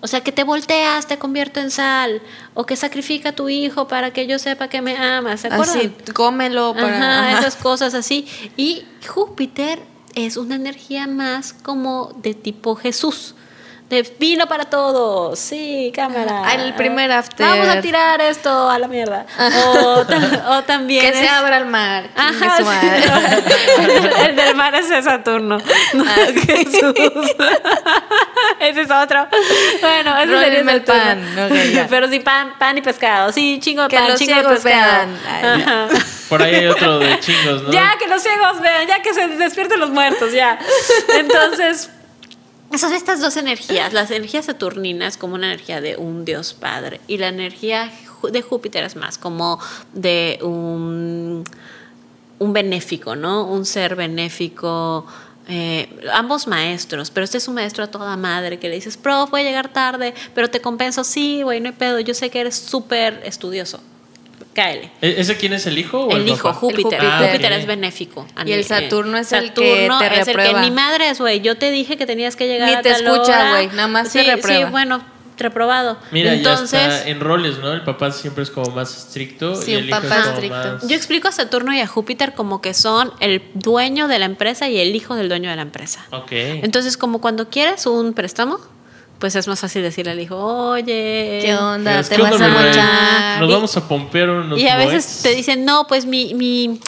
O 0.00 0.06
sea, 0.08 0.20
que 0.22 0.32
te 0.32 0.42
volteas, 0.44 1.06
te 1.06 1.18
convierto 1.18 1.60
en 1.60 1.70
sal, 1.70 2.22
o 2.54 2.64
que 2.64 2.76
sacrifica 2.76 3.30
a 3.30 3.32
tu 3.32 3.48
hijo 3.50 3.88
para 3.88 4.12
que 4.12 4.26
yo 4.26 4.38
sepa 4.38 4.68
que 4.68 4.80
me 4.80 4.96
amas. 4.96 5.40
¿Se 5.42 5.48
acuerdan? 5.48 5.78
Así, 5.78 5.92
cómelo 6.14 6.72
para... 6.74 6.96
Ajá, 6.96 7.28
ajá. 7.30 7.38
esas 7.40 7.56
cosas 7.56 7.92
así. 7.94 8.26
Y 8.56 8.84
Júpiter 9.06 9.80
es 10.14 10.36
una 10.38 10.54
energía 10.54 11.06
más 11.06 11.52
como 11.52 12.14
de 12.22 12.34
tipo 12.34 12.74
Jesús, 12.76 13.34
de 13.88 14.02
vino 14.18 14.46
para 14.46 14.64
todos. 14.64 15.38
Sí, 15.38 15.92
cámara. 15.94 16.52
El 16.54 16.74
primer 16.74 17.12
after. 17.12 17.46
Vamos 17.46 17.68
a 17.68 17.80
tirar 17.80 18.20
esto 18.20 18.68
a 18.68 18.78
la 18.78 18.88
mierda. 18.88 19.26
O, 19.68 20.62
también. 20.64 21.04
Que 21.04 21.12
se 21.12 21.28
abra 21.28 21.58
el 21.58 21.66
mar. 21.66 22.08
Ajá. 22.16 22.58
el, 24.26 24.36
del 24.36 24.56
mar 24.56 24.74
es 24.74 24.88
Saturno. 25.04 25.58
Ah, 25.58 26.26
Jesús. 26.46 26.94
ese 28.60 28.80
es 28.80 28.90
otro. 28.90 29.28
Bueno, 29.80 30.18
ese 30.18 30.38
sería 30.38 30.72
el 30.72 30.82
pan. 30.82 31.24
Pero 31.88 32.08
sí, 32.08 32.20
pan, 32.20 32.54
pan 32.58 32.78
y 32.78 32.82
pescado. 32.82 33.32
Sí, 33.32 33.60
chingo 33.60 33.82
de 33.82 33.96
pan, 33.96 34.16
chingo 34.16 34.34
de 34.34 34.48
pescado. 34.48 35.08
Por 36.28 36.42
ahí 36.42 36.56
hay 36.56 36.66
otro 36.66 36.98
de 36.98 37.20
chingos, 37.20 37.62
¿no? 37.62 37.70
Ya 37.70 37.94
que 38.00 38.08
los 38.08 38.20
ciegos 38.20 38.60
vean, 38.60 38.88
ya 38.88 39.00
que 39.00 39.14
se 39.14 39.28
despierten 39.28 39.78
los 39.78 39.90
muertos, 39.90 40.32
ya. 40.32 40.58
Entonces, 41.16 41.88
son 42.76 42.92
estas 42.92 43.20
dos 43.20 43.36
energías. 43.36 43.92
Las 43.92 44.10
energías 44.10 44.46
saturninas 44.46 45.16
como 45.16 45.34
una 45.34 45.46
energía 45.46 45.80
de 45.80 45.96
un 45.96 46.24
dios 46.24 46.54
padre 46.54 47.00
y 47.06 47.18
la 47.18 47.28
energía 47.28 47.90
de 48.22 48.42
Júpiter 48.42 48.84
es 48.84 48.96
más 48.96 49.18
como 49.18 49.58
de 49.92 50.38
un, 50.42 51.44
un 52.38 52.52
benéfico, 52.52 53.16
¿no? 53.16 53.46
Un 53.46 53.64
ser 53.64 53.96
benéfico. 53.96 55.06
Eh, 55.48 55.88
ambos 56.12 56.48
maestros, 56.48 57.12
pero 57.12 57.22
este 57.22 57.38
es 57.38 57.46
un 57.46 57.54
maestro 57.54 57.84
a 57.84 57.86
toda 57.86 58.16
madre 58.16 58.58
que 58.58 58.68
le 58.68 58.74
dices, 58.74 58.96
prof, 58.96 59.30
voy 59.30 59.42
a 59.42 59.44
llegar 59.44 59.72
tarde, 59.72 60.12
pero 60.34 60.50
te 60.50 60.60
compenso, 60.60 61.04
sí, 61.04 61.42
güey, 61.42 61.60
no 61.60 61.68
hay 61.68 61.74
pedo, 61.76 62.00
yo 62.00 62.14
sé 62.14 62.30
que 62.30 62.40
eres 62.40 62.56
súper 62.56 63.22
estudioso. 63.24 63.80
Cáele. 64.52 64.90
¿E-, 65.02 65.16
¿Ese 65.18 65.36
quién 65.36 65.52
es 65.52 65.66
el 65.66 65.78
hijo? 65.78 66.06
O 66.06 66.10
el, 66.10 66.22
el 66.22 66.28
hijo, 66.28 66.52
Júpiter. 66.52 67.00
Júpiter 67.00 67.52
es 67.52 67.66
benéfico. 67.66 68.26
Y 68.44 68.52
el 68.52 68.64
Saturno 68.64 69.18
es 69.18 69.32
el 69.32 69.52
que 69.52 69.88
te 69.98 70.20
es 70.20 70.28
el 70.28 70.36
que 70.36 70.54
mi 70.54 70.70
madre 70.70 71.10
es, 71.10 71.20
güey, 71.20 71.40
yo 71.40 71.56
te 71.56 71.70
dije 71.70 71.96
que 71.96 72.06
tenías 72.06 72.36
que 72.36 72.46
llegar 72.46 72.68
Ni 72.68 72.74
a 72.74 72.82
te 72.82 72.90
tal 72.90 73.06
escucha, 73.06 73.50
güey, 73.50 73.68
nada 73.68 73.88
más 73.88 74.10
sí, 74.10 74.18
te 74.18 74.34
reprueba. 74.36 74.66
Sí, 74.66 74.70
bueno, 74.70 75.02
reprobado. 75.38 75.98
Mira, 76.10 76.32
Entonces, 76.32 76.70
ya 76.80 76.96
está 76.96 77.08
en 77.10 77.20
roles, 77.20 77.58
¿no? 77.58 77.72
El 77.72 77.82
papá 77.84 78.10
siempre 78.10 78.42
es 78.42 78.50
como 78.50 78.70
más 78.74 78.96
estricto 78.96 79.54
Sí, 79.60 79.72
y 79.72 79.74
un 79.76 79.82
el 79.82 79.88
hijo 79.90 80.00
papá 80.00 80.16
es 80.16 80.22
como 80.22 80.34
estricto. 80.34 80.56
más... 80.56 80.88
Yo 80.88 80.96
explico 80.96 81.28
a 81.28 81.32
Saturno 81.32 81.74
y 81.74 81.80
a 81.80 81.86
Júpiter 81.86 82.34
como 82.34 82.60
que 82.60 82.74
son 82.74 83.12
el 83.20 83.42
dueño 83.54 84.08
de 84.08 84.18
la 84.18 84.24
empresa 84.24 84.68
y 84.68 84.78
el 84.78 84.94
hijo 84.96 85.14
del 85.14 85.28
dueño 85.28 85.50
de 85.50 85.56
la 85.56 85.62
empresa. 85.62 86.06
Ok. 86.10 86.32
Entonces, 86.32 86.96
como 86.96 87.20
cuando 87.20 87.48
quieres 87.50 87.86
un 87.86 88.14
préstamo, 88.14 88.58
pues 89.18 89.34
es 89.36 89.48
más 89.48 89.60
fácil 89.60 89.82
decirle 89.82 90.12
al 90.12 90.20
hijo, 90.20 90.36
oye, 90.36 91.40
¿Qué 91.42 91.54
onda? 91.58 92.02
¿Qué 92.02 92.16
¿Te 92.16 92.22
onda, 92.22 92.30
vas 92.30 92.40
a 92.40 92.48
mochar? 92.48 93.40
Nos 93.40 93.50
Y- 93.50 93.52
vamos 93.52 93.76
a 93.76 93.88
pompear 93.88 94.30
unos 94.30 94.58
Y 94.58 94.68
a 94.68 94.76
veces 94.76 95.20
te 95.22 95.34
dicen, 95.34 95.64
no, 95.64 95.86
pues 95.86 96.04
mi, 96.06 96.34
mi, 96.34 96.80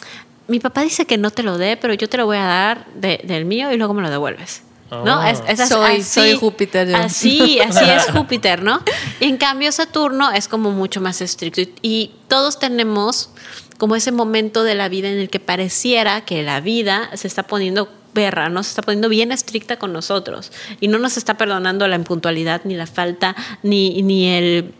mi 0.47 0.59
papá 0.59 0.81
dice 0.81 1.05
que 1.05 1.17
no 1.17 1.31
te 1.31 1.43
lo 1.43 1.57
dé, 1.57 1.77
pero 1.77 1.93
yo 1.93 2.07
te 2.07 2.17
lo 2.17 2.25
voy 2.25 2.37
a 2.37 2.45
dar 2.45 2.85
de- 2.95 3.21
del 3.23 3.45
mío 3.45 3.71
y 3.71 3.77
luego 3.77 3.93
me 3.93 4.01
lo 4.01 4.09
devuelves. 4.09 4.63
¿No? 4.91 5.19
Oh. 5.19 5.23
Es, 5.23 5.43
es 5.47 5.59
así- 5.59 5.73
Soy- 5.73 5.95
así- 5.97 6.03
soy 6.03 6.37
Júpiter 6.37 6.87
yo. 6.89 6.97
Así, 6.97 7.59
así 7.59 7.85
es 7.87 8.05
Júpiter, 8.11 8.63
¿no? 8.63 8.81
Y 9.19 9.25
en 9.25 9.37
cambio 9.37 9.71
Saturno 9.71 10.31
es 10.31 10.47
como 10.47 10.71
mucho 10.71 10.99
más 10.99 11.21
estricto. 11.21 11.61
Y, 11.61 11.73
y 11.83 12.15
todos 12.27 12.57
tenemos 12.57 13.29
como 13.77 13.95
ese 13.95 14.11
momento 14.11 14.63
de 14.63 14.73
la 14.75 14.89
vida 14.89 15.07
en 15.09 15.19
el 15.19 15.29
que 15.29 15.39
pareciera 15.39 16.21
que 16.25 16.41
la 16.41 16.59
vida 16.59 17.09
se 17.13 17.27
está 17.27 17.43
poniendo 17.43 17.87
perra, 18.13 18.49
¿no? 18.49 18.63
Se 18.63 18.69
está 18.69 18.81
poniendo 18.81 19.09
bien 19.09 19.31
estricta 19.31 19.77
con 19.77 19.93
nosotros. 19.93 20.51
Y 20.79 20.87
no 20.87 20.97
nos 20.99 21.17
está 21.17 21.35
perdonando 21.37 21.87
la 21.87 21.95
impuntualidad, 21.95 22.61
ni 22.63 22.75
la 22.75 22.87
falta, 22.87 23.35
ni, 23.63 24.01
ni 24.03 24.27
el 24.27 24.73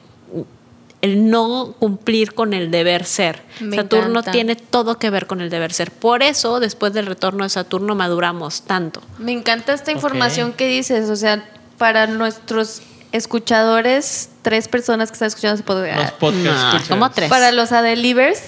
el 1.02 1.30
no 1.30 1.76
cumplir 1.80 2.34
con 2.34 2.54
el 2.54 2.72
deber 2.72 3.06
ser. 3.06 3.42
Me 3.62 3.78
Saturno 3.78 4.20
encanta. 4.20 4.32
tiene 4.32 4.56
todo 4.58 5.00
que 5.00 5.10
ver 5.10 5.28
con 5.28 5.40
el 5.40 5.50
deber 5.50 5.72
ser. 5.72 5.92
Por 5.92 6.24
eso, 6.24 6.60
después 6.60 6.92
del 6.94 7.06
retorno 7.06 7.46
de 7.46 7.50
Saturno, 7.50 7.96
maduramos 7.96 8.64
tanto. 8.64 9.02
Me 9.18 9.32
encanta 9.32 9.74
esta 9.74 9.92
información 9.92 10.52
que 10.52 10.68
dices, 10.68 11.10
o 11.10 11.16
sea, 11.16 11.46
para 11.78 12.06
nuestros 12.08 12.82
escuchadores, 13.14 14.30
tres 14.42 14.68
personas 14.68 15.10
que 15.10 15.14
están 15.14 15.28
escuchando 15.30 15.56
ese 15.56 15.64
podcast, 15.64 16.00
Los 16.00 16.12
podcasts. 16.20 16.90
No, 16.90 16.96
como 16.96 17.12
tres. 17.12 17.30
para 17.30 17.52
los 17.54 17.72
Adelivers. 17.72 18.42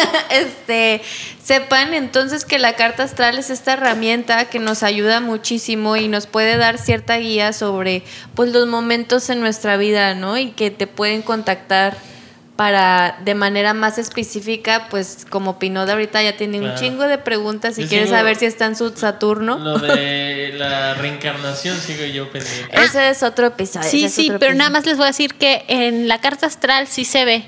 este, 0.30 1.02
sepan 1.42 1.94
entonces 1.94 2.44
que 2.44 2.58
la 2.58 2.74
carta 2.74 3.02
astral 3.04 3.38
es 3.38 3.50
esta 3.50 3.74
herramienta 3.74 4.46
que 4.46 4.58
nos 4.58 4.82
ayuda 4.82 5.20
muchísimo 5.20 5.96
y 5.96 6.08
nos 6.08 6.26
puede 6.26 6.56
dar 6.56 6.78
cierta 6.78 7.16
guía 7.16 7.52
sobre 7.52 8.02
pues 8.34 8.52
los 8.52 8.66
momentos 8.66 9.30
en 9.30 9.40
nuestra 9.40 9.76
vida, 9.76 10.14
¿no? 10.14 10.36
Y 10.38 10.50
que 10.52 10.70
te 10.70 10.86
pueden 10.86 11.22
contactar 11.22 11.96
para 12.56 13.18
de 13.22 13.34
manera 13.34 13.74
más 13.74 13.98
específica, 13.98 14.86
pues 14.88 15.26
como 15.28 15.58
Pinod 15.58 15.90
ahorita 15.90 16.22
ya 16.22 16.38
tiene 16.38 16.58
un 16.58 16.74
chingo 16.76 17.02
de 17.06 17.18
preguntas 17.18 17.74
si 17.74 17.82
Yo 17.82 17.88
quieres 17.88 18.08
sigo- 18.08 18.16
saber 18.16 18.36
si 18.36 18.46
está 18.46 18.64
en 18.64 18.76
su 18.76 18.96
Saturno. 18.96 19.58
Lo 19.58 19.78
de 19.78 20.52
la 20.56 20.94
reencarnación 20.94 21.78
sigo 21.78 22.06
yo 22.06 22.30
pendiente. 22.30 22.74
Ese 22.82 23.10
es 23.10 23.22
otro 23.22 23.48
episodio. 23.48 23.86
Sí, 23.90 24.08
sí, 24.08 24.28
otro 24.30 24.38
pero 24.38 24.52
episodio. 24.52 24.58
nada 24.58 24.70
más 24.70 24.86
les 24.86 24.96
voy 24.96 25.04
a 25.04 25.08
decir 25.08 25.34
que 25.34 25.66
en 25.68 26.08
la 26.08 26.18
carta 26.22 26.46
astral 26.46 26.86
sí 26.88 27.04
se 27.04 27.26
ve 27.26 27.44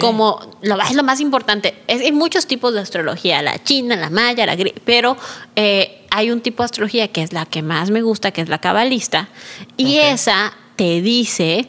Como 0.00 0.40
lo, 0.62 0.80
es 0.80 0.94
lo 0.94 1.02
más 1.02 1.20
importante. 1.20 1.74
Es, 1.86 2.00
hay 2.00 2.12
muchos 2.12 2.46
tipos 2.46 2.72
de 2.74 2.80
astrología, 2.80 3.42
la 3.42 3.62
china, 3.62 3.96
la 3.96 4.10
maya, 4.10 4.46
la 4.46 4.56
grie- 4.56 4.74
pero 4.84 5.16
eh, 5.56 6.02
hay 6.10 6.30
un 6.30 6.40
tipo 6.40 6.62
de 6.62 6.66
astrología 6.66 7.08
que 7.08 7.22
es 7.22 7.32
la 7.32 7.44
que 7.46 7.62
más 7.62 7.90
me 7.90 8.02
gusta, 8.02 8.30
que 8.30 8.40
es 8.40 8.48
la 8.48 8.58
cabalista, 8.58 9.28
y 9.76 9.96
esa 9.98 10.52
te 10.76 11.00
dice 11.02 11.68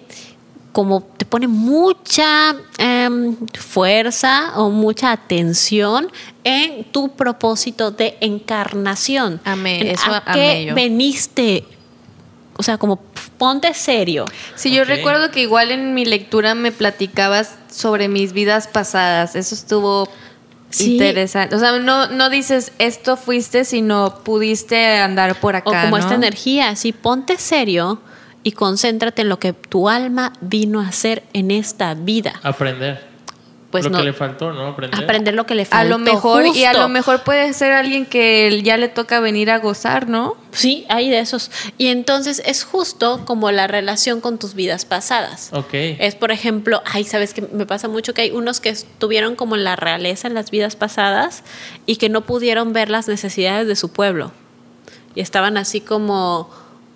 como 0.72 1.02
te 1.04 1.26
pone 1.26 1.48
mucha 1.48 2.54
em, 2.78 3.38
fuerza 3.58 4.52
o 4.58 4.70
mucha 4.70 5.14
atención 5.14 6.12
en 6.44 6.84
tu 6.92 7.16
propósito 7.16 7.92
de 7.92 8.18
encarnación. 8.20 9.40
Amé, 9.46 9.80
En 9.82 9.88
eso 9.88 10.12
¿A 10.12 10.18
amé 10.26 10.34
qué 10.34 10.66
yo. 10.66 10.76
veniste? 10.76 11.64
O 12.58 12.64
sea, 12.64 12.78
como 12.78 12.98
ponte 13.38 13.74
serio. 13.74 14.26
Sí, 14.56 14.74
yo 14.74 14.86
recuerdo 14.86 15.30
que 15.32 15.42
igual 15.42 15.72
en 15.72 15.94
mi 15.94 16.06
lectura 16.06 16.56
me 16.56 16.72
platicabas 16.72 17.56
sobre 17.70 18.08
mis 18.08 18.32
vidas 18.34 18.68
pasadas. 18.68 19.36
Eso 19.36 19.56
estuvo 19.56 20.08
Sí. 20.70 20.94
interesante. 20.94 21.56
O 21.56 21.60
sea, 21.60 21.78
no, 21.80 22.08
no 22.08 22.30
dices 22.30 22.72
esto 22.80 23.16
fuiste, 23.18 23.64
sino 23.66 24.20
pudiste 24.24 24.98
andar 24.98 25.36
por 25.40 25.56
acá. 25.56 25.70
o 25.70 25.74
como 25.86 25.98
¿no? 25.98 26.04
esta 26.04 26.16
energía, 26.16 26.70
así 26.70 26.92
ponte 26.92 27.38
serio 27.38 28.02
y 28.44 28.52
concéntrate 28.52 29.22
en 29.22 29.30
lo 29.30 29.40
que 29.40 29.54
tu 29.54 29.88
alma 29.90 30.34
vino 30.42 30.82
a 30.82 30.88
hacer 30.88 31.24
en 31.34 31.52
esta 31.52 31.94
vida. 31.94 32.40
Aprender. 32.44 33.15
Pues 33.82 33.86
lo 33.86 33.92
no, 33.92 33.98
que 34.00 34.04
le 34.06 34.14
faltó, 34.14 34.52
¿no? 34.54 34.68
Aprender. 34.68 35.04
aprender 35.04 35.34
lo 35.34 35.46
que 35.46 35.56
le 35.56 35.64
A 35.64 35.66
faltó. 35.66 35.90
lo 35.90 35.98
mejor, 36.00 36.46
y 36.48 36.66
a 36.66 36.74
lo 36.74 36.90
mejor 36.90 37.24
puede 37.24 37.54
ser 37.54 37.72
alguien 37.72 38.06
que 38.06 38.62
ya 38.64 38.78
le 38.78 38.88
toca 38.90 39.20
venir 39.20 39.52
a 39.52 39.60
gozar, 39.60 40.08
¿no? 40.10 40.38
Sí, 40.52 40.86
hay 40.90 41.10
de 41.10 41.20
esos. 41.20 41.52
Y 41.78 41.88
entonces 41.88 42.42
es 42.46 42.64
justo 42.64 43.24
como 43.26 43.52
la 43.52 43.68
relación 43.68 44.22
con 44.22 44.38
tus 44.38 44.54
vidas 44.54 44.86
pasadas. 44.86 45.50
Ok. 45.52 45.74
Es, 45.74 46.16
por 46.16 46.32
ejemplo, 46.32 46.82
ay, 46.86 47.04
sabes 47.04 47.34
que 47.34 47.42
me 47.42 47.66
pasa 47.66 47.88
mucho 47.88 48.14
que 48.14 48.22
hay 48.22 48.32
unos 48.32 48.60
que 48.62 48.70
estuvieron 48.70 49.36
como 49.36 49.56
en 49.56 49.64
la 49.64 49.76
realeza 49.76 50.28
en 50.28 50.34
las 50.34 50.52
vidas 50.52 50.76
pasadas 50.76 51.44
y 51.86 51.98
que 51.98 52.10
no 52.10 52.22
pudieron 52.22 52.74
ver 52.74 52.90
las 52.90 53.08
necesidades 53.08 53.68
de 53.68 53.76
su 53.76 53.90
pueblo. 53.90 54.32
Y 55.14 55.22
estaban 55.22 55.58
así 55.58 55.82
como, 55.82 56.50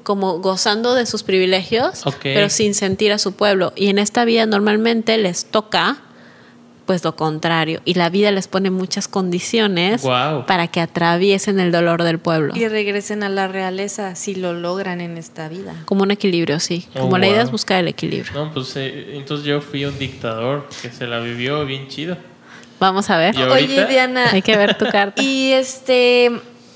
como 0.03 0.39
gozando 0.39 0.93
de 0.93 1.05
sus 1.05 1.23
privilegios, 1.23 2.03
pero 2.21 2.49
sin 2.49 2.73
sentir 2.73 3.11
a 3.11 3.17
su 3.17 3.33
pueblo. 3.33 3.73
Y 3.75 3.87
en 3.87 3.99
esta 3.99 4.25
vida 4.25 4.45
normalmente 4.45 5.17
les 5.17 5.45
toca 5.45 5.97
pues 6.89 7.03
lo 7.03 7.15
contrario. 7.15 7.81
Y 7.85 7.93
la 7.93 8.09
vida 8.09 8.31
les 8.31 8.47
pone 8.47 8.71
muchas 8.71 9.07
condiciones 9.07 10.01
Guau. 10.01 10.47
para 10.47 10.69
que 10.69 10.81
atraviesen 10.81 11.59
el 11.59 11.71
dolor 11.71 12.01
del 12.01 12.17
pueblo. 12.17 12.55
Y 12.55 12.67
regresen 12.67 13.21
a 13.21 13.29
la 13.29 13.47
realeza 13.47 14.15
si 14.15 14.33
lo 14.33 14.53
logran 14.53 14.99
en 14.99 15.15
esta 15.15 15.49
vida. 15.49 15.75
Como 15.85 16.01
un 16.01 16.09
equilibrio, 16.09 16.59
sí. 16.59 16.87
Oh, 16.95 17.01
Como 17.01 17.19
la 17.19 17.27
idea 17.27 17.41
wow. 17.41 17.45
es 17.45 17.51
buscar 17.51 17.79
el 17.81 17.89
equilibrio. 17.89 18.33
No, 18.33 18.51
pues 18.51 18.75
eh, 18.75 19.17
entonces 19.17 19.45
yo 19.45 19.61
fui 19.61 19.85
un 19.85 19.99
dictador 19.99 20.67
que 20.81 20.89
se 20.89 21.05
la 21.05 21.19
vivió 21.19 21.63
bien 21.63 21.89
chido. 21.89 22.17
Vamos 22.79 23.07
a 23.11 23.19
ver. 23.19 23.37
Oye, 23.37 23.85
Diana. 23.85 24.31
Hay 24.31 24.41
que 24.41 24.57
ver 24.57 24.75
tu 24.75 24.85
carta. 24.91 25.21
Y 25.21 25.51
este, 25.51 26.31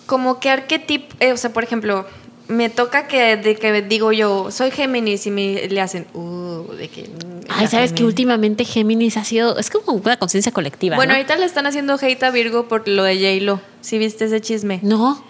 como 0.05 0.39
que 0.39 0.51
arquetipo, 0.51 1.15
eh, 1.21 1.31
o 1.33 1.37
sea, 1.37 1.51
por 1.53 1.63
ejemplo, 1.63 2.05
me 2.47 2.69
toca 2.69 3.07
que 3.07 3.37
de 3.37 3.55
que 3.55 3.81
digo 3.81 4.11
yo, 4.11 4.51
soy 4.51 4.71
Géminis 4.71 5.25
y 5.27 5.31
me 5.31 5.67
le 5.67 5.81
hacen, 5.81 6.07
uh, 6.13 6.71
de 6.73 6.87
que. 6.89 7.09
Ay, 7.49 7.67
sabes 7.67 7.93
que 7.93 8.03
últimamente 8.03 8.65
Géminis 8.65 9.17
ha 9.17 9.23
sido. 9.23 9.57
Es 9.57 9.69
como 9.69 9.93
una 9.93 10.17
conciencia 10.17 10.51
colectiva. 10.51 10.95
Bueno, 10.95 11.11
¿no? 11.11 11.17
ahorita 11.17 11.35
le 11.37 11.45
están 11.45 11.65
haciendo 11.65 11.97
hate 12.01 12.23
a 12.23 12.31
Virgo 12.31 12.67
por 12.67 12.87
lo 12.87 13.03
de 13.03 13.15
J-Lo. 13.15 13.61
¿Sí 13.81 13.97
viste 13.97 14.25
ese 14.25 14.41
chisme? 14.41 14.79
No. 14.81 15.23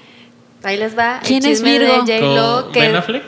Ahí 0.63 0.77
les 0.77 0.97
va. 0.97 1.19
el 1.19 1.27
¿Quién 1.27 1.45
es 1.45 1.57
chisme 1.59 1.79
Virgo? 1.79 2.03
De 2.03 2.19
J-Lo 2.19 2.63
¿Con 2.63 2.71
que 2.71 2.79
Ben 2.79 2.95
Affleck? 2.95 3.23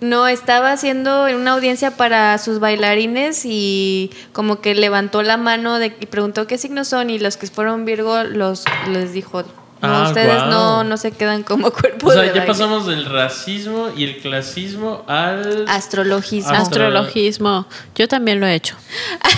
no 0.00 0.26
estaba 0.26 0.72
haciendo 0.72 1.24
una 1.24 1.52
audiencia 1.52 1.96
para 1.96 2.36
sus 2.38 2.58
bailarines 2.58 3.42
y 3.44 4.10
como 4.32 4.60
que 4.60 4.74
levantó 4.74 5.22
la 5.22 5.36
mano 5.36 5.78
de, 5.78 5.94
y 6.00 6.06
preguntó 6.06 6.46
qué 6.46 6.58
signos 6.58 6.88
son 6.88 7.10
y 7.10 7.18
los 7.18 7.36
que 7.36 7.46
fueron 7.46 7.84
Virgo 7.84 8.24
los 8.24 8.64
les 8.88 9.12
dijo 9.12 9.44
no 9.82 9.88
Ah, 9.88 10.08
ustedes 10.08 10.44
no 10.46 10.84
no 10.84 10.96
se 10.96 11.12
quedan 11.12 11.42
como 11.42 11.70
cuerpo 11.72 12.08
O 12.08 12.12
sea, 12.12 12.22
de 12.22 12.26
ya 12.28 12.32
baile". 12.34 12.46
pasamos 12.46 12.86
del 12.86 13.06
racismo 13.06 13.88
y 13.96 14.04
el 14.04 14.18
clasismo 14.18 15.04
al... 15.06 15.64
astrologismo 15.68 16.50
Astro- 16.50 16.62
Astrologismo. 16.86 17.66
Yo 17.94 18.08
también 18.08 18.40
lo 18.40 18.46
he 18.46 18.54
hecho. 18.54 18.76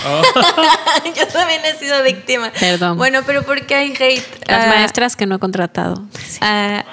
Oh, 0.07 0.21
yo 1.15 1.27
también 1.27 1.61
he 1.65 1.77
sido 1.77 2.01
víctima 2.03 2.51
Perdón. 2.59 2.97
bueno 2.97 3.21
pero 3.25 3.43
¿por 3.43 3.65
qué 3.65 3.75
hay 3.75 3.91
hate 3.93 4.23
Las 4.47 4.65
Ah, 4.65 4.67
maestras 4.67 5.15
que 5.15 5.25
no 5.25 5.35
he 5.35 5.39
contratado. 5.39 6.01
ah, 6.41 6.83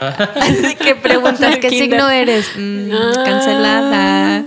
así 0.41 0.77
que 0.77 0.95
preguntas 0.95 1.57
qué 1.61 1.71
signo 1.71 2.09
eres 2.09 2.51
Mm, 2.57 2.91
cancelado 3.25 4.47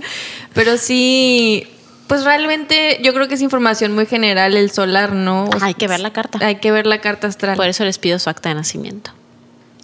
Pero 0.54 0.76
sí, 0.78 1.66
pues 2.06 2.24
realmente 2.24 3.00
yo 3.02 3.12
creo 3.14 3.28
que 3.28 3.34
es 3.34 3.40
información 3.42 3.94
muy 3.94 4.06
general 4.06 4.56
el 4.56 4.70
solar, 4.70 5.12
¿no? 5.12 5.48
hay 5.60 5.74
que 5.74 5.88
ver 5.88 6.00
la 6.00 6.12
carta. 6.12 6.38
Hay 6.44 6.56
que 6.56 6.70
ver 6.72 6.86
la 6.86 7.00
carta 7.00 7.26
astral. 7.26 7.56
Por 7.56 7.66
eso 7.68 7.84
les 7.84 7.98
pido 7.98 8.18
su 8.18 8.30
acta 8.30 8.48
de 8.50 8.54
nacimiento. 8.56 9.10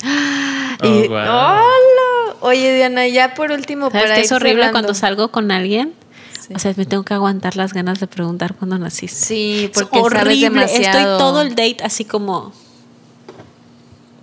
Oh, 0.83 0.87
Y- 0.87 1.09
wow. 1.09 1.19
¡Hola! 1.19 2.37
Oye, 2.41 2.75
Diana, 2.75 3.07
ya 3.07 3.35
por 3.35 3.53
último, 3.53 3.91
¿Sabes 3.91 4.03
para 4.05 4.15
qué 4.15 4.21
ir 4.21 4.25
es 4.25 4.33
horrible 4.33 4.63
cerrando. 4.63 4.73
cuando 4.73 4.95
salgo 4.95 5.29
con 5.31 5.51
alguien? 5.51 5.93
Sí. 6.41 6.55
O 6.55 6.59
sea, 6.59 6.73
me 6.75 6.87
tengo 6.87 7.03
que 7.03 7.13
aguantar 7.13 7.55
las 7.57 7.75
ganas 7.75 8.01
de 8.01 8.07
preguntar 8.07 8.55
cuándo 8.55 8.79
naciste. 8.79 9.15
Sí, 9.27 9.65
Es 9.65 9.71
porque 9.83 9.99
sabes 10.01 10.23
horrible. 10.23 10.65
Estoy 10.65 11.03
todo 11.19 11.43
el 11.43 11.51
date 11.51 11.77
así 11.85 12.07
como. 12.07 12.55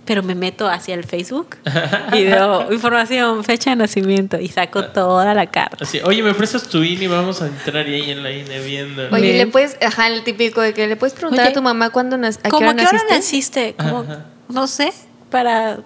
Pero 0.08 0.22
me 0.22 0.34
meto 0.34 0.66
hacia 0.68 0.94
el 0.94 1.04
Facebook 1.04 1.56
y 2.14 2.24
veo 2.24 2.72
información, 2.72 3.44
fecha 3.44 3.70
de 3.70 3.76
nacimiento 3.76 4.40
y 4.40 4.48
saco 4.48 4.84
toda 4.86 5.34
la 5.34 5.46
carta. 5.46 5.84
Así, 5.84 6.00
oye, 6.02 6.22
¿me 6.22 6.32
prestas 6.32 6.62
tu 6.66 6.82
INE? 6.82 7.08
Vamos 7.08 7.42
a 7.42 7.46
entrar 7.46 7.86
y 7.86 7.94
ahí 7.94 8.10
en 8.10 8.22
la 8.22 8.32
INE 8.32 8.58
viendo. 8.60 9.02
Oye, 9.12 9.20
Bien. 9.20 9.36
le 9.36 9.46
puedes, 9.48 9.76
ajá, 9.82 10.06
el 10.08 10.24
típico 10.24 10.62
de 10.62 10.72
que 10.72 10.86
le 10.86 10.96
puedes 10.96 11.12
preguntar 11.12 11.44
Oye, 11.44 11.50
a 11.50 11.54
tu 11.54 11.60
mamá 11.62 11.90
cuándo 11.90 12.16
nac- 12.16 12.38
a 12.38 12.42
qué 12.44 12.48
¿Cómo 12.50 12.70
hora 12.70 12.72
naciste. 12.82 13.14
naciste? 13.14 13.74
Como, 13.78 14.06
no 14.48 14.66
sé, 14.66 14.94
para 15.30 15.80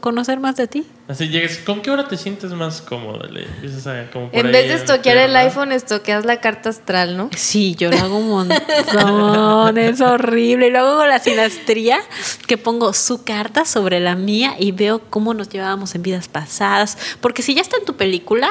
conocer 0.00 0.38
más 0.40 0.56
de 0.56 0.68
ti. 0.68 0.86
Así 1.08 1.28
llegas, 1.28 1.58
¿con 1.58 1.82
qué 1.82 1.90
hora 1.90 2.06
te 2.06 2.16
sientes 2.16 2.50
más 2.52 2.82
cómodo? 2.82 3.26
Le 3.28 3.44
empiezas 3.44 3.86
a 3.86 4.10
como 4.10 4.30
por 4.30 4.38
En 4.38 4.46
ahí 4.46 4.52
vez 4.52 4.68
de 4.68 4.74
estoquear 4.74 5.16
el 5.16 5.34
iPhone, 5.36 5.72
estoqueas 5.72 6.24
la 6.24 6.40
carta 6.40 6.68
astral, 6.68 7.16
¿no? 7.16 7.30
Sí, 7.34 7.74
yo 7.76 7.90
lo 7.90 7.98
hago 7.98 8.18
un 8.18 8.28
montón, 8.28 9.78
es 9.78 10.00
horrible. 10.00 10.68
Y 10.68 10.70
luego 10.70 10.98
con 10.98 11.08
la 11.08 11.18
sinastría, 11.18 12.00
que 12.46 12.58
pongo 12.58 12.92
su 12.92 13.24
carta 13.24 13.64
sobre 13.64 14.00
la 14.00 14.14
mía 14.14 14.54
y 14.58 14.72
veo 14.72 15.00
cómo 15.10 15.34
nos 15.34 15.48
llevábamos 15.48 15.94
en 15.94 16.02
vidas 16.02 16.28
pasadas. 16.28 16.98
Porque 17.20 17.42
si 17.42 17.54
ya 17.54 17.62
está 17.62 17.76
en 17.78 17.84
tu 17.84 17.96
película, 17.96 18.50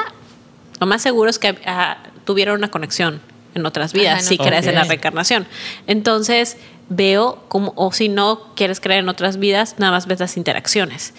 lo 0.80 0.86
más 0.86 1.02
seguro 1.02 1.30
es 1.30 1.38
que 1.38 1.56
ah, 1.66 1.98
tuvieron 2.24 2.58
una 2.58 2.70
conexión 2.70 3.20
en 3.54 3.66
otras 3.66 3.92
vidas, 3.92 4.20
Ajá, 4.20 4.22
si 4.22 4.38
crees 4.38 4.66
en 4.66 4.74
la 4.74 4.84
reencarnación. 4.84 5.46
Entonces 5.86 6.56
veo 6.94 7.42
como, 7.48 7.72
o 7.76 7.92
si 7.92 8.08
no 8.08 8.54
quieres 8.54 8.80
creer 8.80 9.00
en 9.00 9.08
otras 9.08 9.38
vidas, 9.38 9.76
nada 9.78 9.92
más 9.92 10.06
ves 10.06 10.20
las 10.20 10.36
interacciones. 10.36 11.14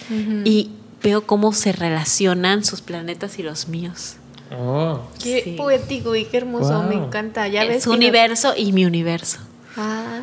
Y 0.46 0.72
veo 1.02 1.26
cómo 1.26 1.54
se 1.54 1.72
relacionan 1.72 2.64
sus 2.64 2.82
planetas 2.82 3.40
y 3.40 3.44
los 3.44 3.68
míos. 3.68 4.16
Oh. 4.56 5.00
Qué 5.22 5.42
Sí. 5.44 5.52
poético 5.58 6.16
y 6.16 6.26
qué 6.26 6.38
hermoso, 6.38 6.74
Wow. 6.80 6.84
me 6.90 6.96
encanta. 6.96 7.48
Ya 7.48 7.66
ves 7.66 7.84
su 7.84 7.92
universo 7.92 8.54
y 8.56 8.72
mi 8.72 8.86
universo. 8.86 9.40
Ah. 9.76 10.20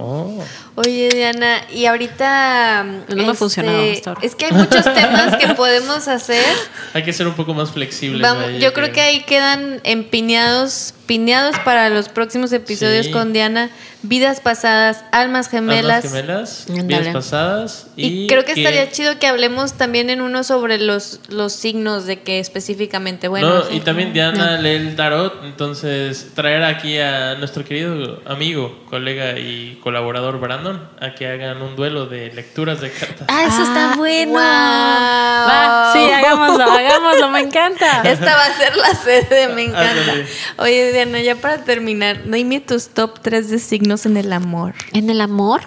Oh. 0.00 0.32
Oye, 0.76 1.08
Diana, 1.12 1.60
y 1.74 1.86
ahorita. 1.86 2.84
No 3.08 3.16
me 3.16 3.26
ha 3.30 3.34
funcionado 3.34 3.78
este, 3.80 3.96
hasta 3.98 4.10
ahora. 4.10 4.20
Es 4.22 4.34
que 4.36 4.44
hay 4.46 4.52
muchos 4.52 4.84
temas 4.84 5.36
que 5.36 5.48
podemos 5.54 6.06
hacer. 6.06 6.44
Hay 6.94 7.02
que 7.02 7.12
ser 7.12 7.26
un 7.26 7.34
poco 7.34 7.52
más 7.52 7.72
flexibles. 7.72 8.22
Vamos, 8.22 8.44
yo 8.60 8.72
creo 8.72 8.92
que 8.92 9.00
ahí 9.00 9.24
quedan 9.24 9.80
empiñados, 9.82 10.94
piñados 11.08 11.58
para 11.64 11.88
los 11.88 12.08
próximos 12.08 12.52
episodios 12.52 13.06
Sí. 13.06 13.12
con 13.12 13.32
Diana. 13.32 13.70
Vidas 14.02 14.38
pasadas, 14.40 15.04
almas 15.10 15.48
gemelas. 15.48 16.04
Almas 16.04 16.66
gemelas, 16.68 16.86
vidas 16.86 17.08
pasadas. 17.08 17.86
Y, 17.96 18.06
Y, 18.06 18.26
creo 18.28 18.44
que, 18.44 18.52
estaría 18.52 18.88
chido 18.92 19.18
que 19.18 19.26
hablemos 19.26 19.72
también 19.72 20.08
en 20.08 20.20
uno 20.20 20.44
sobre 20.44 20.78
los, 20.78 21.18
los 21.28 21.52
signos 21.52 22.06
de 22.06 22.20
que 22.20 22.38
específicamente, 22.38 23.26
bueno. 23.26 23.48
no, 23.64 23.70
y 23.72 23.80
también 23.80 24.12
Diana 24.12 24.56
lee 24.58 24.76
el 24.76 24.94
tarot, 24.94 25.42
entonces 25.42 26.28
traer 26.36 26.62
aquí 26.62 26.96
a 26.98 27.34
nuestro 27.34 27.64
querido 27.64 28.22
amigo, 28.26 28.84
colega 28.88 29.36
y 29.36 29.80
colaborador 29.82 30.38
Brandon 30.38 30.88
a 31.00 31.14
que 31.16 31.26
hagan 31.26 31.60
un 31.60 31.74
duelo 31.74 32.06
de 32.06 32.32
lecturas 32.32 32.80
de 32.80 32.92
cartas. 32.92 33.26
Ah, 33.28 33.44
eso 33.48 33.62
está 33.64 33.94
bueno. 33.96 34.30
wow. 34.32 34.38
Va, 34.40 35.90
sí, 35.92 35.98
hagámoslo, 36.12 36.64
hagámoslo, 36.70 37.30
me 37.30 37.40
encanta. 37.40 38.02
Esta 38.04 38.36
va 38.36 38.44
a 38.44 38.56
ser 38.56 38.76
la 38.76 38.94
sede, 38.94 39.48
me 39.48 39.62
encanta. 39.64 39.90
Ándale. 39.90 40.26
Oye, 40.58 40.92
Diana, 40.98 41.20
ya 41.20 41.36
para 41.36 41.62
terminar, 41.62 42.24
dime 42.28 42.60
tus 42.60 42.88
top 42.88 43.20
3 43.20 43.50
de 43.50 43.58
signos 43.60 44.04
en 44.04 44.16
el 44.16 44.32
amor. 44.32 44.74
En 44.92 45.10
el 45.10 45.20
amor, 45.20 45.60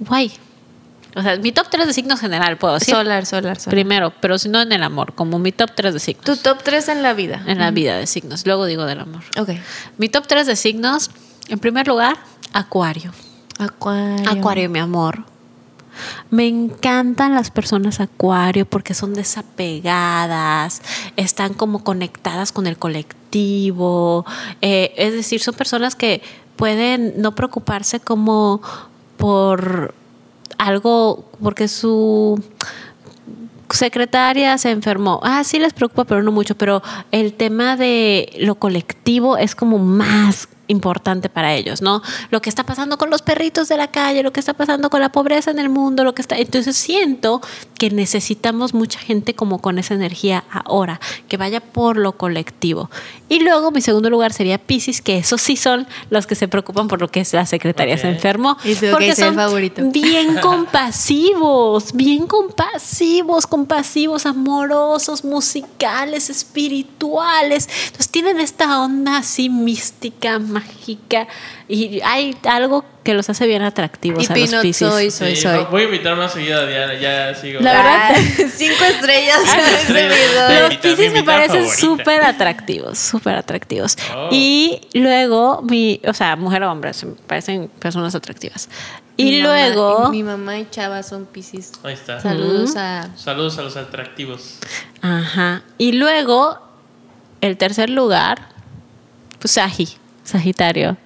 guay. 0.00 0.32
O 1.14 1.22
sea, 1.22 1.36
mi 1.36 1.52
top 1.52 1.68
3 1.70 1.86
de 1.86 1.92
signos 1.92 2.18
general, 2.18 2.58
puedo 2.58 2.74
decir. 2.74 2.92
Solar, 2.92 3.24
solar, 3.24 3.58
solar. 3.58 3.70
Primero, 3.70 4.12
pero 4.20 4.36
si 4.36 4.48
no 4.48 4.60
en 4.60 4.72
el 4.72 4.82
amor, 4.82 5.14
como 5.14 5.38
mi 5.38 5.52
top 5.52 5.70
3 5.76 5.94
de 5.94 6.00
signos. 6.00 6.24
Tu 6.24 6.36
top 6.36 6.62
3 6.64 6.88
en 6.88 7.02
la 7.02 7.12
vida. 7.12 7.42
En 7.46 7.58
la 7.58 7.70
vida 7.70 7.96
de 7.96 8.06
signos. 8.08 8.44
Luego 8.46 8.66
digo 8.66 8.84
del 8.84 8.98
amor. 8.98 9.22
Ok. 9.38 9.50
Mi 9.96 10.08
top 10.08 10.26
3 10.26 10.46
de 10.46 10.56
signos, 10.56 11.10
en 11.48 11.60
primer 11.60 11.86
lugar, 11.86 12.16
Acuario. 12.52 13.12
Acuario. 13.58 14.28
Acuario, 14.28 14.68
mi 14.70 14.80
amor. 14.80 15.24
Me 16.30 16.46
encantan 16.46 17.34
las 17.34 17.50
personas 17.50 18.00
Acuario 18.00 18.66
porque 18.66 18.94
son 18.94 19.14
desapegadas, 19.14 20.82
están 21.16 21.54
como 21.54 21.84
conectadas 21.84 22.52
con 22.52 22.66
el 22.66 22.78
colectivo. 22.78 24.24
eh, 24.62 24.92
es 24.96 25.12
decir, 25.12 25.40
son 25.40 25.54
personas 25.54 25.94
que 25.94 26.22
pueden 26.56 27.14
no 27.20 27.34
preocuparse 27.34 28.00
como 28.00 28.60
por 29.16 29.94
algo, 30.58 31.24
porque 31.42 31.68
su 31.68 32.42
secretaria 33.70 34.58
se 34.58 34.70
enfermó. 34.70 35.20
Ah, 35.22 35.44
sí 35.44 35.58
les 35.58 35.72
preocupa, 35.72 36.04
pero 36.04 36.22
no 36.22 36.32
mucho. 36.32 36.56
Pero 36.56 36.82
el 37.12 37.34
tema 37.34 37.76
de 37.76 38.32
lo 38.38 38.56
colectivo 38.56 39.36
es 39.36 39.54
como 39.54 39.78
más 39.78 40.48
importante 40.68 41.28
para 41.28 41.54
ellos, 41.54 41.82
¿no? 41.82 42.02
Lo 42.30 42.40
que 42.40 42.48
está 42.48 42.64
pasando 42.64 42.98
con 42.98 43.10
los 43.10 43.22
perritos 43.22 43.68
de 43.68 43.76
la 43.76 43.88
calle, 43.88 44.22
lo 44.22 44.32
que 44.32 44.40
está 44.40 44.54
pasando 44.54 44.90
con 44.90 45.00
la 45.00 45.10
pobreza 45.10 45.50
en 45.50 45.58
el 45.58 45.68
mundo, 45.68 46.04
lo 46.04 46.14
que 46.14 46.22
está... 46.22 46.36
Entonces 46.36 46.76
siento 46.76 47.40
que 47.76 47.90
necesitamos 47.90 48.74
mucha 48.74 48.98
gente 48.98 49.34
como 49.34 49.60
con 49.60 49.78
esa 49.78 49.94
energía 49.94 50.44
ahora, 50.50 51.00
que 51.28 51.36
vaya 51.36 51.60
por 51.60 51.96
lo 51.96 52.12
colectivo. 52.12 52.90
Y 53.28 53.40
luego 53.40 53.70
mi 53.70 53.80
segundo 53.80 54.10
lugar 54.10 54.32
sería 54.32 54.58
Pisces, 54.58 55.02
que 55.02 55.18
esos 55.18 55.40
sí 55.40 55.56
son 55.56 55.86
los 56.10 56.26
que 56.26 56.34
se 56.34 56.48
preocupan 56.48 56.88
por 56.88 57.00
lo 57.00 57.08
que 57.08 57.20
es 57.20 57.32
la 57.32 57.46
secretaria 57.46 57.98
se 57.98 58.08
enfermó. 58.08 58.56
Porque 58.92 59.14
son 59.14 59.34
favorito. 59.34 59.82
bien 59.90 60.36
compasivos, 60.42 61.92
bien 61.92 62.26
compasivos, 62.26 63.46
compasivos, 63.46 64.26
amorosos, 64.26 65.24
musicales, 65.24 66.30
espirituales. 66.30 67.68
Entonces 67.86 68.08
tienen 68.08 68.40
esta 68.40 68.80
onda 68.80 69.18
así 69.18 69.48
mística, 69.48 70.38
mágica 70.60 71.26
y 71.68 72.00
hay 72.04 72.36
algo 72.48 72.84
que 73.04 73.14
los 73.14 73.28
hace 73.30 73.46
bien 73.46 73.62
atractivos 73.62 74.22
Y 74.22 74.26
a 74.26 74.36
los 74.36 74.48
Pinot 74.48 74.62
Piscis. 74.62 74.88
soy, 74.88 75.10
soy, 75.10 75.36
Sí, 75.36 75.42
soy. 75.42 75.64
Voy 75.70 75.82
a 75.82 75.84
invitar 75.86 76.16
más 76.16 76.32
seguida 76.32 76.60
a 76.60 76.66
Diana, 76.66 76.94
ya 76.94 77.34
sigo. 77.34 77.60
La 77.60 77.72
verdad- 77.72 78.10
Ah, 78.10 78.14
cinco 78.54 78.84
estrellas. 78.84 79.38
Mi 79.88 80.84
Los 80.84 80.98
mi 80.98 81.08
me 81.10 81.22
parecen 81.24 81.68
súper 81.68 82.22
atractivos, 82.22 82.98
súper 82.98 83.36
atractivos. 83.36 83.96
Oh. 84.16 84.28
Y 84.30 84.80
luego, 84.94 85.62
mi, 85.62 86.00
o 86.06 86.12
sea, 86.12 86.36
mujer 86.36 86.62
o 86.64 86.70
hombre, 86.72 86.92
se 86.94 87.06
me 87.06 87.14
parecen 87.14 87.68
personas 87.78 88.14
atractivas. 88.14 88.68
Y 89.16 89.24
Mi 89.24 89.42
mamá- 89.42 89.48
luego, 89.68 90.08
mi 90.10 90.22
mamá 90.22 90.58
y 90.58 90.68
Chava 90.70 91.02
son 91.02 91.26
piscis. 91.26 91.72
Ahí 91.82 91.94
está. 91.94 92.20
Saludos 92.20 92.76
a. 92.76 93.08
Saludos 93.16 93.58
a 93.58 93.62
los 93.62 93.76
atractivos. 93.76 94.58
Ajá. 95.00 95.62
Y 95.76 95.92
luego, 95.92 96.58
el 97.40 97.56
tercer 97.56 97.90
lugar, 97.90 98.38
pues 99.40 99.52
Sagi, 99.52 99.88
Sagitario. 100.28 100.96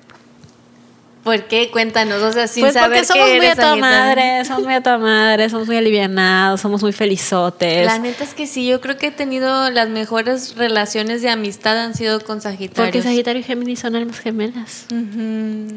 ¿Por 1.25 1.45
qué? 1.45 1.71
Cuéntanos, 1.71 2.21
o 2.21 2.33
sea, 2.33 2.49
sin 2.49 2.65
pues 2.65 2.75
saber 2.75 2.99
porque 2.99 3.05
somos 3.07 3.27
que 3.27 3.37
muy 3.37 3.47
eres 3.47 3.59
a 3.59 3.63
toda 3.63 3.77
madre, 3.77 4.45
somos 4.45 4.65
muy 4.65 4.75
a 4.75 4.83
toda 4.83 4.99
madre, 4.99 5.49
somos 5.49 5.69
muy 5.69 5.77
alivianados, 5.77 6.61
somos 6.61 6.83
muy 6.83 6.93
felizotes. 6.93 7.87
La 7.87 8.01
neta 8.01 8.25
es 8.25 8.35
que 8.35 8.49
sí, 8.49 8.67
yo 8.67 8.81
creo 8.81 8.97
que 8.97 9.07
he 9.07 9.11
tenido 9.13 9.71
las 9.71 9.89
mejores 9.89 10.57
relaciones 10.57 11.23
de 11.23 11.31
amistad 11.31 11.79
han 11.79 11.95
sido 11.95 12.19
con 12.21 12.41
Sagitario. 12.41 12.85
porque 12.85 13.03
Sagitario 13.03 13.41
y 13.41 13.45
Géminis 13.45 13.79
son 13.79 13.95
almas 13.95 14.19
gemelas. 14.19 14.87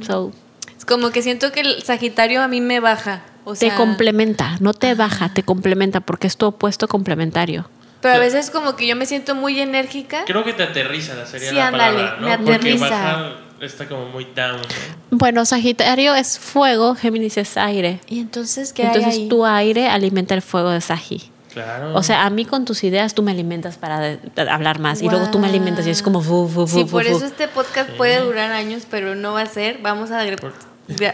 So, 0.01 0.31
Es 0.79 0.85
como 0.85 1.11
que 1.11 1.21
siento 1.21 1.51
que 1.51 1.59
el 1.59 1.83
Sagitario 1.83 2.41
a 2.41 2.47
mí 2.47 2.59
me 2.59 2.79
baja. 2.79 3.21
O 3.43 3.53
te 3.53 3.67
sea, 3.67 3.75
complementa, 3.75 4.57
no 4.59 4.73
te 4.73 4.95
baja, 4.95 5.29
te 5.31 5.43
complementa 5.43 5.99
porque 5.99 6.25
es 6.25 6.37
tu 6.37 6.47
opuesto 6.47 6.87
complementario. 6.87 7.69
Pero 8.05 8.15
a 8.15 8.19
veces 8.19 8.49
como 8.51 8.75
que 8.75 8.87
yo 8.87 8.95
me 8.95 9.05
siento 9.05 9.35
muy 9.35 9.59
enérgica. 9.59 10.23
Creo 10.25 10.43
que 10.43 10.53
te 10.53 10.63
aterriza 10.63 11.15
la 11.15 11.25
sería 11.25 11.49
Sí, 11.49 11.55
la 11.55 11.67
ándale, 11.67 11.97
palabra, 11.97 12.17
¿no? 12.21 12.27
me 12.27 12.37
Porque 12.37 12.53
aterriza. 12.55 12.89
bajar 12.89 13.33
está 13.61 13.87
como 13.87 14.05
muy 14.09 14.25
down, 14.35 14.57
¿no? 14.57 15.17
Bueno, 15.17 15.45
Sagitario 15.45 16.13
es 16.13 16.37
fuego, 16.37 16.95
Géminis 16.95 17.37
es 17.37 17.57
aire. 17.57 17.99
Y 18.07 18.19
entonces, 18.19 18.73
¿qué 18.73 18.83
hay 18.83 18.87
Entonces 18.89 19.13
ahí? 19.13 19.27
tu 19.29 19.45
aire 19.45 19.87
alimenta 19.87 20.33
el 20.35 20.41
fuego 20.41 20.69
de 20.71 20.81
Sagi. 20.81 21.31
Claro. 21.53 21.95
O 21.95 22.03
sea, 22.03 22.25
a 22.25 22.29
mí 22.29 22.43
con 22.43 22.65
tus 22.65 22.83
ideas 22.83 23.13
tú 23.15 23.23
me 23.23 23.31
alimentas 23.31 23.77
para 23.77 23.99
de- 24.01 24.17
de 24.17 24.49
hablar 24.49 24.79
más 24.79 25.01
y 25.01 25.07
luego 25.07 25.31
tú 25.31 25.39
me 25.39 25.47
alimentas 25.47 25.87
y 25.87 25.89
es 25.89 26.01
como 26.03 26.21
fu, 26.21 26.49
fu, 26.49 26.67
fu, 26.67 26.77
Sí, 26.79 26.83
fu, 26.83 26.89
por 26.91 27.05
fu. 27.05 27.15
eso 27.15 27.25
este 27.25 27.47
podcast 27.47 27.89
puede 27.91 28.19
durar 28.19 28.51
años, 28.51 28.83
pero 28.91 29.15
no 29.15 29.31
va 29.33 29.43
a 29.43 29.45
ser. 29.45 29.77
Vamos 29.81 30.11
a... 30.11 30.19
agre- 30.21 30.37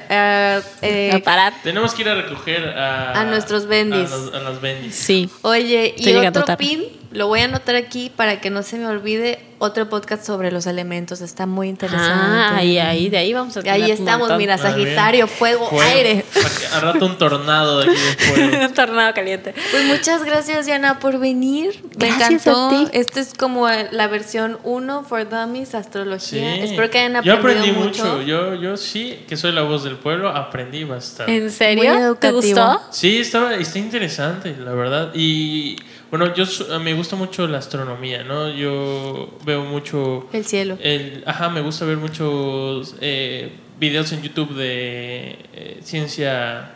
ah, 0.09 0.59
eh, 0.81 1.11
A 1.15 1.19
parar. 1.19 1.53
Tenemos 1.63 1.93
que 1.93 2.01
ir 2.03 2.09
a 2.09 2.15
recoger 2.15 2.67
a... 2.77 3.19
A 3.21 3.23
nuestros 3.25 3.65
bendis. 3.67 4.11
A, 4.11 4.15
los- 4.17 4.33
a 4.33 4.39
las 4.39 4.61
bendis. 4.61 4.95
Sí. 4.95 5.29
Oye, 5.41 5.95
Estoy 5.97 6.23
y 6.23 6.27
otro 6.27 6.45
pin 6.57 6.83
lo 7.11 7.27
voy 7.27 7.41
a 7.41 7.45
anotar 7.45 7.75
aquí 7.75 8.11
para 8.15 8.39
que 8.39 8.49
no 8.49 8.63
se 8.63 8.77
me 8.77 8.87
olvide 8.87 9.39
otro 9.57 9.89
podcast 9.89 10.25
sobre 10.25 10.51
los 10.51 10.65
elementos. 10.65 11.21
Está 11.21 11.45
muy 11.45 11.69
interesante. 11.69 12.09
Ah, 12.09 12.55
ahí, 12.55 12.79
ahí, 12.79 13.09
de 13.09 13.17
ahí 13.17 13.31
vamos 13.31 13.55
a 13.57 13.61
Ahí 13.71 13.91
estamos, 13.91 14.35
mira, 14.37 14.57
Sagitario, 14.57 15.27
fuego, 15.27 15.69
aire. 15.81 16.25
Al 16.73 16.81
rato 16.81 17.05
un 17.05 17.17
tornado 17.17 17.79
de 17.81 17.91
aquí 17.91 18.41
de 18.41 18.65
un 18.65 18.73
tornado 18.73 19.13
caliente. 19.13 19.53
Pues 19.69 19.85
muchas 19.85 20.23
gracias, 20.23 20.65
Diana, 20.65 20.99
por 20.99 21.19
venir. 21.19 21.83
Me 21.99 22.07
encantó. 22.07 22.89
Esta 22.91 23.19
es 23.19 23.33
como 23.35 23.67
la 23.67 24.07
versión 24.07 24.57
1 24.63 25.03
for 25.03 25.29
Dummies, 25.29 25.75
astrología. 25.75 26.55
Espero 26.55 26.89
que 26.89 26.99
hayan 26.99 27.17
aprendido 27.17 27.35
Yo 27.35 27.39
aprendí 27.39 27.71
mucho. 27.71 28.21
Yo, 28.23 28.55
yo 28.55 28.77
sí, 28.77 29.23
que 29.27 29.37
soy 29.37 29.51
la 29.51 29.61
voz 29.61 29.83
del 29.83 29.97
pueblo, 29.97 30.29
aprendí 30.29 30.85
bastante. 30.85 31.35
¿En 31.35 31.51
serio? 31.51 32.15
¿Te 32.15 32.31
gustó? 32.31 32.81
Sí, 32.89 33.19
estaba, 33.19 33.53
está 33.55 33.77
interesante, 33.77 34.55
la 34.57 34.71
verdad. 34.71 35.11
Y 35.13 35.75
bueno, 36.11 36.35
yo 36.35 36.45
me 36.79 36.93
gusta 36.93 37.15
mucho 37.15 37.47
la 37.47 37.59
astronomía, 37.59 38.23
¿no? 38.23 38.49
Yo 38.49 39.29
veo 39.45 39.63
mucho... 39.63 40.27
El 40.33 40.45
cielo. 40.45 40.77
El, 40.81 41.23
ajá, 41.25 41.47
me 41.49 41.61
gusta 41.61 41.85
ver 41.85 41.95
muchos 41.95 42.95
eh, 42.99 43.53
videos 43.79 44.11
en 44.11 44.21
YouTube 44.21 44.53
de 44.53 45.37
eh, 45.53 45.79
ciencia 45.81 46.71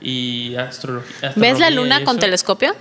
y 0.00 0.56
astrología. 0.56 1.32
¿Ves 1.36 1.60
la 1.60 1.70
luna 1.70 2.02
con 2.02 2.18
telescopio? 2.18 2.74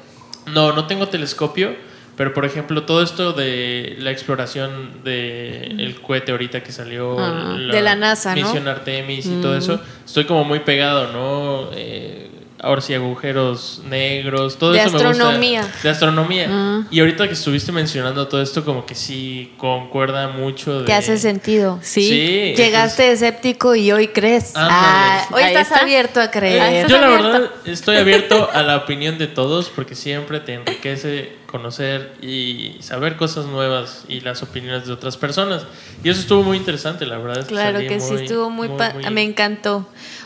No, 0.48 0.74
no 0.74 0.88
tengo 0.88 1.08
telescopio, 1.10 1.76
pero 2.18 2.34
por 2.34 2.46
ejemplo, 2.46 2.84
todo 2.84 3.04
esto 3.04 3.34
de 3.34 3.96
la 4.00 4.10
exploración 4.10 5.04
del 5.04 5.80
el 5.80 6.02
cohete 6.02 6.32
ahorita 6.32 6.64
que 6.64 6.72
salió, 6.72 7.20
ah, 7.20 7.56
de 7.56 7.82
la 7.82 7.96
NASA, 7.96 8.34
misión 8.34 8.68
Artemis 8.68 9.28
y 9.28 9.42
todo 9.42 9.56
eso, 9.56 9.80
estoy 10.04 10.26
como 10.26 10.44
muy 10.44 10.60
pegado, 10.60 11.14
¿no? 11.14 11.70
Eh, 11.76 12.30
ahora 12.64 12.82
sí 12.82 12.94
agujeros 12.94 13.82
negros, 13.86 14.58
todo 14.58 14.72
de 14.72 14.80
eso 14.80 14.96
astronomía. 14.96 15.62
Me 15.62 15.68
gusta, 15.68 15.84
de 15.84 15.90
astronomía. 15.90 16.48
Ah. 16.50 16.84
Y 16.90 17.02
ahorita 17.02 17.28
que 17.28 17.34
estuviste 17.34 17.74
mencionando 17.74 18.28
todo 18.28 18.42
esto, 18.42 18.64
como 18.64 18.86
que 18.86 18.96
sí 18.96 19.54
concuerda 19.58 20.30
mucho. 20.30 20.80
De... 20.80 20.86
Te 20.86 20.94
hace 20.94 21.18
sentido. 21.18 21.80
Sí. 21.82 22.54
Llegaste 22.56 23.12
escéptico 23.12 23.76
y 23.76 23.92
hoy 23.92 24.08
crees. 24.08 24.54
Ah, 24.56 25.28
hoy 25.32 25.44
estás 25.44 25.74
abierto 25.74 26.22
a 26.22 26.32
creer. 26.32 26.88
yo 26.88 27.00
la 27.00 27.10
verdad 27.10 27.52
estoy 27.66 27.98
abierto 27.98 28.50
a 28.52 28.64
la 28.64 28.78
opinión 28.78 29.18
de 29.18 29.28
todos 29.28 29.70
porque 29.70 29.94
siempre 29.94 30.40
te 30.40 30.54
enriquece 30.54 31.44
conocer 31.54 32.16
y 32.20 32.78
saber 32.80 33.16
cosas 33.16 33.46
nuevas 33.46 34.06
y 34.08 34.22
las 34.22 34.42
opiniones 34.42 34.88
de 34.88 34.94
otras 34.94 35.18
personas. 35.18 35.68
Y 36.04 36.10
eso 36.10 36.22
estuvo 36.22 36.42
muy 36.42 36.58
interesante, 36.58 37.06
la 37.06 37.20
verdad. 37.20 37.46
Claro 37.46 37.78
que 37.78 38.00
sí, 38.00 38.16
estuvo 38.16 38.50
muy, 38.50 38.72
Me 39.12 39.22
encantó. 39.22 39.86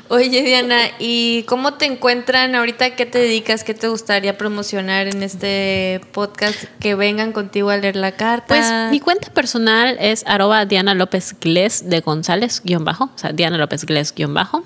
Oye, 0.09 0.41
Diana, 0.43 0.79
¿y 0.99 1.43
cómo 1.43 1.73
te 1.73 1.85
encuentran 1.85 2.55
ahorita? 2.55 2.95
¿Qué 2.95 3.05
te 3.05 3.19
dedicas? 3.19 3.63
¿Qué 3.63 3.73
te 3.73 3.87
gustaría 3.89 4.37
promocionar 4.37 5.07
en 5.07 5.21
este 5.21 6.01
podcast? 6.13 6.63
Que 6.79 6.95
vengan 6.95 7.33
contigo 7.33 7.69
a 7.69 7.77
leer 7.77 7.97
la 7.97 8.13
carta. 8.13 8.47
Pues 8.47 8.65
mi 8.89 8.99
cuenta 8.99 9.29
personal 9.31 9.97
es 9.99 10.23
arroba 10.25 10.65
Diana 10.65 10.93
López 10.93 11.35
Gles 11.41 11.89
de 11.89 11.99
González, 11.99 12.61
guion 12.63 12.85
bajo, 12.85 13.05
o 13.05 13.17
sea, 13.17 13.31
Diana 13.33 13.57
López 13.57 13.85
Gles, 13.85 14.13
guion 14.15 14.33
bajo. 14.33 14.63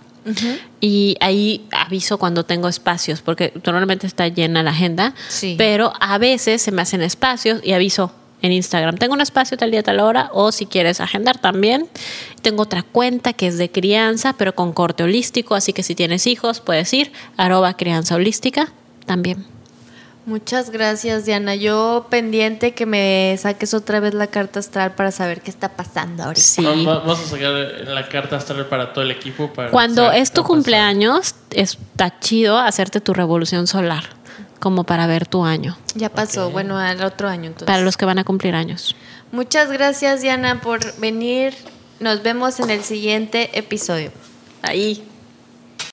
Y 0.79 1.17
ahí 1.19 1.65
aviso 1.71 2.19
cuando 2.19 2.45
tengo 2.45 2.67
espacios, 2.67 3.21
porque 3.21 3.53
normalmente 3.65 4.05
está 4.05 4.27
llena 4.27 4.61
la 4.61 4.69
agenda, 4.69 5.15
pero 5.57 5.93
a 5.99 6.19
veces 6.19 6.61
se 6.61 6.71
me 6.71 6.83
hacen 6.83 7.01
espacios 7.01 7.61
y 7.63 7.73
aviso 7.73 8.13
en 8.41 8.51
Instagram. 8.51 8.97
Tengo 8.97 9.13
un 9.13 9.21
espacio 9.21 9.57
tal 9.57 9.71
día, 9.71 9.83
tal 9.83 9.99
hora, 9.99 10.29
o 10.33 10.51
si 10.51 10.65
quieres 10.65 11.01
agendar 11.01 11.37
también. 11.39 11.87
Tengo 12.41 12.63
otra 12.63 12.83
cuenta 12.83 13.33
que 13.33 13.47
es 13.47 13.57
de 13.57 13.69
crianza, 13.69 14.33
pero 14.33 14.55
con 14.55 14.73
corte 14.73 15.03
holístico, 15.03 15.55
así 15.55 15.73
que 15.73 15.83
si 15.83 15.95
tienes 15.95 16.27
hijos, 16.27 16.59
puedes 16.59 16.93
ir, 16.93 17.11
arroba 17.37 17.75
crianza 17.75 18.15
holística 18.15 18.71
también. 19.05 19.45
Muchas 20.25 20.69
gracias, 20.69 21.25
Diana. 21.25 21.55
Yo 21.55 22.05
pendiente 22.09 22.75
que 22.75 22.85
me 22.85 23.35
saques 23.39 23.73
otra 23.73 23.99
vez 23.99 24.13
la 24.13 24.27
carta 24.27 24.59
astral 24.59 24.93
para 24.93 25.11
saber 25.11 25.41
qué 25.41 25.49
está 25.49 25.69
pasando 25.69 26.23
ahorita. 26.23 26.41
Sí. 26.41 26.63
Vamos 26.85 27.19
a 27.19 27.25
sacar 27.25 27.51
la 27.51 28.07
carta 28.07 28.35
astral 28.35 28.67
para 28.67 28.93
todo 28.93 29.03
el 29.03 29.09
equipo. 29.09 29.51
Para 29.51 29.71
Cuando 29.71 30.11
es 30.11 30.31
tu 30.31 30.43
cumpleaños, 30.43 31.33
está 31.49 32.19
chido 32.19 32.59
hacerte 32.59 33.01
tu 33.01 33.15
revolución 33.15 33.65
solar, 33.65 34.03
como 34.61 34.85
para 34.85 35.07
ver 35.07 35.27
tu 35.27 35.43
año. 35.43 35.77
Ya 35.95 36.07
pasó, 36.07 36.49
bueno, 36.51 36.77
al 36.77 37.03
otro 37.03 37.27
año 37.27 37.47
entonces. 37.47 37.65
Para 37.65 37.81
los 37.81 37.97
que 37.97 38.05
van 38.05 38.19
a 38.19 38.23
cumplir 38.23 38.55
años. 38.55 38.95
Muchas 39.33 39.69
gracias, 39.69 40.21
Diana, 40.21 40.61
por 40.61 40.95
venir. 40.99 41.53
Nos 41.99 42.23
vemos 42.23 42.61
en 42.61 42.69
el 42.69 42.83
siguiente 42.83 43.57
episodio. 43.57 44.11
Ahí. 44.61 45.10